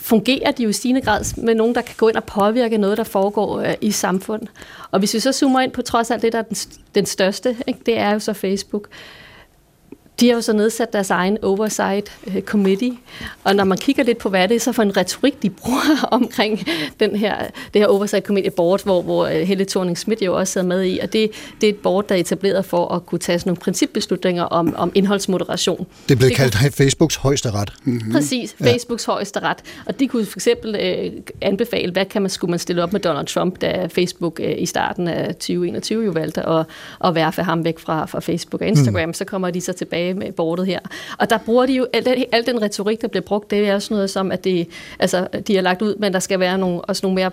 fungerer 0.06 0.52
de 0.52 0.64
jo 0.64 0.70
i 0.70 0.74
stigende 0.74 1.02
grad 1.02 1.42
med 1.42 1.56
nogen, 1.56 1.76
der 1.76 1.82
kan 1.82 1.96
gå 1.98 2.08
ind 2.08 2.16
og 2.16 2.24
påvirke 2.24 2.78
noget, 2.78 2.98
der 2.98 3.04
foregår 3.04 3.60
øh, 3.60 3.74
i 3.82 3.92
samfundet. 3.92 4.50
Og 4.92 5.00
hvis 5.00 5.14
vi 5.14 5.20
så 5.20 5.32
zoomer 5.32 5.62
ind 5.62 5.72
på 5.72 5.82
trods 5.82 6.12
alt 6.12 6.22
det, 6.22 6.34
der 6.34 6.40
er 6.40 6.44
den, 6.44 6.56
den 6.96 7.06
største, 7.06 7.58
ikke, 7.68 7.80
det 7.86 7.98
er 7.98 8.12
jo 8.12 8.20
så 8.20 8.34
Facebook. 8.34 8.88
De 10.20 10.28
har 10.28 10.36
jo 10.36 10.42
så 10.42 10.54
nedsat 10.54 10.94
deres 10.94 11.10
egen 11.10 11.38
oversight 11.42 12.12
øh, 12.28 12.42
committee, 12.42 12.92
og 13.44 13.56
når 13.56 13.64
man 13.64 13.78
kigger 13.78 14.04
lidt 14.04 14.18
på, 14.18 14.30
hvad 14.30 14.48
det 14.48 14.56
er 14.56 14.60
så 14.60 14.72
for 14.72 14.84
en 14.84 14.98
retorik, 14.98 15.42
de 15.44 15.50
bruger 15.50 16.06
omkring 16.12 16.68
den 17.00 17.16
her, 17.16 17.38
det 17.74 17.82
her 17.82 17.88
oversight 17.88 18.26
committee 18.26 18.52
board, 18.52 18.84
hvor, 18.84 19.02
hvor 19.02 19.26
øh, 19.26 19.32
Helle 19.42 19.66
thorning 19.66 19.98
Schmidt 19.98 20.22
jo 20.22 20.38
også 20.38 20.54
sidder 20.54 20.68
med 20.68 20.84
i, 20.86 21.00
og 21.00 21.14
det, 21.14 21.32
det 21.62 21.70
er 21.70 21.74
et 21.74 21.80
board, 21.80 22.08
der 22.08 22.16
er 22.16 22.20
etableret 22.20 22.66
for 22.66 22.88
at 22.88 23.06
kunne 23.06 23.20
tage 23.20 23.40
sådan 23.40 23.50
nogle 23.50 23.60
principbeslutninger 23.62 24.44
om, 24.44 24.76
om 24.78 24.92
indholdsmoderation. 24.96 25.88
Det 26.10 26.20
kan- 26.20 26.32
kaldt 26.32 26.76
Facebooks 26.76 27.16
højeste 27.16 27.52
ret. 27.52 27.74
Mm. 27.84 28.02
Præcis, 28.12 28.56
Facebooks 28.64 29.08
ja. 29.08 29.12
højeste 29.14 29.40
ret. 29.40 29.58
Og 29.86 30.00
de 30.00 30.08
kunne 30.08 30.26
for 30.26 30.38
eksempel 30.38 30.76
øh, 30.76 31.12
anbefale, 31.42 31.92
hvad 31.92 32.06
kan 32.06 32.22
man, 32.22 32.30
skulle 32.32 32.50
man 32.50 32.60
stille 32.60 32.84
op 32.84 32.94
med 32.94 33.00
Donald 33.02 33.28
Trump, 33.28 33.62
da 33.62 33.88
Facebook 33.92 34.40
øh, 34.44 34.54
i 34.58 34.66
starten 34.66 35.08
af 35.08 35.36
2021 35.36 36.06
jo 36.06 36.12
valgte 36.12 36.50
at, 36.50 36.66
at 37.06 37.16
værfe 37.16 37.44
ham 37.44 37.66
væk 37.66 37.80
fra, 37.80 38.06
fra 38.06 38.20
Facebook 38.20 38.62
og 38.62 38.68
Instagram. 38.68 39.10
Mm. 39.10 39.14
Så 39.14 39.26
kommer 39.26 39.50
de 39.52 39.62
så 39.62 39.74
tilbage 39.74 40.05
med 40.14 40.32
bordet 40.32 40.66
her. 40.66 40.80
Og 41.18 41.30
der 41.30 41.38
bruger 41.38 41.66
de 41.66 41.74
jo, 41.74 41.88
al 41.94 42.06
den, 42.06 42.24
al 42.32 42.46
den 42.46 42.62
retorik, 42.62 43.02
der 43.02 43.08
bliver 43.08 43.24
brugt, 43.24 43.52
det 43.52 43.70
er 43.70 43.76
også 43.76 43.94
noget 43.94 44.10
som, 44.10 44.32
at 44.32 44.44
det, 44.44 44.68
altså, 45.00 45.28
de 45.48 45.56
har 45.56 45.62
lagt 45.62 45.82
ud, 45.82 45.96
men 45.96 46.14
der 46.14 46.20
skal 46.20 46.40
være 46.40 46.58
nogle, 46.58 46.82
også 46.82 47.06
nogle 47.06 47.16
mere 47.16 47.32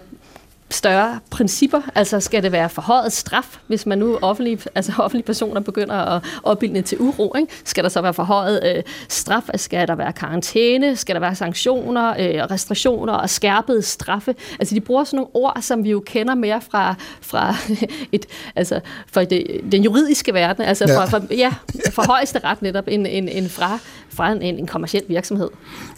større 0.72 1.20
principper? 1.30 1.80
Altså 1.94 2.20
skal 2.20 2.42
det 2.42 2.52
være 2.52 2.68
forhøjet 2.68 3.12
straf, 3.12 3.58
hvis 3.66 3.86
man 3.86 3.98
nu 3.98 4.18
offentlige, 4.22 4.58
altså 4.74 4.92
offentlige 4.98 5.26
personer 5.26 5.60
begynder 5.60 5.94
at 5.94 6.22
opbilde 6.42 6.82
til 6.82 6.98
uro? 7.00 7.34
Ikke? 7.38 7.52
Skal 7.64 7.84
der 7.84 7.90
så 7.90 8.00
være 8.00 8.14
forhøjet 8.14 8.76
øh, 8.76 8.82
straf? 9.08 9.42
Skal 9.54 9.88
der 9.88 9.94
være 9.94 10.12
karantæne? 10.12 10.96
Skal 10.96 11.14
der 11.14 11.20
være 11.20 11.34
sanktioner, 11.34 12.08
øh, 12.10 12.50
restriktioner 12.50 13.12
og 13.12 13.30
skærpede 13.30 13.82
straffe? 13.82 14.34
Altså 14.60 14.74
de 14.74 14.80
bruger 14.80 15.04
sådan 15.04 15.16
nogle 15.16 15.30
ord, 15.34 15.58
som 15.60 15.84
vi 15.84 15.90
jo 15.90 16.02
kender 16.06 16.34
mere 16.34 16.60
fra, 16.70 16.94
fra, 17.20 17.54
et, 18.12 18.26
altså, 18.56 18.80
fra 19.12 19.24
det, 19.24 19.60
den 19.72 19.82
juridiske 19.84 20.34
verden, 20.34 20.64
altså 20.64 20.84
Ja. 20.88 20.98
fra, 20.98 21.06
fra, 21.06 21.20
ja, 21.30 21.52
fra 21.92 22.06
højeste 22.06 22.40
ret 22.44 22.62
netop, 22.62 22.84
end, 22.88 23.06
end, 23.10 23.28
end 23.32 23.48
fra, 23.48 23.78
fra 24.08 24.30
en, 24.30 24.42
en 24.42 24.66
kommersiel 24.66 25.02
virksomhed. 25.08 25.48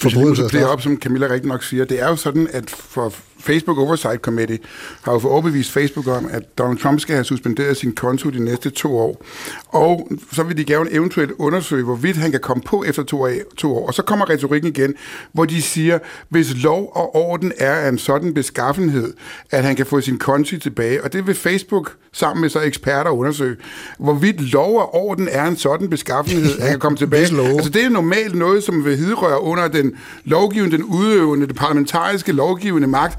Hvis 0.02 0.12
supplerer 0.12 0.46
straf. 0.48 0.72
op, 0.72 0.82
som 0.82 0.96
Camilla 0.96 1.26
rigtig 1.26 1.48
nok 1.48 1.62
siger, 1.64 1.84
det 1.84 2.02
er 2.02 2.08
jo 2.08 2.16
sådan, 2.16 2.48
at 2.52 2.70
for 2.70 3.12
Facebook 3.44 3.78
Oversight 3.78 4.20
Committee 4.20 4.58
har 5.02 5.12
jo 5.12 5.28
overbevist 5.28 5.72
Facebook 5.72 6.06
om, 6.06 6.28
at 6.30 6.58
Donald 6.58 6.78
Trump 6.78 7.00
skal 7.00 7.14
have 7.14 7.24
suspenderet 7.24 7.76
sin 7.76 7.94
konto 7.94 8.30
de 8.30 8.44
næste 8.44 8.70
to 8.70 8.98
år. 8.98 9.24
Og 9.68 10.08
så 10.32 10.42
vil 10.42 10.56
de 10.56 10.64
gerne 10.64 10.92
eventuelt 10.92 11.32
undersøge, 11.38 11.84
hvorvidt 11.84 12.16
han 12.16 12.30
kan 12.30 12.40
komme 12.40 12.62
på 12.62 12.84
efter 12.84 13.02
to 13.02 13.22
år, 13.22 13.30
to 13.56 13.76
år. 13.76 13.86
Og 13.86 13.94
så 13.94 14.02
kommer 14.02 14.30
retorikken 14.30 14.70
igen, 14.70 14.94
hvor 15.32 15.44
de 15.44 15.62
siger, 15.62 15.98
hvis 16.28 16.62
lov 16.62 16.92
og 16.94 17.16
orden 17.16 17.52
er 17.58 17.74
af 17.74 17.88
en 17.88 17.98
sådan 17.98 18.34
beskaffenhed, 18.34 19.14
at 19.50 19.64
han 19.64 19.76
kan 19.76 19.86
få 19.86 20.00
sin 20.00 20.18
konto 20.18 20.58
tilbage, 20.58 21.04
og 21.04 21.12
det 21.12 21.26
vil 21.26 21.34
Facebook 21.34 21.96
sammen 22.12 22.40
med 22.40 22.50
så 22.50 22.60
eksperter 22.60 23.10
undersøge, 23.10 23.56
hvorvidt 23.98 24.52
lov 24.52 24.78
og 24.78 24.94
orden 24.94 25.28
er 25.32 25.44
en 25.46 25.56
sådan 25.56 25.90
beskaffenhed, 25.90 26.56
at 26.56 26.62
han 26.62 26.70
kan 26.70 26.80
komme 26.80 26.98
tilbage. 27.04 27.22
Altså, 27.22 27.70
det 27.70 27.84
er 27.84 27.88
normalt 27.88 28.34
noget, 28.34 28.64
som 28.64 28.84
vil 28.84 28.96
hidrøre 28.96 29.42
under 29.42 29.68
den 29.68 29.92
lovgivende, 30.24 30.76
den 30.76 30.84
udøvende, 30.84 31.46
det 31.46 31.56
parlamentariske 31.56 32.32
lovgivende 32.32 32.88
magt. 32.88 33.18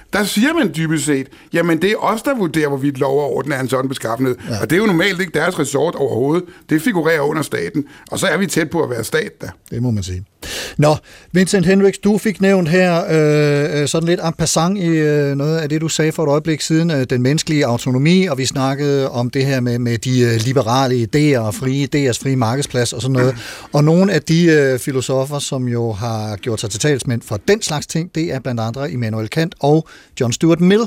Der 0.13 0.23
siger 0.23 0.53
man 0.53 0.71
dybest 0.75 1.05
set, 1.05 1.27
jamen 1.53 1.81
det 1.81 1.91
er 1.91 1.95
os, 1.97 2.21
der 2.21 2.35
vurderer, 2.35 2.67
hvorvidt 2.67 2.99
lov 2.99 3.19
og 3.19 3.35
orden 3.35 3.51
er 3.51 3.59
en 3.59 3.69
sådan 3.69 3.89
beskaffenhed. 3.89 4.35
Ja. 4.49 4.61
Og 4.61 4.69
det 4.69 4.75
er 4.75 4.79
jo 4.79 4.85
normalt 4.85 5.19
ikke 5.19 5.33
deres 5.33 5.59
resort 5.59 5.95
overhovedet. 5.95 6.43
Det 6.69 6.81
figurerer 6.81 7.21
under 7.21 7.41
staten. 7.41 7.85
Og 8.11 8.19
så 8.19 8.27
er 8.27 8.37
vi 8.37 8.47
tæt 8.47 8.69
på 8.69 8.83
at 8.83 8.89
være 8.89 9.03
stat 9.03 9.41
der. 9.41 9.47
Det 9.71 9.81
må 9.81 9.91
man 9.91 10.03
sige. 10.03 10.25
Nå, 10.77 10.95
Vincent 11.31 11.65
Hendricks, 11.65 11.97
du 11.97 12.17
fik 12.17 12.41
nævnt 12.41 12.69
her 12.69 13.03
øh, 13.09 13.81
øh, 13.81 13.87
sådan 13.87 14.09
lidt 14.09 14.19
en 14.25 14.33
passant 14.33 14.77
i 14.77 14.87
øh, 14.87 15.35
noget 15.35 15.57
af 15.57 15.69
det, 15.69 15.81
du 15.81 15.87
sagde 15.87 16.11
for 16.11 16.23
et 16.23 16.29
øjeblik 16.29 16.61
siden, 16.61 16.91
øh, 16.91 17.03
den 17.09 17.21
menneskelige 17.21 17.65
autonomi, 17.65 18.25
og 18.25 18.37
vi 18.37 18.45
snakkede 18.45 19.09
om 19.09 19.29
det 19.29 19.45
her 19.45 19.59
med, 19.59 19.79
med 19.79 19.97
de 19.97 20.21
øh, 20.21 20.39
liberale 20.45 20.95
idéer 20.95 21.39
og 21.39 21.55
frie 21.55 21.83
idéers 21.83 22.23
frie 22.23 22.35
markedsplads 22.35 22.93
og 22.93 23.01
sådan 23.01 23.13
noget. 23.13 23.35
Og 23.73 23.83
nogle 23.83 24.13
af 24.13 24.21
de 24.21 24.45
øh, 24.45 24.79
filosofer, 24.79 25.39
som 25.39 25.67
jo 25.67 25.91
har 25.91 26.35
gjort 26.35 26.59
sig 26.61 26.69
til 26.69 26.79
talsmænd 26.79 27.21
for 27.21 27.39
den 27.47 27.61
slags 27.61 27.87
ting, 27.87 28.15
det 28.15 28.33
er 28.33 28.39
blandt 28.39 28.61
andre 28.61 28.91
Immanuel 28.91 29.29
Kant 29.29 29.55
og 29.59 29.87
John 30.19 30.31
Stuart 30.31 30.61
Mill. 30.61 30.81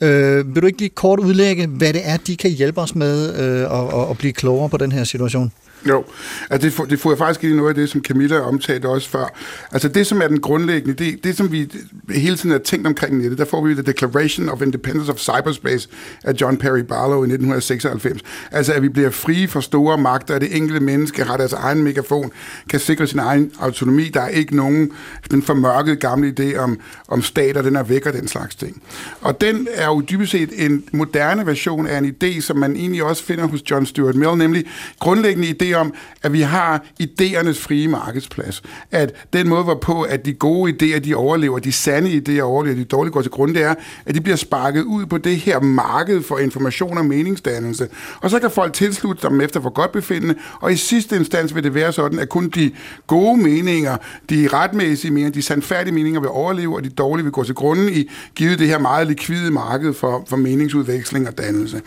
Øh, 0.00 0.54
vil 0.54 0.62
du 0.62 0.66
ikke 0.66 0.78
lige 0.78 0.88
kort 0.88 1.20
udlægge, 1.20 1.66
hvad 1.66 1.92
det 1.92 2.00
er, 2.04 2.16
de 2.16 2.36
kan 2.36 2.50
hjælpe 2.50 2.80
os 2.80 2.94
med 2.94 3.34
øh, 3.34 3.78
at, 3.78 4.10
at, 4.10 4.18
blive 4.18 4.32
klogere 4.32 4.68
på 4.68 4.76
den 4.76 4.92
her 4.92 5.04
situation? 5.04 5.52
Jo, 5.86 6.04
altså 6.50 6.82
det, 6.82 6.90
det 6.90 7.00
får 7.00 7.10
jeg 7.10 7.18
faktisk 7.18 7.44
ind 7.44 7.52
i 7.52 7.56
noget 7.56 7.68
af 7.68 7.74
det, 7.74 7.88
som 7.88 8.04
Camilla 8.04 8.40
omtalte 8.40 8.86
også 8.86 9.08
før. 9.08 9.36
Altså 9.72 9.88
det, 9.88 10.06
som 10.06 10.22
er 10.22 10.28
den 10.28 10.40
grundlæggende, 10.40 11.04
det, 11.04 11.24
det 11.24 11.36
som 11.36 11.52
vi 11.52 11.70
hele 12.10 12.36
tiden 12.36 12.50
har 12.50 12.58
tænkt 12.58 12.86
omkring 12.86 13.18
nettet, 13.18 13.38
der 13.38 13.44
får 13.44 13.64
vi 13.64 13.74
The 13.74 13.82
Declaration 13.82 14.48
of 14.48 14.62
Independence 14.62 15.12
of 15.12 15.18
Cyberspace 15.18 15.88
af 16.24 16.32
John 16.40 16.56
Perry 16.56 16.78
Barlow 16.78 17.22
i 17.22 17.26
1996. 17.26 18.22
Altså 18.50 18.72
at 18.72 18.82
vi 18.82 18.88
bliver 18.88 19.10
frie 19.10 19.48
for 19.48 19.60
store 19.60 19.98
magter, 19.98 20.34
at 20.34 20.40
det 20.40 20.56
enkelte 20.56 20.80
menneske 20.80 21.24
har 21.24 21.36
deres 21.36 21.52
egen 21.52 21.82
megafon, 21.82 22.30
kan 22.70 22.80
sikre 22.80 23.06
sin 23.06 23.18
egen 23.18 23.52
autonomi. 23.60 24.04
Der 24.04 24.20
er 24.20 24.28
ikke 24.28 24.56
nogen 24.56 24.90
den 25.30 25.42
formørkede 25.42 25.96
gamle 25.96 26.34
idé 26.40 26.56
om, 26.56 26.80
om 27.08 27.22
stater, 27.22 27.62
den 27.62 27.76
er 27.76 27.82
væk 27.82 28.06
og 28.06 28.12
den 28.12 28.28
slags 28.28 28.54
ting. 28.54 28.82
Og 29.20 29.40
den 29.40 29.68
er 29.74 29.86
jo 29.86 30.02
dybest 30.10 30.32
set 30.32 30.66
en 30.66 30.84
moderne 30.92 31.46
version 31.46 31.86
af 31.86 31.98
en 31.98 32.14
idé, 32.22 32.40
som 32.40 32.56
man 32.56 32.76
egentlig 32.76 33.02
også 33.02 33.24
finder 33.24 33.46
hos 33.46 33.70
John 33.70 33.86
Stuart 33.86 34.14
Mill, 34.14 34.36
nemlig 34.36 34.64
grundlæggende 34.98 35.48
idé 35.48 35.67
om, 35.76 35.94
at 36.22 36.32
vi 36.32 36.40
har 36.40 36.84
idéernes 37.02 37.62
frie 37.62 37.88
markedsplads. 37.88 38.62
At 38.90 39.12
den 39.32 39.48
måde, 39.48 39.64
hvorpå 39.64 40.02
at 40.02 40.26
de 40.26 40.32
gode 40.32 40.72
idéer, 40.72 40.98
de 40.98 41.14
overlever, 41.14 41.58
de 41.58 41.72
sande 41.72 42.10
idéer 42.10 42.40
overlever, 42.40 42.76
de 42.76 42.84
dårlige 42.84 43.12
går 43.12 43.22
til 43.22 43.30
grund, 43.30 43.54
det 43.54 43.62
er, 43.62 43.74
at 44.06 44.14
de 44.14 44.20
bliver 44.20 44.36
sparket 44.36 44.82
ud 44.82 45.06
på 45.06 45.18
det 45.18 45.36
her 45.36 45.60
marked 45.60 46.22
for 46.22 46.38
information 46.38 46.98
og 46.98 47.04
meningsdannelse. 47.04 47.88
Og 48.20 48.30
så 48.30 48.38
kan 48.38 48.50
folk 48.50 48.72
tilslutte 48.72 49.20
sig 49.20 49.30
dem 49.30 49.40
efter 49.40 49.60
for 49.60 49.70
godt 49.70 49.92
befindende, 49.92 50.34
og 50.60 50.72
i 50.72 50.76
sidste 50.76 51.16
instans 51.16 51.54
vil 51.54 51.64
det 51.64 51.74
være 51.74 51.92
sådan, 51.92 52.18
at 52.18 52.28
kun 52.28 52.48
de 52.48 52.70
gode 53.06 53.42
meninger, 53.42 53.96
de 54.30 54.48
retmæssige 54.52 55.10
meninger, 55.10 55.32
de 55.32 55.42
sandfærdige 55.42 55.94
meninger 55.94 56.20
vil 56.20 56.30
overleve, 56.30 56.76
og 56.76 56.84
de 56.84 56.88
dårlige 56.88 57.24
vil 57.24 57.32
gå 57.32 57.44
til 57.44 57.54
grunden 57.54 57.88
i 57.88 58.10
givet 58.34 58.58
det 58.58 58.66
her 58.66 58.78
meget 58.78 59.06
likvide 59.06 59.50
marked 59.50 59.94
for, 59.94 60.24
for 60.28 60.36
meningsudveksling 60.36 61.28
og 61.28 61.38
dannelse. 61.38 61.82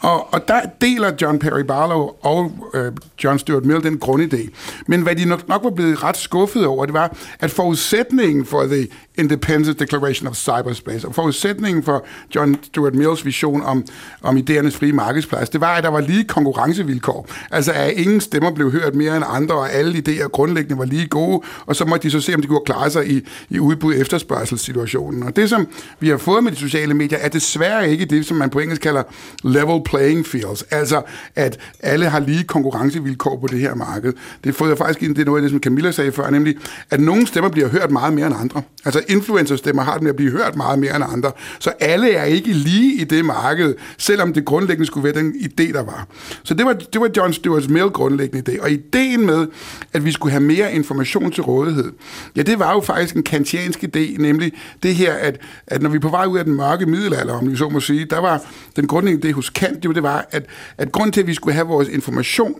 Og, 0.00 0.34
og 0.34 0.48
der 0.48 0.60
deler 0.80 1.12
John 1.22 1.38
Perry 1.38 1.60
Barlow 1.60 2.10
og 2.22 2.52
øh, 2.74 2.92
John 3.26 3.38
Stuart 3.38 3.64
Mill 3.64 3.82
den 3.82 4.00
grundidé. 4.04 4.48
Men 4.86 5.02
hvad 5.02 5.16
de 5.16 5.24
nok, 5.24 5.48
nok 5.48 5.64
var 5.64 5.70
blevet 5.70 6.02
ret 6.02 6.16
skuffet 6.16 6.66
over, 6.66 6.84
det 6.84 6.94
var, 6.94 7.16
at 7.40 7.50
forudsætningen 7.50 8.44
for 8.44 8.64
The 8.64 8.88
Independence 9.18 9.72
Declaration 9.72 10.28
of 10.28 10.34
Cyberspace, 10.34 11.08
og 11.08 11.14
forudsætningen 11.14 11.82
for 11.82 12.06
John 12.34 12.56
Stuart 12.62 12.94
Mills 12.94 13.24
vision 13.24 13.62
om, 13.62 13.84
om 14.22 14.36
idéernes 14.36 14.78
frie 14.78 14.92
markedsplads, 14.92 15.48
det 15.48 15.60
var, 15.60 15.74
at 15.74 15.84
der 15.84 15.90
var 15.90 16.00
lige 16.00 16.24
konkurrencevilkår. 16.24 17.28
Altså, 17.50 17.72
at 17.72 17.92
ingen 17.92 18.20
stemmer 18.20 18.54
blev 18.54 18.72
hørt 18.72 18.94
mere 18.94 19.16
end 19.16 19.24
andre, 19.28 19.54
og 19.54 19.72
alle 19.72 19.98
idéer 20.08 20.28
grundlæggende 20.28 20.78
var 20.78 20.84
lige 20.84 21.06
gode, 21.06 21.40
og 21.66 21.76
så 21.76 21.84
måtte 21.84 22.02
de 22.02 22.10
så 22.10 22.20
se, 22.20 22.34
om 22.34 22.42
de 22.42 22.46
kunne 22.48 22.60
klare 22.66 22.90
sig 22.90 23.10
i, 23.10 23.20
i 23.50 23.58
udbud 23.58 23.94
efterspørgselssituationen. 23.96 25.22
Og 25.22 25.36
det, 25.36 25.50
som 25.50 25.68
vi 26.00 26.08
har 26.08 26.16
fået 26.16 26.44
med 26.44 26.52
de 26.52 26.56
sociale 26.56 26.94
medier, 26.94 27.18
er 27.18 27.28
desværre 27.28 27.90
ikke 27.90 28.04
det, 28.04 28.26
som 28.26 28.36
man 28.36 28.50
på 28.50 28.58
engelsk 28.58 28.82
kalder 28.82 29.02
level 29.44 29.82
playing 29.84 30.26
fields. 30.26 30.62
Altså, 30.62 31.02
at 31.34 31.58
alle 31.80 32.08
har 32.08 32.20
lige 32.20 32.44
konkurrencevilkår 32.44 33.15
på 33.18 33.46
det 33.50 33.60
her 33.60 33.74
marked. 33.74 34.12
Det 34.44 34.54
får 34.54 34.66
jeg 34.66 34.78
faktisk 34.78 35.02
ind, 35.02 35.14
det 35.14 35.22
er 35.22 35.26
noget 35.26 35.38
af 35.38 35.42
det, 35.42 35.50
som 35.50 35.60
Camilla 35.60 35.90
sagde 35.90 36.12
før, 36.12 36.30
nemlig, 36.30 36.56
at 36.90 37.00
nogle 37.00 37.26
stemmer 37.26 37.50
bliver 37.50 37.68
hørt 37.68 37.90
meget 37.90 38.12
mere 38.12 38.26
end 38.26 38.34
andre. 38.40 38.62
Altså, 38.84 39.02
influencerstemmer 39.08 39.82
har 39.82 39.94
den 39.94 40.04
med 40.04 40.10
at 40.10 40.16
blive 40.16 40.30
hørt 40.30 40.56
meget 40.56 40.78
mere 40.78 40.96
end 40.96 41.04
andre. 41.12 41.32
Så 41.58 41.72
alle 41.80 42.12
er 42.12 42.24
ikke 42.24 42.52
lige 42.52 43.00
i 43.00 43.04
det 43.04 43.24
marked, 43.24 43.74
selvom 43.98 44.32
det 44.32 44.44
grundlæggende 44.44 44.86
skulle 44.86 45.04
være 45.04 45.22
den 45.22 45.34
idé, 45.34 45.72
der 45.72 45.82
var. 45.82 46.06
Så 46.42 46.54
det 46.54 46.66
var, 46.66 46.72
det 46.72 47.00
var 47.00 47.10
John 47.16 47.32
Stuart 47.32 47.70
Mill 47.70 47.86
grundlæggende 47.86 48.52
idé. 48.52 48.62
Og 48.62 48.70
ideen 48.70 49.26
med, 49.26 49.46
at 49.92 50.04
vi 50.04 50.12
skulle 50.12 50.32
have 50.32 50.42
mere 50.42 50.72
information 50.72 51.32
til 51.32 51.42
rådighed, 51.42 51.92
ja, 52.36 52.42
det 52.42 52.58
var 52.58 52.72
jo 52.72 52.80
faktisk 52.80 53.16
en 53.16 53.22
kantiansk 53.22 53.84
idé, 53.84 54.22
nemlig 54.22 54.52
det 54.82 54.94
her, 54.94 55.12
at, 55.12 55.40
at 55.66 55.82
når 55.82 55.90
vi 55.90 55.96
er 55.96 56.00
på 56.00 56.08
vej 56.08 56.26
ud 56.26 56.38
af 56.38 56.44
den 56.44 56.54
mørke 56.54 56.86
middelalder, 56.86 57.34
om 57.34 57.50
vi 57.50 57.56
så 57.56 57.68
må 57.68 57.80
sige, 57.80 58.04
der 58.04 58.18
var 58.18 58.42
den 58.76 58.86
grundlæggende 58.86 59.28
idé 59.28 59.32
hos 59.32 59.50
Kant, 59.50 59.82
det 59.82 60.02
var, 60.02 60.26
at, 60.30 60.46
at 60.78 60.92
grund 60.92 61.12
til, 61.12 61.20
at 61.20 61.26
vi 61.26 61.34
skulle 61.34 61.54
have 61.54 61.66
vores 61.66 61.88
information 61.88 62.54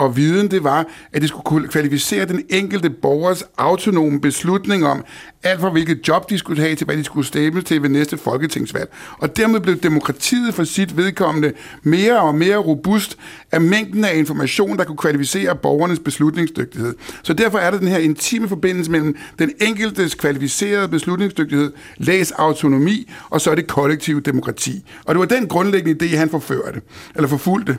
og 0.00 0.16
viden, 0.16 0.50
det 0.50 0.64
var, 0.64 0.86
at 1.12 1.22
det 1.22 1.28
skulle 1.28 1.44
kunne 1.44 1.68
kvalificere 1.68 2.24
den 2.24 2.42
enkelte 2.48 2.90
borgers 2.90 3.44
autonome 3.58 4.20
beslutning 4.20 4.86
om, 4.86 5.04
alt 5.42 5.60
fra 5.60 5.70
hvilket 5.70 6.08
job 6.08 6.30
de 6.30 6.38
skulle 6.38 6.62
have 6.62 6.74
til, 6.74 6.84
hvad 6.84 6.96
de 6.96 7.04
skulle 7.04 7.26
stemme 7.26 7.62
til 7.62 7.82
ved 7.82 7.88
næste 7.88 8.18
folketingsvalg. 8.18 8.92
Og 9.18 9.36
dermed 9.36 9.60
blev 9.60 9.76
demokratiet 9.76 10.54
for 10.54 10.64
sit 10.64 10.96
vedkommende 10.96 11.52
mere 11.82 12.20
og 12.20 12.34
mere 12.34 12.56
robust 12.56 13.18
af 13.52 13.60
mængden 13.60 14.04
af 14.04 14.16
information, 14.16 14.78
der 14.78 14.84
kunne 14.84 14.96
kvalificere 14.96 15.56
borgernes 15.56 15.98
beslutningsdygtighed. 15.98 16.94
Så 17.22 17.32
derfor 17.32 17.58
er 17.58 17.70
der 17.70 17.78
den 17.78 17.88
her 17.88 17.98
intime 17.98 18.48
forbindelse 18.48 18.90
mellem 18.90 19.16
den 19.38 19.52
enkeltes 19.60 20.14
kvalificerede 20.14 20.88
beslutningsdygtighed, 20.88 21.72
læs 21.96 22.30
autonomi, 22.30 23.12
og 23.30 23.40
så 23.40 23.50
er 23.50 23.54
det 23.54 23.66
kollektive 23.66 24.20
demokrati. 24.20 24.84
Og 25.04 25.14
det 25.14 25.18
var 25.18 25.26
den 25.26 25.48
grundlæggende 25.48 26.04
idé, 26.04 26.16
han 26.16 26.30
forførte, 26.30 26.80
eller 27.14 27.28
forfulgte. 27.28 27.76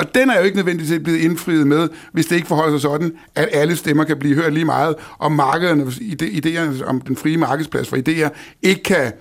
Og 0.00 0.14
den 0.14 0.30
er 0.30 0.38
jo 0.38 0.44
ikke 0.44 0.56
nødvendigvis 0.56 1.00
blevet 1.04 1.18
indfriet 1.18 1.66
med, 1.66 1.88
hvis 2.12 2.26
det 2.26 2.36
ikke 2.36 2.48
forholder 2.48 2.72
sig 2.72 2.80
sådan, 2.80 3.12
at 3.34 3.48
alle 3.52 3.76
stemmer 3.76 4.04
kan 4.04 4.18
blive 4.18 4.34
hørt 4.34 4.54
lige 4.54 4.64
meget, 4.64 4.94
og 5.18 5.32
markederne, 5.32 5.82
idéerne 6.22 6.84
om 6.84 7.00
den 7.00 7.16
frie 7.16 7.36
markedsplads 7.36 7.88
for 7.88 7.96
idéer, 7.96 8.28
ikke 8.62 8.82
kan 8.82 9.12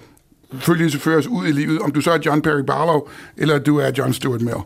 følge 0.60 1.00
føres 1.00 1.28
ud 1.28 1.48
i 1.48 1.52
livet, 1.52 1.80
om 1.80 1.92
du 1.92 2.02
så 2.02 2.12
er 2.12 2.18
John 2.26 2.42
Perry 2.42 2.62
Barlow, 2.68 3.08
eller 3.38 3.60
du 3.60 3.78
er 3.78 3.92
John 3.98 4.14
Stuart 4.14 4.42
Mill. 4.42 4.58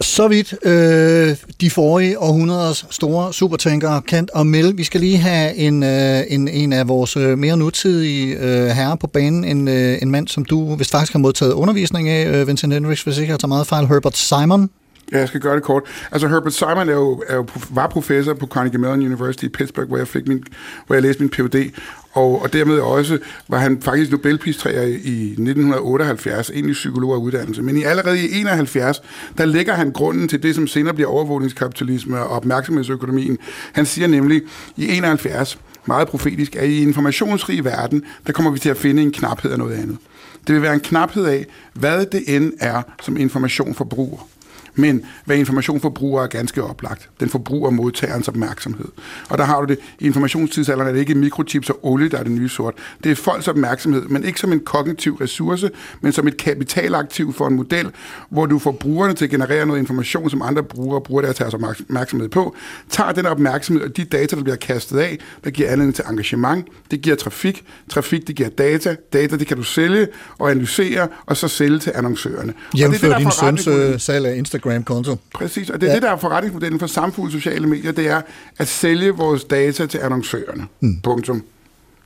Så 0.00 0.28
vidt 0.28 0.54
øh, 0.62 1.36
de 1.60 1.70
forrige 1.70 2.18
århundreders 2.18 2.86
store 2.90 3.32
supertankere, 3.32 4.02
Kant 4.02 4.30
og 4.30 4.46
Mill. 4.46 4.76
Vi 4.76 4.84
skal 4.84 5.00
lige 5.00 5.18
have 5.18 5.54
en, 5.54 5.82
øh, 5.82 6.22
en, 6.28 6.48
en 6.48 6.72
af 6.72 6.88
vores 6.88 7.16
øh, 7.16 7.38
mere 7.38 7.56
nutidige 7.56 8.36
øh, 8.36 8.66
herrer 8.66 8.94
på 8.94 9.06
banen. 9.06 9.44
En, 9.44 9.68
øh, 9.68 10.02
en 10.02 10.10
mand, 10.10 10.28
som 10.28 10.44
du 10.44 10.76
hvis 10.76 10.90
faktisk 10.90 11.12
har 11.12 11.18
modtaget 11.18 11.52
undervisning 11.52 12.08
af, 12.08 12.40
øh, 12.40 12.48
Vincent 12.48 12.72
Hendricks, 12.72 13.02
hvis 13.02 13.18
ikke 13.18 13.30
jeg 13.30 13.40
tager 13.40 13.48
meget 13.48 13.66
fejl, 13.66 13.86
Herbert 13.86 14.16
Simon. 14.16 14.70
Ja, 15.12 15.18
jeg 15.18 15.28
skal 15.28 15.40
gøre 15.40 15.54
det 15.54 15.62
kort. 15.62 15.82
Altså 16.12 16.28
Herbert 16.28 16.52
Simon 16.52 16.88
er 16.88 16.92
jo, 16.92 17.22
er 17.28 17.36
jo, 17.36 17.46
var 17.70 17.86
professor 17.86 18.34
på 18.34 18.46
Carnegie 18.46 18.78
Mellon 18.78 19.02
University 19.02 19.44
i 19.44 19.48
Pittsburgh, 19.48 19.88
hvor 19.88 19.96
jeg, 19.96 20.08
fik 20.08 20.28
min, 20.28 20.44
hvor 20.86 20.94
jeg 20.94 21.02
læste 21.02 21.22
min 21.22 21.30
Ph.D., 21.30 21.70
og, 22.14 22.42
og 22.42 22.52
dermed 22.52 22.78
også 22.78 23.18
var 23.48 23.58
han 23.58 23.82
faktisk 23.82 24.10
Nobelpristræer 24.10 24.82
i 24.82 25.24
1978, 25.24 26.50
egentlig 26.50 26.72
psykolog 26.72 27.14
af 27.14 27.18
uddannelse. 27.18 27.62
Men 27.62 27.76
i 27.76 27.82
allerede 27.82 28.20
i 28.20 28.40
71, 28.40 29.02
der 29.38 29.44
lægger 29.44 29.74
han 29.74 29.92
grunden 29.92 30.28
til 30.28 30.42
det, 30.42 30.54
som 30.54 30.66
senere 30.66 30.94
bliver 30.94 31.10
overvågningskapitalisme 31.10 32.18
og 32.18 32.28
opmærksomhedsøkonomien. 32.28 33.38
Han 33.72 33.86
siger 33.86 34.06
nemlig 34.08 34.42
i 34.76 34.96
71, 34.96 35.58
meget 35.86 36.08
profetisk, 36.08 36.56
at 36.56 36.68
i 36.68 36.82
informationsrig 36.82 37.64
verden, 37.64 38.02
der 38.26 38.32
kommer 38.32 38.50
vi 38.50 38.58
til 38.58 38.70
at 38.70 38.76
finde 38.76 39.02
en 39.02 39.12
knaphed 39.12 39.52
af 39.52 39.58
noget 39.58 39.74
andet. 39.74 39.96
Det 40.46 40.54
vil 40.54 40.62
være 40.62 40.74
en 40.74 40.80
knaphed 40.80 41.24
af, 41.24 41.46
hvad 41.72 42.06
det 42.06 42.22
end 42.26 42.52
er, 42.60 42.82
som 43.02 43.16
information 43.16 43.74
forbruger. 43.74 44.28
Men 44.74 45.02
hvad 45.24 45.36
information 45.36 45.80
forbruger 45.80 46.22
er 46.22 46.26
ganske 46.26 46.62
oplagt. 46.62 47.08
Den 47.20 47.28
forbruger 47.28 47.70
modtagerens 47.70 48.28
opmærksomhed. 48.28 48.88
Og 49.28 49.38
der 49.38 49.44
har 49.44 49.60
du 49.60 49.66
det, 49.66 49.78
i 49.98 50.06
informationstidsalderen 50.06 50.88
er 50.88 50.92
det 50.92 51.00
ikke 51.00 51.14
mikrochips 51.14 51.70
og 51.70 51.78
olie, 51.82 52.08
der 52.08 52.18
er 52.18 52.22
det 52.22 52.32
nye 52.32 52.48
sort. 52.48 52.74
Det 53.04 53.12
er 53.12 53.16
folks 53.16 53.48
opmærksomhed, 53.48 54.02
men 54.02 54.24
ikke 54.24 54.40
som 54.40 54.52
en 54.52 54.60
kognitiv 54.60 55.14
ressource, 55.14 55.70
men 56.00 56.12
som 56.12 56.28
et 56.28 56.36
kapitalaktiv 56.36 57.32
for 57.32 57.46
en 57.46 57.54
model, 57.54 57.90
hvor 58.30 58.46
du 58.46 58.58
får 58.58 58.72
brugerne 58.72 59.14
til 59.14 59.24
at 59.24 59.30
generere 59.30 59.66
noget 59.66 59.80
information, 59.80 60.30
som 60.30 60.42
andre 60.42 60.62
brugere 60.62 61.00
bruger 61.00 61.22
deres 61.22 61.54
opmærksomhed 61.54 62.28
på, 62.28 62.56
tager 62.90 63.12
den 63.12 63.26
opmærksomhed 63.26 63.84
og 63.84 63.96
de 63.96 64.04
data, 64.04 64.36
der 64.36 64.42
bliver 64.42 64.56
kastet 64.56 64.98
af, 64.98 65.18
der 65.44 65.50
giver 65.50 65.68
anledning 65.68 65.94
til 65.94 66.04
engagement, 66.10 66.66
det 66.90 67.00
giver 67.00 67.16
trafik, 67.16 67.64
trafik 67.90 68.26
det 68.26 68.36
giver 68.36 68.48
data, 68.48 68.96
data 69.12 69.36
det 69.36 69.46
kan 69.46 69.56
du 69.56 69.62
sælge 69.62 70.08
og 70.38 70.50
analysere, 70.50 71.08
og 71.26 71.36
så 71.36 71.48
sælge 71.48 71.78
til 71.78 71.92
annoncørerne. 71.94 72.52
Jævnfør 72.78 73.18
din 73.18 73.30
søns 73.30 73.66
øh, 73.66 74.00
salg 74.00 74.26
af 74.26 74.36
Instagram 74.36 74.63
Instagram-konto. 74.70 75.16
Præcis, 75.34 75.70
og 75.70 75.80
det 75.80 75.86
er 75.86 75.90
ja. 75.90 75.94
det, 75.94 76.02
der 76.02 76.10
er 76.10 76.16
forretningsmodellen 76.16 76.80
for 76.80 76.86
samfund 76.86 77.30
sociale 77.30 77.66
medier, 77.66 77.92
det 77.92 78.08
er 78.08 78.20
at 78.58 78.68
sælge 78.68 79.10
vores 79.10 79.44
data 79.44 79.86
til 79.86 79.98
annoncørerne. 79.98 80.66
Hmm. 80.80 81.00
Punktum. 81.00 81.44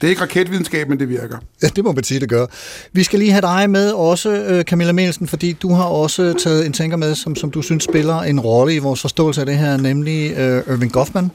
Det 0.01 0.07
er 0.07 0.11
ikke 0.11 0.23
raketvidenskab, 0.23 0.89
men 0.89 1.01
det 1.01 1.09
virker. 1.09 1.39
Ja, 1.63 1.69
det 1.77 1.85
må 1.85 1.93
man 1.93 2.05
sige, 2.05 2.21
det 2.21 2.29
gør. 2.29 2.47
Vi 2.93 3.03
skal 3.03 3.19
lige 3.19 3.31
have 3.31 3.41
dig 3.41 3.71
med 3.71 3.91
også, 3.91 4.31
øh, 4.31 4.65
Camilla 4.65 4.93
Mielsen, 4.93 5.29
fordi 5.29 5.53
du 5.53 5.73
har 5.73 5.85
også 5.85 6.35
taget 6.39 6.67
en 6.67 6.73
tænker 6.73 6.97
med, 6.97 7.15
som, 7.15 7.37
som 7.37 7.51
du 7.51 7.63
synes 7.63 7.85
spiller 7.85 8.21
en 8.21 8.41
rolle 8.41 8.75
i 8.75 8.79
vores 8.79 9.01
forståelse 9.01 9.41
af 9.41 9.47
det 9.47 9.57
her, 9.57 9.77
nemlig 9.77 10.33
uh, 10.33 10.75
Irving 10.75 10.93
Goffman. 10.93 11.31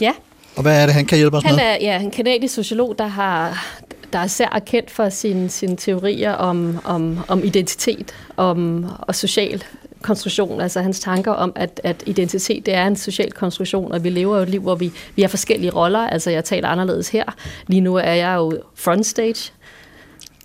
Ja. 0.00 0.12
Og 0.56 0.62
hvad 0.62 0.82
er 0.82 0.86
det, 0.86 0.94
han 0.94 1.06
kan 1.06 1.18
hjælpe 1.18 1.36
os 1.36 1.44
han 1.44 1.54
med? 1.54 1.64
Er, 1.64 1.76
ja, 1.80 2.00
en 2.00 2.10
kanadisk 2.10 2.54
sociolog, 2.54 2.94
der 2.98 3.06
har 3.06 3.66
der 4.12 4.18
er 4.18 4.26
sær 4.26 4.62
kendt 4.66 4.90
for 4.90 5.08
sine, 5.08 5.48
sine 5.48 5.76
teorier 5.76 6.32
om, 6.32 6.78
om, 6.84 7.18
om 7.28 7.44
identitet 7.44 8.14
om, 8.36 8.86
og 8.98 9.14
social 9.14 9.64
konstruktion, 10.02 10.60
altså 10.60 10.80
hans 10.80 11.00
tanker 11.00 11.32
om, 11.32 11.52
at, 11.54 11.80
at 11.84 12.02
identitet 12.06 12.66
det 12.66 12.74
er 12.74 12.86
en 12.86 12.96
social 12.96 13.32
konstruktion, 13.32 13.92
og 13.92 14.04
vi 14.04 14.10
lever 14.10 14.36
jo 14.36 14.42
et 14.42 14.48
liv, 14.48 14.60
hvor 14.60 14.74
vi, 14.74 14.92
vi 15.16 15.22
har 15.22 15.28
forskellige 15.28 15.70
roller. 15.70 15.98
Altså 15.98 16.30
jeg 16.30 16.44
taler 16.44 16.68
anderledes 16.68 17.08
her. 17.08 17.24
Lige 17.66 17.80
nu 17.80 17.94
er 17.94 18.12
jeg 18.12 18.36
jo 18.36 18.52
frontstage, 18.74 19.52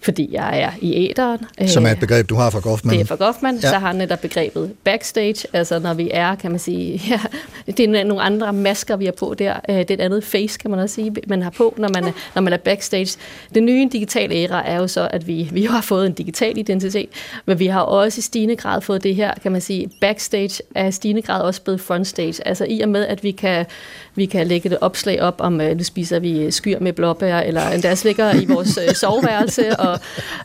fordi 0.05 0.29
jeg 0.31 0.61
er 0.61 0.71
i 0.81 1.09
æderen. 1.09 1.39
Som 1.67 1.85
er 1.85 1.91
et 1.91 1.99
begreb, 1.99 2.29
du 2.29 2.35
har 2.35 2.49
fra 2.49 2.59
Goffman. 2.59 2.93
Det 2.93 3.01
er 3.01 3.05
fra 3.05 3.15
Goffman. 3.15 3.55
Ja. 3.55 3.69
Så 3.69 3.75
har 3.75 3.87
han 3.87 3.95
netop 3.95 4.19
begrebet 4.19 4.71
backstage, 4.83 5.47
altså 5.53 5.79
når 5.79 5.93
vi 5.93 6.09
er, 6.13 6.35
kan 6.35 6.51
man 6.51 6.59
sige, 6.59 7.01
ja, 7.09 7.19
det 7.71 7.79
er 7.79 8.03
nogle 8.03 8.23
andre 8.23 8.53
masker, 8.53 8.95
vi 8.95 9.05
har 9.05 9.11
på 9.11 9.35
der. 9.39 9.53
Øh, 9.69 9.75
det 9.75 9.91
er 9.91 9.93
et 9.93 10.01
andet 10.01 10.23
face, 10.23 10.59
kan 10.59 10.71
man 10.71 10.79
også 10.79 10.95
sige, 10.95 11.15
man 11.27 11.41
har 11.41 11.49
på, 11.49 11.73
når 11.77 11.89
man 11.93 12.03
er, 12.03 12.11
når 12.35 12.41
man 12.41 12.53
er 12.53 12.57
backstage. 12.57 13.17
Den 13.55 13.65
nye 13.65 13.89
digitale 13.91 14.35
æra 14.35 14.67
er 14.67 14.77
jo 14.77 14.87
så, 14.87 15.07
at 15.11 15.27
vi, 15.27 15.49
vi 15.51 15.63
har 15.63 15.81
fået 15.81 16.05
en 16.05 16.13
digital 16.13 16.57
identitet, 16.57 17.09
men 17.45 17.59
vi 17.59 17.67
har 17.67 17.81
også 17.81 18.19
i 18.19 18.21
stigende 18.21 18.55
grad 18.55 18.81
fået 18.81 19.03
det 19.03 19.15
her, 19.15 19.33
kan 19.43 19.51
man 19.51 19.61
sige, 19.61 19.89
backstage 20.01 20.61
er 20.75 20.87
i 20.87 20.91
stigende 20.91 21.21
grad 21.21 21.41
også 21.41 21.61
blevet 21.61 21.81
frontstage. 21.81 22.47
Altså 22.47 22.65
i 22.69 22.81
og 22.81 22.89
med, 22.89 23.05
at 23.05 23.23
vi 23.23 23.31
kan, 23.31 23.65
vi 24.15 24.25
kan 24.25 24.47
lægge 24.47 24.69
et 24.69 24.77
opslag 24.81 25.21
op 25.21 25.35
om, 25.39 25.53
nu 25.53 25.83
spiser 25.83 26.19
vi 26.19 26.51
skyr 26.51 26.79
med 26.79 26.93
blåbær, 26.93 27.39
eller 27.39 27.69
endda 27.69 27.95
ligger 28.03 28.33
i 28.33 28.45
vores 28.45 28.77
øh, 28.77 28.95
soveværelse, 28.95 29.79
og 29.79 29.94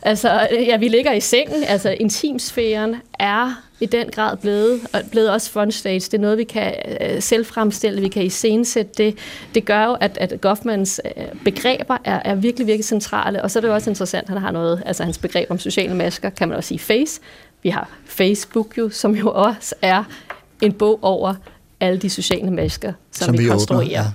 altså, 0.01 0.47
ja, 0.51 0.77
vi 0.77 0.87
ligger 0.87 1.13
i 1.13 1.19
sengen. 1.19 1.63
Altså, 1.63 1.95
intimsfæren 1.99 2.95
er 3.19 3.63
i 3.79 3.85
den 3.85 4.09
grad 4.11 4.37
blevet, 4.37 4.81
og 4.93 5.01
blevet 5.11 5.29
også 5.29 5.51
frontstage. 5.51 5.99
Det 5.99 6.13
er 6.13 6.17
noget, 6.17 6.37
vi 6.37 6.43
kan 6.43 6.73
øh, 7.01 7.21
selv 7.21 7.45
fremstille, 7.45 8.01
vi 8.01 8.07
kan 8.07 8.23
iscenesætte 8.23 8.91
det. 8.97 9.17
Det 9.55 9.65
gør 9.65 9.85
jo, 9.85 9.93
at, 9.93 10.17
at 10.17 10.41
Goffmans 10.41 11.01
øh, 11.17 11.23
begreber 11.45 11.97
er, 12.03 12.21
er 12.25 12.35
virkelig, 12.35 12.67
virkelig 12.67 12.85
centrale. 12.85 13.43
Og 13.43 13.51
så 13.51 13.59
er 13.59 13.61
det 13.61 13.67
jo 13.67 13.73
også 13.73 13.89
interessant, 13.89 14.23
at 14.23 14.29
han 14.29 14.41
har 14.41 14.51
noget, 14.51 14.83
altså 14.85 15.03
hans 15.03 15.17
begreb 15.17 15.51
om 15.51 15.59
sociale 15.59 15.95
masker, 15.95 16.29
kan 16.29 16.47
man 16.47 16.57
også 16.57 16.67
sige 16.67 16.79
face. 16.79 17.21
Vi 17.63 17.69
har 17.69 17.89
Facebook 18.05 18.77
jo, 18.77 18.89
som 18.89 19.15
jo 19.15 19.31
også 19.31 19.75
er 19.81 20.03
en 20.61 20.73
bog 20.73 20.99
over 21.01 21.33
alle 21.79 21.99
de 21.99 22.09
sociale 22.09 22.51
masker, 22.51 22.93
som, 23.11 23.25
som 23.25 23.37
vi, 23.37 23.43
vi 23.43 23.49
konstruerer. 23.49 23.81
Åbner, 23.81 23.91
ja. 23.91 24.05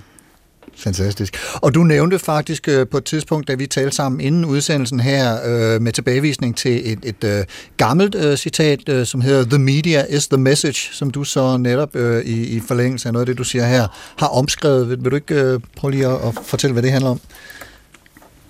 Fantastisk. 0.77 1.37
Og 1.53 1.75
du 1.75 1.83
nævnte 1.83 2.19
faktisk 2.19 2.67
øh, 2.67 2.87
på 2.87 2.97
et 2.97 3.05
tidspunkt, 3.05 3.47
da 3.47 3.53
vi 3.53 3.67
talte 3.67 3.95
sammen 3.95 4.21
inden 4.21 4.45
udsendelsen 4.45 4.99
her, 4.99 5.37
øh, 5.45 5.81
med 5.81 5.91
tilbagevisning 5.91 6.57
til 6.57 6.91
et, 6.91 6.99
et 7.03 7.23
øh, 7.23 7.45
gammelt 7.77 8.15
øh, 8.15 8.37
citat, 8.37 8.89
øh, 8.89 9.05
som 9.05 9.21
hedder 9.21 9.43
The 9.45 9.59
media 9.59 10.05
is 10.09 10.27
the 10.27 10.37
message, 10.37 10.89
som 10.93 11.11
du 11.11 11.23
så 11.23 11.57
netop 11.57 11.95
øh, 11.95 12.25
i, 12.25 12.47
i 12.47 12.59
forlængelse 12.59 13.09
af 13.09 13.13
noget 13.13 13.21
af 13.21 13.25
det, 13.25 13.37
du 13.37 13.43
siger 13.43 13.65
her, 13.65 13.87
har 14.17 14.27
omskrevet. 14.27 14.89
Vil, 14.89 15.03
vil 15.03 15.11
du 15.11 15.15
ikke 15.15 15.35
øh, 15.35 15.59
prøve 15.75 15.91
lige 15.91 16.07
at, 16.07 16.27
at 16.27 16.33
fortælle, 16.43 16.73
hvad 16.73 16.83
det 16.83 16.91
handler 16.91 17.09
om? 17.09 17.19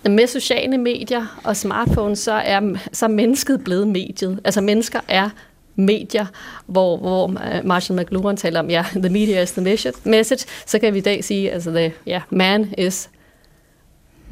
Med 0.03 0.28
sociale 0.28 0.78
medier 0.78 1.39
og 1.43 1.57
smartphones, 1.57 2.19
så 2.19 2.34
er, 2.34 2.61
så 2.93 3.05
er 3.05 3.09
mennesket 3.09 3.63
blevet 3.63 3.88
mediet. 3.88 4.39
Altså 4.43 4.61
mennesker 4.61 4.99
er 5.07 5.30
medier, 5.78 6.25
hvor, 6.65 6.97
hvor 6.97 7.28
Marshall 7.63 7.99
McLuhan 7.99 8.38
taler 8.38 8.59
om, 8.59 8.69
ja, 8.69 8.86
the 8.95 9.09
media 9.09 9.41
is 9.41 9.51
the 9.51 9.61
message, 10.05 10.45
så 10.65 10.80
kan 10.80 10.93
vi 10.93 10.97
i 10.97 11.01
dag 11.01 11.23
sige, 11.23 11.51
altså, 11.51 11.71
the, 11.71 11.91
yeah, 12.07 12.21
man 12.30 12.73
is 12.78 13.09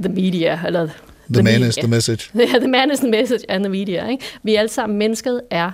the 0.02 0.10
media, 0.10 0.60
eller 0.68 0.88
The, 1.28 1.34
the 1.34 1.44
man 1.44 1.54
media. 1.54 1.68
is 1.68 1.76
the 1.76 1.88
message. 1.88 2.30
Ja, 2.36 2.40
yeah, 2.40 2.60
the 2.60 2.68
man 2.68 2.92
is 2.92 3.00
the 3.00 3.10
message 3.10 3.44
and 3.50 3.64
the 3.64 3.70
media. 3.70 4.08
Ikke? 4.10 4.24
Vi 4.44 4.56
er 4.56 4.60
alle 4.60 4.70
sammen, 4.70 4.98
mennesket 5.00 5.42
er 5.52 5.72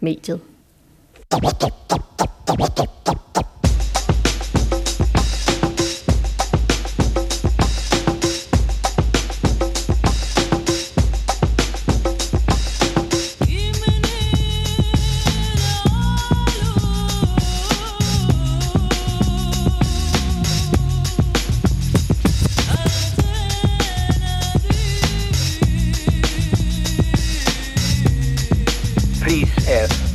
mediet. 0.00 0.40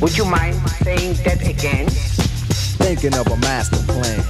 Would 0.00 0.16
you 0.18 0.24
mind 0.24 0.54
saying 0.84 1.14
that 1.26 1.40
again? 1.54 1.86
Thinking 2.84 3.14
of 3.20 3.26
a 3.26 3.36
master 3.36 3.80
plan. 3.88 4.20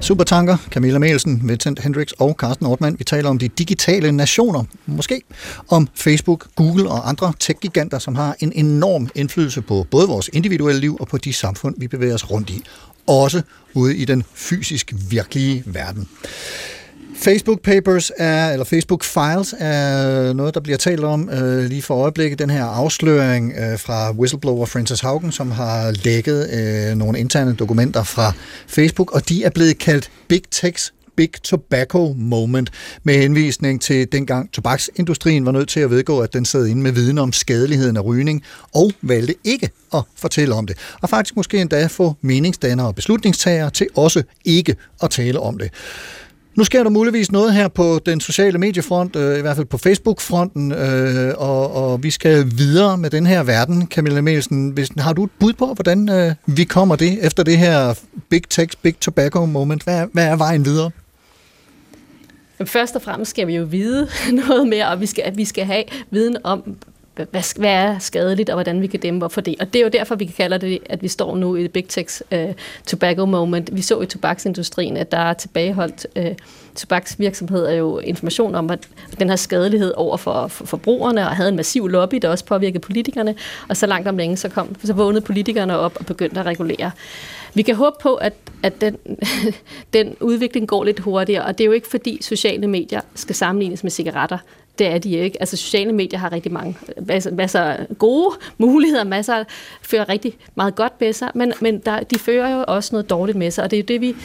Supertanker, 0.00 0.56
Camilla 0.70 0.98
Melsen, 0.98 1.40
Vincent 1.48 1.78
Hendricks 1.78 2.12
og 2.12 2.36
Carsten 2.38 2.66
Ortmann. 2.66 2.98
Vi 2.98 3.04
taler 3.04 3.28
om 3.28 3.38
de 3.38 3.48
digitale 3.48 4.12
nationer, 4.12 4.64
måske 4.86 5.22
om 5.68 5.88
Facebook, 5.94 6.46
Google 6.54 6.90
og 6.90 7.08
andre 7.08 7.32
tech-giganter, 7.40 7.98
som 7.98 8.14
har 8.14 8.36
en 8.40 8.52
enorm 8.52 9.08
indflydelse 9.14 9.62
på 9.62 9.86
både 9.90 10.08
vores 10.08 10.30
individuelle 10.32 10.80
liv 10.80 10.96
og 11.00 11.08
på 11.08 11.18
de 11.18 11.32
samfund, 11.32 11.74
vi 11.78 11.88
bevæger 11.88 12.14
os 12.14 12.30
rundt 12.30 12.50
i. 12.50 12.62
Også 13.06 13.42
ude 13.74 13.96
i 13.96 14.04
den 14.04 14.24
fysisk 14.34 14.92
virkelige 15.10 15.62
verden. 15.66 16.08
Facebook 17.16 17.60
Papers 17.60 18.12
er, 18.16 18.50
eller 18.50 18.64
Facebook 18.64 19.04
Files 19.04 19.54
er 19.58 20.32
noget, 20.32 20.54
der 20.54 20.60
bliver 20.60 20.76
talt 20.76 21.04
om 21.04 21.30
øh, 21.30 21.64
lige 21.64 21.82
for 21.82 21.94
øjeblikket. 21.94 22.38
Den 22.38 22.50
her 22.50 22.64
afsløring 22.64 23.52
øh, 23.52 23.78
fra 23.78 24.12
whistleblower 24.12 24.66
Francis 24.66 25.00
Haugen, 25.00 25.32
som 25.32 25.50
har 25.50 25.90
lækket 26.04 26.50
øh, 26.52 26.96
nogle 26.96 27.18
interne 27.18 27.54
dokumenter 27.54 28.02
fra 28.02 28.32
Facebook, 28.66 29.12
og 29.12 29.28
de 29.28 29.44
er 29.44 29.50
blevet 29.50 29.78
kaldt 29.78 30.10
Big 30.28 30.42
Tech's 30.54 30.90
Big 31.16 31.30
Tobacco 31.42 32.14
Moment, 32.18 32.70
med 33.02 33.14
henvisning 33.14 33.82
til 33.82 34.12
dengang 34.12 34.52
tobaksindustrien 34.52 35.46
var 35.46 35.52
nødt 35.52 35.68
til 35.68 35.80
at 35.80 35.90
vedgå, 35.90 36.20
at 36.20 36.32
den 36.32 36.44
sad 36.44 36.66
inde 36.66 36.82
med 36.82 36.92
viden 36.92 37.18
om 37.18 37.32
skadeligheden 37.32 37.96
af 37.96 38.04
rygning, 38.04 38.42
og 38.74 38.92
valgte 39.02 39.34
ikke 39.44 39.70
at 39.94 40.02
fortælle 40.16 40.54
om 40.54 40.66
det. 40.66 40.76
Og 41.00 41.08
faktisk 41.08 41.36
måske 41.36 41.60
endda 41.60 41.86
få 41.86 42.14
meningsdannere 42.20 42.86
og 42.86 42.94
beslutningstagere 42.94 43.70
til 43.70 43.86
også 43.96 44.22
ikke 44.44 44.76
at 45.02 45.10
tale 45.10 45.40
om 45.40 45.58
det. 45.58 45.70
Nu 46.56 46.64
sker 46.64 46.82
der 46.82 46.90
muligvis 46.90 47.32
noget 47.32 47.54
her 47.54 47.68
på 47.68 48.00
den 48.06 48.20
sociale 48.20 48.58
mediefront, 48.58 49.16
øh, 49.16 49.38
i 49.38 49.40
hvert 49.40 49.56
fald 49.56 49.66
på 49.66 49.78
Facebook-fronten, 49.78 50.72
øh, 50.72 51.34
og, 51.36 51.74
og 51.74 52.02
vi 52.02 52.10
skal 52.10 52.50
videre 52.56 52.98
med 52.98 53.10
den 53.10 53.26
her 53.26 53.42
verden. 53.42 53.86
Camilla 53.86 54.20
Melsen, 54.20 54.70
hvis, 54.70 54.88
har 54.98 55.12
du 55.12 55.24
et 55.24 55.30
bud 55.40 55.52
på, 55.52 55.66
hvordan 55.74 56.08
øh, 56.08 56.34
vi 56.46 56.64
kommer 56.64 56.96
det 56.96 57.26
efter 57.26 57.42
det 57.42 57.58
her 57.58 57.94
Big 58.28 58.42
Tech, 58.50 58.76
Big 58.82 58.96
Tobacco 59.00 59.46
moment? 59.46 59.82
Hvad, 59.82 60.06
hvad 60.12 60.24
er 60.24 60.36
vejen 60.36 60.64
videre? 60.64 60.90
Først 62.64 62.96
og 62.96 63.02
fremmest 63.02 63.30
skal 63.30 63.46
vi 63.46 63.56
jo 63.56 63.64
vide 63.64 64.08
noget 64.46 64.68
mere, 64.68 64.88
og 64.88 65.00
vi 65.00 65.06
skal, 65.06 65.36
vi 65.36 65.44
skal 65.44 65.64
have 65.64 65.84
viden 66.10 66.36
om, 66.44 66.76
hvad, 67.14 67.58
hvad 67.58 67.70
er 67.70 67.98
skadeligt, 67.98 68.50
og 68.50 68.54
hvordan 68.54 68.82
vi 68.82 68.86
kan 68.86 69.00
dæmpe 69.00 69.28
for 69.30 69.40
det. 69.40 69.56
Og 69.60 69.72
det 69.72 69.78
er 69.78 69.82
jo 69.82 69.90
derfor, 69.92 70.14
vi 70.14 70.24
kalder 70.24 70.58
det, 70.58 70.78
at 70.86 71.02
vi 71.02 71.08
står 71.08 71.36
nu 71.36 71.56
i 71.56 71.68
Big 71.68 71.86
Tech's 71.92 72.20
uh, 72.32 72.38
øh, 72.38 72.54
tobacco 72.86 73.26
moment. 73.26 73.76
Vi 73.76 73.82
så 73.82 74.00
i 74.00 74.06
tobaksindustrien, 74.06 74.96
at 74.96 75.12
der 75.12 75.18
er 75.18 75.32
tilbageholdt 75.32 76.06
øh, 76.16 76.26
uh, 76.26 76.32
tobaksvirksomheder 76.74 77.72
jo 77.72 77.98
information 77.98 78.54
om, 78.54 78.70
at 78.70 78.88
den 79.18 79.28
her 79.28 79.36
skadelighed 79.36 79.92
over 79.96 80.16
for, 80.16 80.46
for 80.46 80.66
forbrugerne, 80.66 81.28
og 81.28 81.36
havde 81.36 81.48
en 81.48 81.56
massiv 81.56 81.88
lobby, 81.88 82.16
der 82.16 82.28
også 82.28 82.44
påvirkede 82.44 82.80
politikerne, 82.80 83.34
og 83.68 83.76
så 83.76 83.86
langt 83.86 84.08
om 84.08 84.16
længe, 84.16 84.36
så, 84.36 84.48
kom, 84.48 84.76
så 84.84 84.92
vågnede 84.92 85.20
politikerne 85.20 85.78
op 85.78 85.96
og 86.00 86.06
begyndte 86.06 86.40
at 86.40 86.46
regulere. 86.46 86.90
Vi 87.54 87.62
kan 87.62 87.74
håbe 87.74 87.96
på, 88.02 88.14
at, 88.14 88.32
at 88.62 88.80
den, 88.80 88.96
den 89.92 90.16
udvikling 90.20 90.68
går 90.68 90.84
lidt 90.84 91.00
hurtigere, 91.00 91.44
og 91.44 91.58
det 91.58 91.64
er 91.64 91.66
jo 91.66 91.72
ikke 91.72 91.88
fordi 91.88 92.18
sociale 92.22 92.66
medier 92.66 93.00
skal 93.14 93.34
sammenlignes 93.34 93.82
med 93.82 93.90
cigaretter. 93.90 94.38
Det 94.78 94.86
er 94.86 94.98
de 94.98 95.10
ikke. 95.10 95.36
Altså 95.40 95.56
sociale 95.56 95.92
medier 95.92 96.18
har 96.18 96.32
rigtig 96.32 96.52
mange, 96.52 96.76
masser, 97.06 97.30
masser 97.30 97.76
gode 97.94 98.36
muligheder, 98.58 99.04
masser 99.04 99.44
fører 99.82 100.08
rigtig 100.08 100.36
meget 100.54 100.74
godt 100.74 101.00
med 101.00 101.12
sig, 101.12 101.30
men, 101.34 101.52
men 101.60 101.78
der, 101.78 102.00
de 102.00 102.18
fører 102.18 102.56
jo 102.56 102.64
også 102.68 102.88
noget 102.92 103.10
dårligt 103.10 103.38
med 103.38 103.50
sig, 103.50 103.64
og 103.64 103.70
det 103.70 103.76
er 103.76 103.80
jo 103.80 103.86
det, 103.88 104.00
vi, 104.00 104.16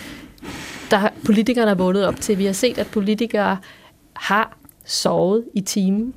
der 0.92 1.10
politikerne 1.26 1.72
er 1.72 1.76
vågnet 1.76 2.06
op 2.06 2.22
til. 2.22 2.38
Vi 2.38 2.46
har 2.46 2.54
set, 2.54 2.78
at 2.78 2.88
politikere 2.88 3.58
har 4.14 4.58
sovet 4.86 5.44
i 5.54 5.62
timen, 5.62 6.14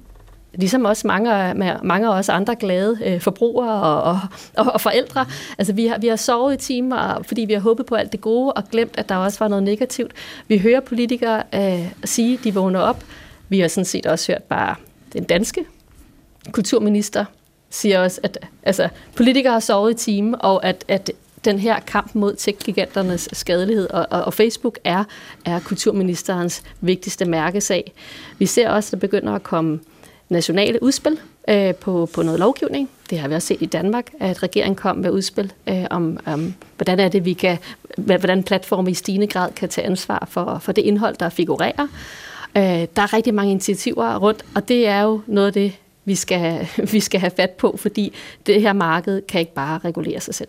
ligesom 0.55 0.85
også 0.85 1.07
mange, 1.07 1.55
mange 1.83 2.09
af 2.09 2.19
os 2.19 2.29
andre 2.29 2.55
glade 2.55 2.99
øh, 3.05 3.21
forbrugere 3.21 4.03
og, 4.03 4.21
og, 4.57 4.67
og 4.73 4.81
forældre. 4.81 5.27
Altså 5.59 5.73
vi 5.73 5.87
har, 5.87 5.99
vi 5.99 6.07
har 6.07 6.17
sovet 6.17 6.55
i 6.55 6.57
timer, 6.57 7.23
fordi 7.23 7.41
vi 7.41 7.53
har 7.53 7.61
håbet 7.61 7.87
på 7.87 7.95
alt 7.95 8.13
det 8.13 8.21
gode 8.21 8.53
og 8.53 8.65
glemt, 8.71 8.95
at 8.99 9.09
der 9.09 9.17
også 9.17 9.39
var 9.39 9.49
noget 9.49 9.63
negativt. 9.63 10.13
Vi 10.49 10.59
hører 10.59 10.81
politikere 10.81 11.43
øh, 11.55 11.93
sige, 12.05 12.39
at 12.39 12.45
de 12.45 12.55
vågner 12.55 12.81
op, 12.81 13.05
vi 13.53 13.61
har 13.61 13.69
sådan 13.69 13.85
set 13.85 14.07
også 14.07 14.33
hørt 14.33 14.43
bare 14.43 14.75
den 15.13 15.25
danske 15.25 15.65
kulturminister 16.53 17.25
siger 17.71 18.01
også, 18.01 18.21
at 18.23 18.39
altså, 18.63 18.89
politikere 19.17 19.53
har 19.53 19.61
sovet 19.61 19.93
i 19.93 20.05
time, 20.05 20.39
og 20.39 20.65
at, 20.65 20.85
at 20.89 21.11
den 21.45 21.59
her 21.59 21.81
kamp 21.81 22.15
mod 22.15 22.37
tech-giganternes 22.37 23.29
skadelighed, 23.33 23.91
og, 23.91 24.07
og, 24.11 24.25
og 24.25 24.35
Facebook 24.35 24.79
er, 24.85 25.05
er 25.45 25.61
kulturministerens 25.61 26.63
vigtigste 26.81 27.25
mærkesag. 27.25 27.93
Vi 28.39 28.47
ser 28.47 28.69
også, 28.69 28.89
at 28.89 28.93
der 28.93 29.07
begynder 29.09 29.33
at 29.33 29.43
komme 29.43 29.81
nationale 30.29 30.83
udspil 30.83 31.19
øh, 31.49 31.75
på, 31.75 32.09
på 32.15 32.23
noget 32.23 32.41
lovgivning. 32.41 32.91
Det 33.11 33.19
har 33.19 33.29
vi 33.29 33.35
også 33.35 33.49
set 33.49 33.63
i 33.63 33.67
Danmark, 33.67 34.11
at 34.21 34.43
regeringen 34.43 34.77
kom 34.77 34.97
med 34.97 35.11
udspil 35.11 35.53
øh, 35.67 35.85
om, 35.91 36.19
om, 36.27 36.55
hvordan 36.77 37.01
er 37.01 37.09
det, 37.09 37.25
vi 37.25 37.33
kan, 37.33 37.59
hvordan 37.97 38.43
platforme 38.43 38.91
i 38.91 38.95
stigende 38.95 39.27
grad 39.27 39.53
kan 39.53 39.69
tage 39.69 39.87
ansvar 39.87 40.29
for, 40.31 40.59
for 40.59 40.73
det 40.73 40.83
indhold, 40.83 41.17
der 41.17 41.29
figurerer. 41.29 41.89
Øh, 42.57 42.63
der 42.63 43.03
er 43.03 43.13
rigtig 43.13 43.35
mange 43.35 43.51
initiativer 43.51 44.17
rundt, 44.17 44.45
og 44.55 44.69
det 44.69 44.89
er 44.89 45.03
jo 45.03 45.21
noget 45.27 45.47
af 45.47 45.53
det, 45.53 45.73
vi 46.05 46.15
skal, 46.15 46.69
vi 46.93 47.01
skal 47.01 47.21
have 47.21 47.33
fat 47.37 47.51
på, 47.51 47.77
fordi 47.81 48.13
det 48.47 48.61
her 48.61 48.73
marked 48.73 49.23
kan 49.29 49.41
ikke 49.41 49.55
bare 49.55 49.81
regulere 49.85 50.21
sig 50.21 50.35
selv. 50.35 50.49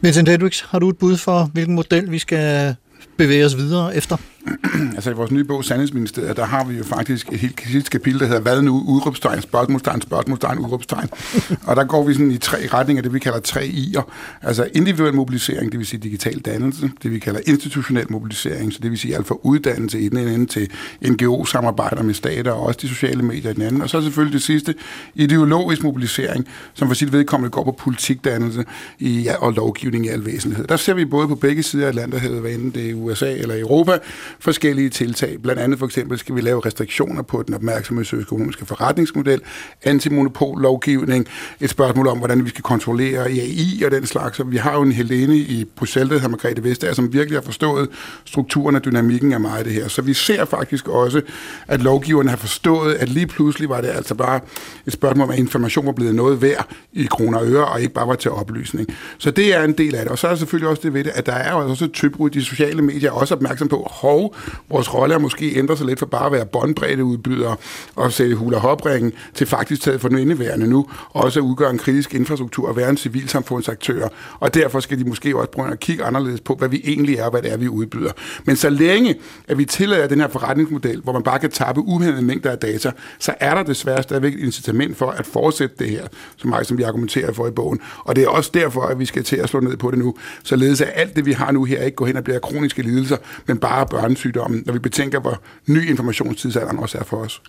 Vincent 0.00 0.28
Hedwigs, 0.28 0.60
har 0.60 0.78
du 0.78 0.88
et 0.88 0.98
bud 0.98 1.16
for, 1.16 1.50
hvilken 1.52 1.74
model 1.74 2.10
vi 2.10 2.18
skal 2.18 2.76
bevæge 3.16 3.44
os 3.44 3.56
videre 3.56 3.96
efter? 3.96 4.16
altså 4.96 5.10
i 5.10 5.14
vores 5.14 5.30
nye 5.30 5.44
bog, 5.44 5.64
Sandhedsministeriet, 5.64 6.36
der 6.36 6.44
har 6.44 6.64
vi 6.64 6.76
jo 6.76 6.84
faktisk 6.84 7.32
et 7.32 7.38
helt 7.38 7.60
sidste 7.66 7.90
kapitel, 7.90 8.20
der 8.20 8.26
hedder 8.26 8.40
Hvad 8.40 8.62
nu? 8.62 8.84
Udråbstegn, 8.86 9.42
spørgsmålstegn, 9.42 10.00
spørgsmålstegn, 10.00 10.58
udråbstegn. 10.58 11.08
og 11.68 11.76
der 11.76 11.84
går 11.84 12.04
vi 12.04 12.12
sådan 12.12 12.30
i 12.30 12.38
tre 12.38 12.66
retninger, 12.72 13.02
det 13.02 13.14
vi 13.14 13.18
kalder 13.18 13.40
tre 13.40 13.60
i'er. 13.60 14.02
Altså 14.42 14.68
individuel 14.74 15.14
mobilisering, 15.14 15.72
det 15.72 15.78
vil 15.78 15.86
sige 15.86 16.00
digital 16.00 16.38
dannelse, 16.38 16.90
det 17.02 17.12
vi 17.12 17.18
kalder 17.18 17.40
institutionel 17.46 18.06
mobilisering, 18.12 18.72
så 18.72 18.78
det 18.82 18.90
vil 18.90 18.98
sige 18.98 19.16
alt 19.16 19.26
fra 19.26 19.36
uddannelse 19.42 20.00
i 20.00 20.08
den 20.08 20.18
ene 20.18 20.34
ende 20.34 20.46
til 20.46 20.70
NGO-samarbejder 21.02 22.02
med 22.02 22.14
stater 22.14 22.52
og 22.52 22.66
også 22.66 22.78
de 22.82 22.88
sociale 22.88 23.22
medier 23.22 23.50
i 23.50 23.54
den 23.54 23.62
anden. 23.62 23.82
Og 23.82 23.90
så 23.90 24.02
selvfølgelig 24.02 24.32
det 24.32 24.42
sidste, 24.42 24.74
ideologisk 25.14 25.82
mobilisering, 25.82 26.48
som 26.74 26.88
for 26.88 26.94
sit 26.94 27.12
vedkommende 27.12 27.50
går 27.50 27.64
på 27.64 27.72
politikdannelse 27.72 28.64
i, 28.98 29.28
og 29.38 29.52
lovgivning 29.52 30.06
i 30.06 30.08
al 30.08 30.26
væsentlighed. 30.26 30.66
Der 30.66 30.76
ser 30.76 30.94
vi 30.94 31.04
både 31.04 31.28
på 31.28 31.34
begge 31.34 31.62
sider 31.62 31.86
af 31.86 31.94
landet, 31.94 32.20
hvad 32.20 32.50
enten 32.50 32.70
det 32.70 32.90
er 32.90 32.94
USA 32.94 33.32
eller 33.32 33.60
Europa, 33.60 33.98
forskellige 34.40 34.88
tiltag. 34.88 35.38
Blandt 35.42 35.62
andet 35.62 35.78
for 35.78 35.86
eksempel 35.86 36.18
skal 36.18 36.34
vi 36.34 36.40
lave 36.40 36.60
restriktioner 36.66 37.22
på 37.22 37.42
den 37.42 37.54
opmærksomhedsøkonomiske 37.54 38.66
forretningsmodel, 38.66 39.40
antimonopollovgivning, 39.82 41.26
et 41.60 41.70
spørgsmål 41.70 42.08
om, 42.08 42.18
hvordan 42.18 42.44
vi 42.44 42.48
skal 42.48 42.62
kontrollere 42.62 43.26
AI 43.26 43.82
og 43.84 43.90
den 43.90 44.06
slags. 44.06 44.40
Og 44.40 44.50
vi 44.50 44.56
har 44.56 44.74
jo 44.74 44.82
en 44.82 44.92
Helene 44.92 45.36
i 45.36 45.64
Bruxelles, 45.76 46.08
der 46.08 46.14
hedder 46.14 46.28
Margrethe 46.28 46.64
Vestager, 46.64 46.94
som 46.94 47.12
virkelig 47.12 47.36
har 47.36 47.42
forstået 47.42 47.88
strukturen 48.24 48.76
og 48.76 48.84
dynamikken 48.84 49.32
af 49.32 49.40
meget 49.40 49.58
af 49.58 49.64
det 49.64 49.72
her. 49.72 49.88
Så 49.88 50.02
vi 50.02 50.14
ser 50.14 50.44
faktisk 50.44 50.88
også, 50.88 51.20
at 51.68 51.82
lovgiverne 51.82 52.30
har 52.30 52.36
forstået, 52.36 52.94
at 52.94 53.08
lige 53.08 53.26
pludselig 53.26 53.68
var 53.68 53.80
det 53.80 53.88
altså 53.88 54.14
bare 54.14 54.40
et 54.86 54.92
spørgsmål 54.92 55.24
om, 55.24 55.30
at 55.30 55.38
information 55.38 55.86
var 55.86 55.92
blevet 55.92 56.14
noget 56.14 56.42
værd 56.42 56.68
i 56.92 57.06
kroner 57.10 57.38
og 57.38 57.46
øre, 57.46 57.66
og 57.66 57.80
ikke 57.80 57.94
bare 57.94 58.08
var 58.08 58.14
til 58.14 58.30
oplysning. 58.30 58.88
Så 59.18 59.30
det 59.30 59.54
er 59.54 59.64
en 59.64 59.72
del 59.72 59.94
af 59.94 60.02
det. 60.02 60.12
Og 60.12 60.18
så 60.18 60.26
er 60.26 60.30
der 60.30 60.38
selvfølgelig 60.38 60.68
også 60.68 60.82
det 60.82 60.94
ved 60.94 61.04
det, 61.04 61.12
at 61.14 61.26
der 61.26 61.32
er 61.32 61.52
jo 61.52 61.58
altså 61.58 61.70
også 61.70 61.84
et 61.84 61.92
tøbrud. 61.92 62.30
De 62.30 62.44
sociale 62.44 62.82
medier 62.82 62.94
medier 62.94 63.10
er 63.10 63.20
også 63.20 63.34
opmærksom 63.34 63.68
på, 63.68 63.88
hov, 63.90 64.23
vores 64.70 64.94
rolle 64.94 65.14
er 65.14 65.18
måske 65.18 65.58
ændret 65.58 65.78
sig 65.78 65.86
lidt 65.86 65.98
fra 65.98 66.06
bare 66.06 66.26
at 66.26 66.32
være 66.32 66.46
båndbreddeudbyder 66.46 67.54
og 67.96 68.12
sælge 68.12 68.34
hula 68.34 68.58
hopringen 68.58 69.12
til 69.34 69.46
faktisk 69.46 69.82
taget 69.82 70.00
for 70.00 70.08
den 70.08 70.18
indeværende 70.18 70.66
nu, 70.66 70.86
også 71.10 71.40
at 71.40 71.44
udgøre 71.44 71.70
en 71.70 71.78
kritisk 71.78 72.14
infrastruktur 72.14 72.68
og 72.68 72.76
være 72.76 72.90
en 72.90 72.96
civilsamfundsaktør. 72.96 74.08
Og 74.40 74.54
derfor 74.54 74.80
skal 74.80 74.98
de 74.98 75.04
måske 75.04 75.36
også 75.36 75.50
prøve 75.50 75.72
at 75.72 75.80
kigge 75.80 76.04
anderledes 76.04 76.40
på, 76.40 76.54
hvad 76.54 76.68
vi 76.68 76.80
egentlig 76.84 77.16
er 77.16 77.24
og 77.24 77.30
hvad 77.30 77.42
det 77.42 77.52
er, 77.52 77.56
vi 77.56 77.68
udbyder. 77.68 78.12
Men 78.44 78.56
så 78.56 78.70
længe, 78.70 79.14
at 79.48 79.58
vi 79.58 79.64
tillader 79.64 80.06
den 80.06 80.20
her 80.20 80.28
forretningsmodel, 80.28 81.00
hvor 81.00 81.12
man 81.12 81.22
bare 81.22 81.38
kan 81.38 81.50
tappe 81.50 81.80
uhæmmede 81.80 82.22
mængder 82.22 82.50
af 82.50 82.58
data, 82.58 82.92
så 83.18 83.34
er 83.40 83.54
der 83.54 83.62
desværre 83.62 84.02
stadigvæk 84.02 84.34
et 84.34 84.40
incitament 84.40 84.96
for 84.96 85.10
at 85.10 85.26
fortsætte 85.26 85.76
det 85.78 85.90
her, 85.90 86.06
som, 86.36 86.50
meget, 86.50 86.66
som 86.66 86.78
vi 86.78 86.82
argumenterer 86.82 87.32
for 87.32 87.46
i 87.46 87.50
bogen. 87.50 87.80
Og 87.98 88.16
det 88.16 88.24
er 88.24 88.28
også 88.28 88.50
derfor, 88.54 88.82
at 88.82 88.98
vi 88.98 89.06
skal 89.06 89.24
til 89.24 89.36
at 89.36 89.48
slå 89.48 89.60
ned 89.60 89.76
på 89.76 89.90
det 89.90 89.98
nu, 89.98 90.14
således 90.44 90.80
at 90.80 90.90
alt 90.94 91.16
det, 91.16 91.26
vi 91.26 91.32
har 91.32 91.52
nu 91.52 91.64
her, 91.64 91.82
ikke 91.82 91.96
går 91.96 92.06
hen 92.06 92.16
og 92.16 92.24
bliver 92.24 92.38
kroniske 92.38 92.82
lidelser, 92.82 93.16
men 93.46 93.58
bare 93.58 93.86
børnesygdomme, 94.14 94.62
når 94.66 94.72
vi 94.72 94.78
betænker, 94.78 95.20
hvor 95.20 95.40
ny 95.66 95.90
informationstidsalderen 95.90 96.78
også 96.78 96.98
er 96.98 97.04
for 97.04 97.16
os. 97.16 97.42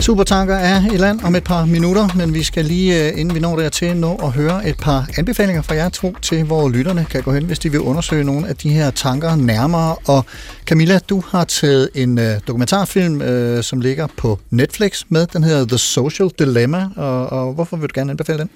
Supertanker 0.00 0.54
er 0.54 0.92
i 0.92 0.96
land 0.96 1.20
om 1.24 1.34
et 1.34 1.44
par 1.44 1.64
minutter, 1.64 2.08
men 2.16 2.34
vi 2.34 2.42
skal 2.42 2.64
lige, 2.64 3.12
øh, 3.12 3.20
inden 3.20 3.34
vi 3.34 3.40
når 3.40 3.56
dertil, 3.56 3.96
nå 3.96 4.14
at 4.22 4.32
høre 4.32 4.68
et 4.68 4.76
par 4.76 5.08
anbefalinger 5.18 5.62
fra 5.62 5.74
jer 5.74 5.88
to 5.88 6.16
til, 6.22 6.44
hvor 6.44 6.68
lytterne 6.68 7.06
kan 7.10 7.22
gå 7.22 7.32
hen, 7.32 7.44
hvis 7.44 7.58
de 7.58 7.70
vil 7.70 7.80
undersøge 7.80 8.24
nogle 8.24 8.48
af 8.48 8.56
de 8.56 8.70
her 8.70 8.90
tanker 8.90 9.36
nærmere. 9.36 9.96
Og 10.06 10.24
Camilla, 10.66 10.98
du 10.98 11.22
har 11.28 11.44
taget 11.44 11.88
en 11.94 12.18
uh, 12.18 12.24
dokumentarfilm, 12.46 13.20
uh, 13.20 13.62
som 13.62 13.80
ligger 13.80 14.06
på 14.16 14.38
Netflix 14.50 15.04
med. 15.08 15.26
Den 15.26 15.42
hedder 15.44 15.66
The 15.66 15.78
Social 15.78 16.30
Dilemma, 16.38 16.88
og, 16.96 17.26
og 17.26 17.54
hvorfor 17.54 17.76
vil 17.76 17.88
du 17.88 17.92
gerne 17.94 18.10
anbefale 18.10 18.38
den? 18.38 18.50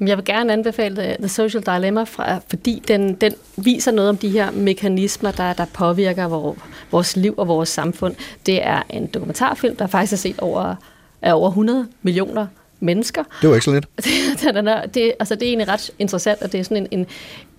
Jeg 0.00 0.16
vil 0.16 0.24
gerne 0.24 0.52
anbefale 0.52 1.16
The 1.18 1.28
Social 1.28 1.62
Dilemma, 1.66 2.02
fra, 2.02 2.40
fordi 2.48 2.82
den, 2.88 3.14
den 3.14 3.34
viser 3.56 3.92
noget 3.92 4.10
om 4.10 4.16
de 4.16 4.28
her 4.28 4.50
mekanismer, 4.50 5.30
der, 5.30 5.52
der 5.52 5.64
påvirker 5.64 6.28
vores, 6.28 6.58
vores 6.90 7.16
liv 7.16 7.34
og 7.36 7.48
vores 7.48 7.68
samfund. 7.68 8.14
Det 8.46 8.66
er 8.66 8.82
en 8.90 9.06
dokumentarfilm, 9.06 9.76
der 9.76 9.86
faktisk 9.86 10.12
er 10.12 10.16
set 10.16 10.38
over, 10.40 10.74
af 11.22 11.34
over 11.34 11.48
100 11.48 11.88
millioner 12.02 12.46
mennesker. 12.80 13.24
Det 13.42 13.48
var 13.48 13.54
ikke 13.54 13.64
så 13.64 13.72
lidt. 13.72 13.86
det, 14.40 14.68
er, 14.68 14.86
det, 14.86 15.12
altså, 15.18 15.34
det 15.34 15.42
er 15.42 15.48
egentlig 15.48 15.68
ret 15.68 15.90
interessant, 15.98 16.42
at 16.42 16.52
det 16.52 16.60
er 16.60 16.64
sådan 16.64 16.76
en, 16.76 16.88
en, 16.90 17.06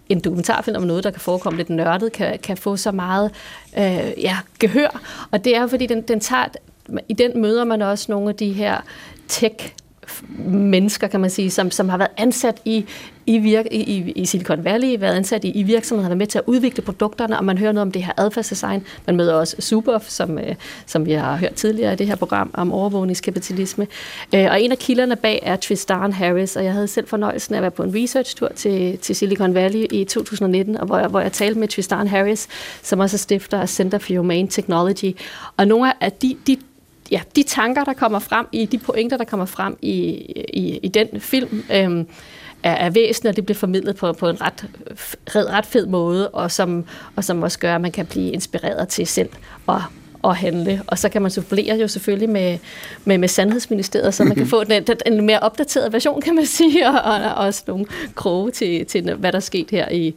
en 0.09 0.19
dokumentarfilm 0.19 0.77
om 0.77 0.83
noget, 0.83 1.03
der 1.03 1.11
kan 1.11 1.21
forekomme 1.21 1.57
lidt 1.57 1.69
nørdet, 1.69 2.11
kan, 2.11 2.39
kan 2.43 2.57
få 2.57 2.77
så 2.77 2.91
meget 2.91 3.31
øh, 3.77 4.11
ja, 4.17 4.37
gehør. 4.59 5.01
Og 5.31 5.45
det 5.45 5.55
er 5.55 5.67
fordi, 5.67 5.85
den, 5.85 6.01
den 6.01 6.19
tager, 6.19 6.45
i 7.09 7.13
den 7.13 7.41
møder 7.41 7.63
man 7.63 7.81
også 7.81 8.05
nogle 8.09 8.29
af 8.29 8.35
de 8.35 8.53
her 8.53 8.77
tech 9.27 9.73
mennesker, 10.45 11.07
kan 11.07 11.19
man 11.19 11.29
sige, 11.29 11.51
som, 11.51 11.71
som 11.71 11.89
har 11.89 11.97
været 11.97 12.11
ansat 12.17 12.61
i, 12.65 12.85
i, 13.25 13.37
virk, 13.37 13.65
i, 13.71 14.11
i 14.15 14.25
Silicon 14.25 14.63
Valley, 14.63 14.99
været 14.99 15.15
ansat 15.15 15.43
i, 15.43 15.51
i 15.51 15.63
virksomheder, 15.63 16.03
har 16.03 16.09
været 16.09 16.17
med 16.17 16.27
til 16.27 16.37
at 16.37 16.43
udvikle 16.47 16.83
produkterne, 16.83 17.37
og 17.37 17.45
man 17.45 17.57
hører 17.57 17.71
noget 17.71 17.81
om 17.81 17.91
det 17.91 18.03
her 18.03 18.13
adfærdsdesign. 18.17 18.85
Man 19.07 19.15
møder 19.15 19.33
også 19.33 19.55
Suboff, 19.59 20.09
som, 20.09 20.39
øh, 20.39 20.55
som 20.85 21.05
vi 21.05 21.11
har 21.11 21.35
hørt 21.35 21.53
tidligere 21.53 21.93
i 21.93 21.95
det 21.95 22.07
her 22.07 22.15
program 22.15 22.51
om 22.53 22.71
overvågningskapitalisme. 22.71 23.87
Øh, 24.35 24.47
og 24.51 24.61
en 24.61 24.71
af 24.71 24.77
kilderne 24.77 25.15
bag 25.15 25.39
er 25.43 25.55
Tristan 25.55 26.13
Harris, 26.13 26.55
og 26.55 26.63
jeg 26.63 26.73
havde 26.73 26.87
selv 26.87 27.07
fornøjelsen 27.07 27.55
af 27.55 27.57
at 27.57 27.61
være 27.61 27.71
på 27.71 27.83
en 27.83 27.95
research-tur 27.95 28.49
til, 28.55 28.97
til 28.97 29.15
Silicon 29.15 29.53
Valley 29.53 29.85
i 29.91 30.03
2019, 30.03 30.77
og 30.77 30.85
hvor 30.85 30.97
jeg, 30.97 31.07
hvor 31.07 31.19
jeg 31.19 31.31
talte 31.31 31.59
med 31.59 31.67
Tristan 31.67 32.07
Harris, 32.07 32.47
som 32.81 32.99
også 32.99 33.15
er 33.15 33.17
stifter 33.17 33.59
af 33.59 33.69
Center 33.69 33.97
for 33.97 34.17
Humane 34.17 34.47
Technology. 34.47 35.17
Og 35.57 35.67
nogle 35.67 36.03
af 36.03 36.11
de, 36.11 36.37
de 36.47 36.57
ja, 37.11 37.21
de 37.35 37.43
tanker, 37.43 37.83
der 37.83 37.93
kommer 37.93 38.19
frem 38.19 38.45
i, 38.51 38.65
de 38.65 38.77
pointer, 38.77 39.17
der 39.17 39.25
kommer 39.25 39.45
frem 39.45 39.77
i, 39.81 39.95
i, 40.53 40.79
i 40.83 40.87
den 40.87 41.07
film, 41.19 41.63
øhm, 41.73 42.07
er, 42.63 42.71
er 42.71 42.89
væsentlige, 42.89 43.31
og 43.31 43.35
det 43.35 43.45
bliver 43.45 43.57
formidlet 43.57 43.95
på, 43.95 44.13
på 44.13 44.29
en 44.29 44.41
ret, 44.41 44.65
ret, 45.35 45.49
ret 45.49 45.65
fed 45.65 45.85
måde, 45.85 46.29
og 46.29 46.51
som, 46.51 46.85
og 47.15 47.23
som 47.23 47.43
også 47.43 47.59
gør, 47.59 47.75
at 47.75 47.81
man 47.81 47.91
kan 47.91 48.05
blive 48.05 48.31
inspireret 48.31 48.87
til 48.87 49.07
selv 49.07 49.29
at, 49.69 49.81
at 50.23 50.35
handle. 50.35 50.81
Og 50.87 50.97
så 50.97 51.09
kan 51.09 51.21
man 51.21 51.31
supplere 51.31 51.75
jo 51.75 51.87
selvfølgelig 51.87 52.29
med, 52.29 52.57
med, 53.05 53.17
med 53.17 53.27
Sandhedsministeriet, 53.27 54.13
så 54.13 54.23
man 54.23 54.35
kan 54.35 54.47
få 54.47 54.63
den, 54.63 54.83
den, 54.83 54.97
en 55.05 55.25
mere 55.25 55.39
opdateret 55.39 55.93
version, 55.93 56.21
kan 56.21 56.35
man 56.35 56.45
sige, 56.45 56.87
og, 56.87 56.99
og 57.01 57.45
også 57.45 57.63
nogle 57.67 57.85
kroge 58.15 58.51
til, 58.51 58.85
til, 58.85 59.13
hvad 59.15 59.31
der 59.31 59.37
er 59.37 59.41
sket 59.41 59.71
her 59.71 59.89
i, 59.89 60.15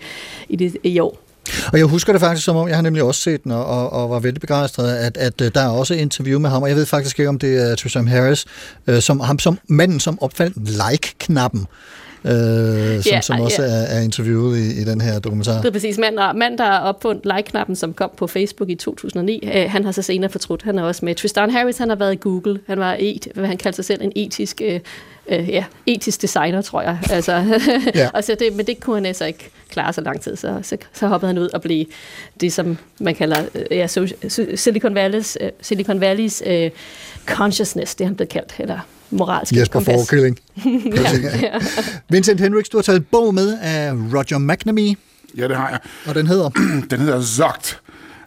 i, 0.48 0.56
det, 0.56 0.76
i 0.82 0.98
år. 0.98 1.23
Og 1.72 1.78
jeg 1.78 1.86
husker 1.86 2.12
det 2.12 2.20
faktisk 2.20 2.44
som 2.44 2.56
om, 2.56 2.68
jeg 2.68 2.76
har 2.76 2.82
nemlig 2.82 3.02
også 3.02 3.20
set 3.20 3.44
den, 3.44 3.52
og, 3.52 3.92
og, 3.92 4.10
var 4.10 4.18
vældig 4.18 4.40
begejstret, 4.40 4.96
at, 4.96 5.16
at 5.16 5.40
øh, 5.40 5.50
der 5.54 5.60
er 5.60 5.68
også 5.68 5.94
interview 5.94 6.38
med 6.38 6.50
ham, 6.50 6.62
og 6.62 6.68
jeg 6.68 6.76
ved 6.76 6.86
faktisk 6.86 7.18
ikke, 7.18 7.28
om 7.28 7.38
det 7.38 7.70
er 7.70 7.74
Tristan 7.74 8.08
Harris, 8.08 8.44
øh, 8.86 9.00
som 9.00 9.20
ham 9.20 9.38
som 9.38 9.58
manden, 9.66 10.00
som 10.00 10.22
opfandt 10.22 10.56
like-knappen. 10.68 11.66
Øh, 12.26 13.02
som, 13.02 13.12
ja, 13.12 13.20
som 13.20 13.40
også 13.40 13.62
ja. 13.62 13.68
er, 13.68 13.82
er 13.82 14.00
interviewet 14.00 14.58
i, 14.58 14.80
i 14.80 14.84
den 14.84 15.00
her 15.00 15.18
dokumentar. 15.18 15.56
Det 15.56 15.64
er 15.64 15.70
præcis. 15.70 15.98
Mand, 15.98 16.18
mand, 16.34 16.58
der 16.58 16.64
har 16.64 16.80
opfundet 16.80 17.24
like-knappen, 17.24 17.76
som 17.76 17.94
kom 17.94 18.10
på 18.16 18.26
Facebook 18.26 18.70
i 18.70 18.74
2009, 18.74 19.48
øh, 19.54 19.70
han 19.70 19.84
har 19.84 19.92
så 19.92 20.02
senere 20.02 20.30
fortrudt. 20.30 20.62
Han 20.62 20.78
er 20.78 20.82
også 20.82 21.04
med. 21.04 21.14
Tristan 21.14 21.50
Harris, 21.50 21.78
han 21.78 21.88
har 21.88 21.96
været 21.96 22.12
i 22.12 22.16
Google. 22.16 22.60
Han 22.66 22.78
var 22.78 22.96
et, 22.98 23.28
hvad 23.34 23.46
han 23.46 23.56
kaldte 23.56 23.76
sig 23.76 23.84
selv 23.84 24.02
en 24.02 24.12
etisk 24.16 24.62
øh, 24.64 24.80
øh, 25.28 25.48
ja, 25.48 25.64
etisk 25.86 26.22
designer, 26.22 26.62
tror 26.62 26.82
jeg. 26.82 26.98
Altså, 27.10 27.32
ja. 27.94 28.08
og 28.14 28.24
så 28.24 28.36
det, 28.38 28.56
men 28.56 28.66
det 28.66 28.80
kunne 28.80 28.96
han 28.96 29.06
altså 29.06 29.24
ikke 29.24 29.50
klare 29.70 29.92
så 29.92 30.00
lang 30.00 30.20
tid, 30.20 30.36
så, 30.36 30.58
så, 30.62 30.76
så 30.92 31.06
hoppede 31.06 31.32
han 31.32 31.38
ud 31.38 31.48
og 31.48 31.62
blev 31.62 31.84
det, 32.40 32.52
som 32.52 32.78
man 33.00 33.14
kalder 33.14 33.44
øh, 33.54 33.64
ja, 33.70 33.86
Silicon 34.56 34.98
Valley's, 34.98 35.36
uh, 35.44 35.48
Silicon 35.60 36.02
Valley's 36.02 36.50
uh, 36.50 36.70
consciousness, 37.26 37.94
det 37.94 38.06
han 38.06 38.16
blev 38.16 38.28
kaldt, 38.28 38.54
eller 38.58 38.78
moralsk 39.10 39.52
Jesper 39.52 39.80
Forkilling. 39.80 40.38
ja, 40.96 41.10
ja. 41.42 41.58
Vincent 42.10 42.40
Hendricks, 42.40 42.68
du 42.68 42.76
har 42.76 42.82
taget 42.82 42.96
et 42.96 43.06
bog 43.06 43.34
med 43.34 43.58
af 43.62 43.92
Roger 43.92 44.38
McNamee. 44.38 44.96
Ja, 45.36 45.48
det 45.48 45.56
har 45.56 45.68
jeg. 45.68 45.78
Og 46.06 46.14
den 46.14 46.26
hedder? 46.26 46.50
den 46.90 47.00
hedder 47.00 47.22
Zogt 47.22 47.80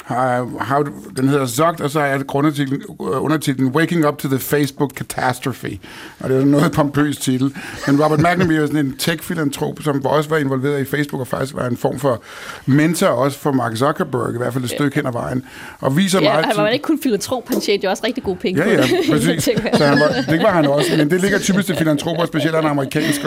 har, 0.07 0.49
har, 0.59 0.87
den 1.17 1.29
hedder 1.29 1.45
Zogt, 1.45 1.81
og 1.81 1.89
så 1.89 1.99
er 1.99 2.23
grundartiklen, 2.23 2.81
undertitlen 2.99 3.67
Waking 3.67 4.07
Up 4.07 4.17
to 4.17 4.27
the 4.27 4.39
Facebook 4.39 4.91
Catastrophe. 4.91 5.79
Og 6.19 6.29
det 6.29 6.41
er 6.41 6.45
noget 6.45 6.71
pompøs 6.71 7.17
titel. 7.17 7.55
Men 7.87 8.03
Robert 8.03 8.19
McNamee 8.19 8.57
er 8.57 8.65
sådan 8.65 8.85
en 8.85 8.95
tech-filantrop, 8.99 9.81
som 9.81 10.05
også 10.05 10.29
var 10.29 10.37
involveret 10.37 10.81
i 10.81 10.85
Facebook, 10.85 11.19
og 11.19 11.27
faktisk 11.27 11.55
var 11.55 11.67
en 11.67 11.77
form 11.77 11.99
for 11.99 12.21
mentor 12.65 13.07
også 13.07 13.39
for 13.39 13.51
Mark 13.51 13.75
Zuckerberg, 13.75 14.33
i 14.33 14.37
hvert 14.37 14.53
fald 14.53 14.63
et 14.63 14.69
stykke 14.69 14.95
hen 14.95 15.05
ad 15.05 15.11
vejen. 15.11 15.43
Og 15.79 15.97
viser 15.97 16.21
ja, 16.21 16.33
meget 16.33 16.45
han 16.45 16.57
var 16.57 16.67
ikke 16.67 16.83
kun 16.83 16.99
filantrop, 17.03 17.49
han 17.49 17.61
tjente 17.61 17.83
jo 17.85 17.89
også 17.89 18.03
rigtig 18.05 18.23
gode 18.23 18.37
penge 18.37 18.63
ja, 18.63 18.71
ja, 18.71 18.83
præcis. 19.11 19.43
så 19.43 19.85
han 19.85 19.99
var, 19.99 20.31
det 20.31 20.43
var 20.43 20.51
han 20.51 20.65
også, 20.65 20.89
men 20.97 21.09
det 21.09 21.21
ligger 21.21 21.39
typisk 21.39 21.65
til 21.65 21.75
filantroper, 21.75 22.25
specielt 22.25 22.55
af 22.55 22.61
en 22.61 22.67
amerikansk 22.67 23.21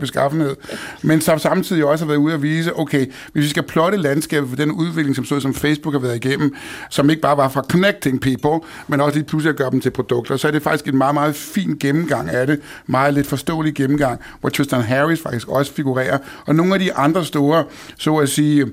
beskaffenhed. 0.00 0.56
Men 1.02 1.20
som 1.20 1.38
samtidig 1.38 1.84
også 1.84 2.04
har 2.04 2.08
været 2.08 2.18
ude 2.18 2.34
at 2.34 2.42
vise, 2.42 2.78
okay, 2.78 3.06
hvis 3.32 3.44
vi 3.44 3.48
skal 3.48 3.62
plotte 3.62 3.98
landskabet 3.98 4.48
for 4.48 4.56
den 4.56 4.70
udvikling, 4.72 5.16
som 5.16 5.24
så 5.24 5.40
som 5.40 5.54
Facebook 5.54 5.94
har 5.94 6.00
været 6.00 6.19
igennem, 6.24 6.54
som 6.90 7.10
ikke 7.10 7.22
bare 7.22 7.36
var 7.36 7.48
fra 7.48 7.62
connecting 7.62 8.20
people, 8.20 8.68
men 8.88 9.00
også 9.00 9.18
lige 9.18 9.26
pludselig 9.26 9.50
at 9.50 9.56
gøre 9.56 9.70
dem 9.70 9.80
til 9.80 9.90
produkter. 9.90 10.36
Så 10.36 10.48
er 10.48 10.52
det 10.52 10.62
faktisk 10.62 10.88
en 10.88 10.98
meget, 10.98 11.14
meget 11.14 11.34
fin 11.34 11.76
gennemgang 11.80 12.30
af 12.30 12.46
det. 12.46 12.60
Meget 12.86 13.14
lidt 13.14 13.26
forståelig 13.26 13.74
gennemgang, 13.74 14.20
hvor 14.40 14.48
Tristan 14.48 14.82
Harris 14.82 15.20
faktisk 15.20 15.48
også 15.48 15.72
figurerer. 15.72 16.18
Og 16.46 16.54
nogle 16.54 16.74
af 16.74 16.80
de 16.80 16.94
andre 16.94 17.24
store, 17.24 17.64
så 17.98 18.16
at 18.16 18.28
sige, 18.28 18.66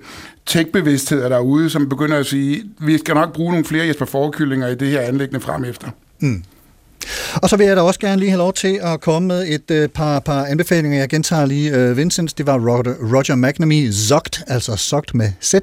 tech-bevidstheder 0.45 1.29
derude, 1.29 1.69
som 1.69 1.89
begynder 1.89 2.17
at 2.17 2.25
sige, 2.25 2.63
vi 2.79 2.97
skal 2.97 3.15
nok 3.15 3.33
bruge 3.33 3.51
nogle 3.51 3.65
flere 3.65 3.87
Jesper 3.87 4.05
Forkyllinger 4.05 4.67
i 4.67 4.75
det 4.75 4.87
her 4.87 5.01
anlæggende 5.01 5.39
frem 5.39 5.65
efter. 5.65 5.87
Mm. 6.19 6.43
Og 7.35 7.49
så 7.49 7.57
vil 7.57 7.67
jeg 7.67 7.75
da 7.75 7.81
også 7.81 7.99
gerne 7.99 8.19
lige 8.19 8.29
have 8.29 8.37
lov 8.37 8.53
til 8.53 8.79
at 8.83 9.01
komme 9.01 9.27
med 9.27 9.47
et 9.47 9.71
øh, 9.71 9.89
par, 9.89 10.19
par 10.19 10.45
anbefalinger. 10.45 10.99
Jeg 10.99 11.09
gentager 11.09 11.45
lige 11.45 11.71
øh, 11.71 11.97
Vincents. 11.97 12.33
Det 12.33 12.45
var 12.45 12.53
Roger, 12.53 13.15
Roger 13.15 13.35
McNamee, 13.35 13.93
Zogt, 13.93 14.43
altså 14.47 14.75
Zogt 14.75 15.15
med 15.15 15.31
Z, 15.43 15.53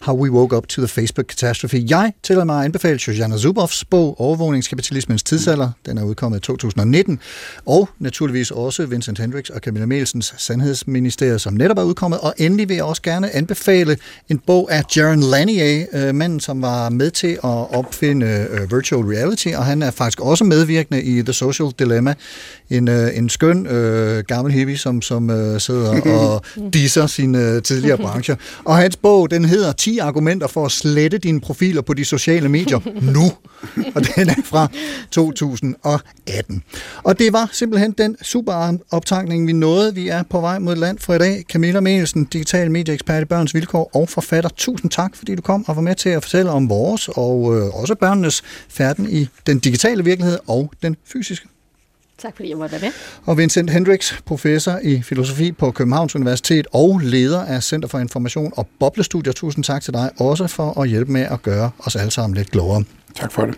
How 0.00 0.16
We 0.16 0.30
Woke 0.30 0.56
Up 0.56 0.66
to 0.66 0.80
the 0.80 0.88
Facebook 0.88 1.26
Catastrophe. 1.26 1.84
Jeg 1.88 2.12
tillader 2.22 2.44
mig 2.44 2.58
at 2.58 2.64
anbefale 2.64 2.98
Shoshana 2.98 3.38
Zuboffs 3.38 3.84
bog 3.84 4.20
Overvågningskapitalismens 4.20 5.22
tidsalder. 5.22 5.70
Den 5.86 5.98
er 5.98 6.02
udkommet 6.02 6.38
i 6.38 6.40
2019. 6.40 7.18
Og 7.66 7.88
naturligvis 7.98 8.50
også 8.50 8.86
Vincent 8.86 9.18
Hendricks 9.18 9.50
og 9.50 9.60
Camilla 9.60 9.86
Melsens 9.86 10.34
Sandhedsministerium, 10.38 11.38
som 11.38 11.54
netop 11.54 11.78
er 11.78 11.82
udkommet. 11.82 12.20
Og 12.20 12.34
endelig 12.38 12.68
vil 12.68 12.74
jeg 12.74 12.84
også 12.84 13.02
gerne 13.02 13.36
anbefale 13.36 13.96
en 14.28 14.38
bog 14.38 14.72
af 14.72 14.82
Jaron 14.96 15.20
Lanier, 15.20 15.86
øh, 15.92 16.14
manden, 16.14 16.40
som 16.40 16.62
var 16.62 16.88
med 16.88 17.10
til 17.10 17.32
at 17.32 17.74
opfinde 17.74 18.48
øh, 18.50 18.72
virtual 18.72 19.04
reality, 19.04 19.48
og 19.56 19.64
han 19.64 19.82
er 19.82 19.90
faktisk 19.90 20.20
også 20.20 20.44
medvirkende 20.44 20.79
i 20.98 21.22
The 21.22 21.32
Social 21.32 21.68
Dilemma. 21.78 22.14
En, 22.70 22.88
uh, 22.88 23.16
en 23.16 23.28
skøn 23.28 23.66
uh, 23.66 24.18
gammel 24.18 24.52
hippie, 24.52 24.78
som, 24.78 25.02
som 25.02 25.30
uh, 25.30 25.58
sidder 25.58 26.00
og 26.20 26.44
disser 26.72 27.06
sine 27.06 27.56
uh, 27.56 27.62
tidligere 27.62 27.98
brancher. 28.06 28.36
Og 28.64 28.76
hans 28.76 28.96
bog, 28.96 29.30
den 29.30 29.44
hedder 29.44 29.72
10 29.72 29.98
argumenter 29.98 30.46
for 30.46 30.64
at 30.64 30.72
slette 30.72 31.18
dine 31.18 31.40
profiler 31.40 31.82
på 31.82 31.94
de 31.94 32.04
sociale 32.04 32.48
medier 32.48 32.80
nu. 33.14 33.32
Og 33.94 34.16
den 34.16 34.28
er 34.28 34.42
fra 34.44 34.68
2018. 35.10 36.62
Og 37.02 37.18
det 37.18 37.32
var 37.32 37.48
simpelthen 37.52 37.92
den 37.92 38.16
super 38.22 38.76
optagning, 38.90 39.46
vi 39.46 39.52
nåede. 39.52 39.94
Vi 39.94 40.08
er 40.08 40.22
på 40.22 40.40
vej 40.40 40.58
mod 40.58 40.76
land 40.76 40.98
for 40.98 41.14
i 41.14 41.18
dag. 41.18 41.44
Camilla 41.52 41.80
Mielsen, 41.80 42.24
digital 42.24 42.70
medieekspert 42.70 43.22
i 43.22 43.24
Børns 43.24 43.54
Vilkår 43.54 43.90
og 43.94 44.08
forfatter. 44.08 44.50
Tusind 44.56 44.90
tak, 44.90 45.16
fordi 45.16 45.34
du 45.34 45.42
kom 45.42 45.64
og 45.68 45.76
var 45.76 45.82
med 45.82 45.94
til 45.94 46.08
at 46.08 46.22
fortælle 46.22 46.50
om 46.50 46.68
vores 46.68 47.08
og 47.08 47.56
øh, 47.56 47.80
også 47.80 47.94
børnenes 47.94 48.42
færden 48.68 49.10
i 49.10 49.28
den 49.46 49.58
digitale 49.58 50.04
virkelighed 50.04 50.38
og 50.46 50.69
den 50.82 50.96
fysiske. 51.04 51.48
Tak 52.18 52.36
fordi 52.36 52.48
jeg 52.48 52.58
måtte 52.58 52.72
være 52.72 52.80
med. 52.80 52.90
Og 53.26 53.38
Vincent 53.38 53.70
Hendricks, 53.70 54.22
professor 54.26 54.78
i 54.82 55.02
filosofi 55.02 55.52
på 55.52 55.70
Københavns 55.70 56.16
Universitet 56.16 56.66
og 56.72 57.00
leder 57.04 57.44
af 57.44 57.62
Center 57.62 57.88
for 57.88 57.98
Information 57.98 58.52
og 58.56 58.68
Boblestudier. 58.80 59.32
Tusind 59.32 59.64
tak 59.64 59.82
til 59.82 59.94
dig 59.94 60.10
også 60.18 60.46
for 60.46 60.80
at 60.80 60.88
hjælpe 60.88 61.12
med 61.12 61.20
at 61.20 61.42
gøre 61.42 61.70
os 61.78 61.96
alle 61.96 62.10
sammen 62.10 62.36
lidt 62.36 62.50
klogere. 62.50 62.84
Tak 63.14 63.32
for 63.32 63.46
det. 63.46 63.56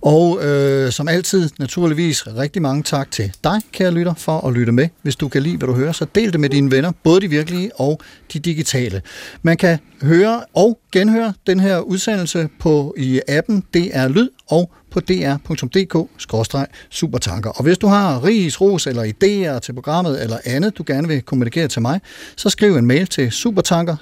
Og 0.00 0.44
øh, 0.44 0.92
som 0.92 1.08
altid, 1.08 1.50
naturligvis 1.58 2.26
rigtig 2.26 2.62
mange 2.62 2.82
tak 2.82 3.10
til 3.10 3.32
dig, 3.44 3.60
kære 3.72 3.90
lytter, 3.90 4.14
for 4.14 4.46
at 4.46 4.52
lytte 4.52 4.72
med. 4.72 4.88
Hvis 5.02 5.16
du 5.16 5.28
kan 5.28 5.42
lide, 5.42 5.56
hvad 5.56 5.68
du 5.68 5.74
hører, 5.74 5.92
så 5.92 6.06
del 6.14 6.32
det 6.32 6.40
med 6.40 6.48
dine 6.48 6.70
venner, 6.70 6.92
både 7.02 7.20
de 7.20 7.28
virkelige 7.28 7.70
og 7.80 8.00
de 8.32 8.38
digitale. 8.38 9.02
Man 9.42 9.56
kan 9.56 9.78
høre 10.02 10.44
og 10.54 10.78
genhøre 10.92 11.32
den 11.46 11.60
her 11.60 11.78
udsendelse 11.78 12.48
på 12.58 12.94
i 12.98 13.20
appen 13.28 13.64
DR 13.74 14.08
Lyd 14.08 14.28
og 14.46 14.70
på 14.92 15.00
dr.dk-supertanker. 15.00 17.50
Og 17.50 17.62
hvis 17.62 17.78
du 17.78 17.86
har 17.86 18.24
ris, 18.24 18.60
ros 18.60 18.86
eller 18.86 19.04
idéer 19.04 19.58
til 19.58 19.72
programmet 19.72 20.22
eller 20.22 20.38
andet, 20.44 20.78
du 20.78 20.84
gerne 20.86 21.08
vil 21.08 21.22
kommunikere 21.22 21.68
til 21.68 21.82
mig, 21.82 22.00
så 22.36 22.50
skriv 22.50 22.76
en 22.76 22.86
mail 22.86 23.06
til 23.06 23.32
supertanker 23.32 23.96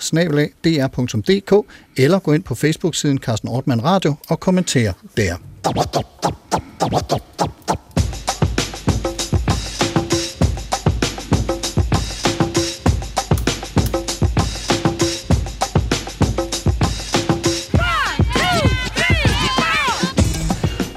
eller 1.97 2.18
gå 2.18 2.32
ind 2.32 2.43
på 2.43 2.55
Facebook-siden 2.55 3.18
Carsten 3.18 3.49
Ortmann 3.49 3.84
Radio 3.84 4.14
og 4.28 4.41
kommenter 4.41 4.93
der. 5.16 5.34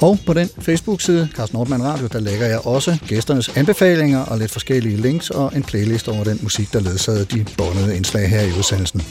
Og 0.03 0.19
på 0.25 0.33
den 0.33 0.49
Facebook-side, 0.59 1.29
Carsten 1.35 1.57
Nordmann 1.57 1.83
Radio, 1.83 2.07
der 2.07 2.19
lægger 2.19 2.47
jeg 2.47 2.59
også 2.59 2.97
gæsternes 3.07 3.49
anbefalinger 3.57 4.19
og 4.19 4.37
lidt 4.37 4.51
forskellige 4.51 4.97
links 4.97 5.29
og 5.29 5.51
en 5.55 5.63
playlist 5.63 6.07
over 6.07 6.23
den 6.23 6.39
musik, 6.41 6.73
der 6.73 6.79
ledsagede 6.79 7.25
de 7.25 7.45
båndede 7.57 7.95
indslag 7.95 8.29
her 8.29 8.41
i 8.41 8.51
udsendelsen. 8.57 9.01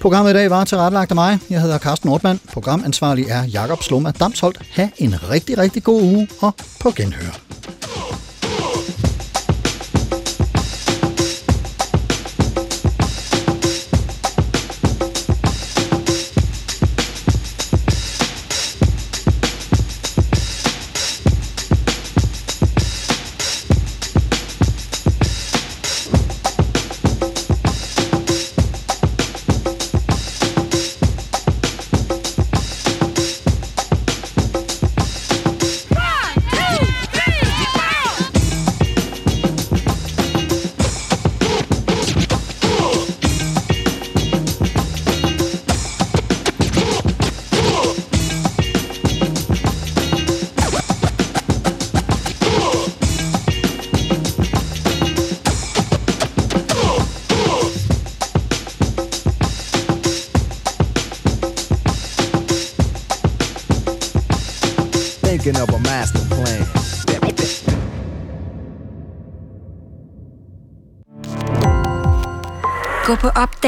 Programmet 0.00 0.30
i 0.30 0.34
dag 0.34 0.50
var 0.50 0.64
tilrettelagt 0.64 1.10
af 1.10 1.14
mig. 1.14 1.38
Jeg 1.50 1.60
hedder 1.60 1.78
Carsten 1.78 2.08
Nordmann. 2.08 2.40
Programansvarlig 2.52 3.26
er 3.28 3.44
Jakob 3.44 3.82
Sloma 3.82 4.10
Damsholdt. 4.10 4.58
Ha' 4.70 4.88
en 4.98 5.30
rigtig, 5.30 5.58
rigtig 5.58 5.82
god 5.82 6.02
uge 6.02 6.28
og 6.40 6.54
på 6.80 6.90
genhør. 6.90 7.49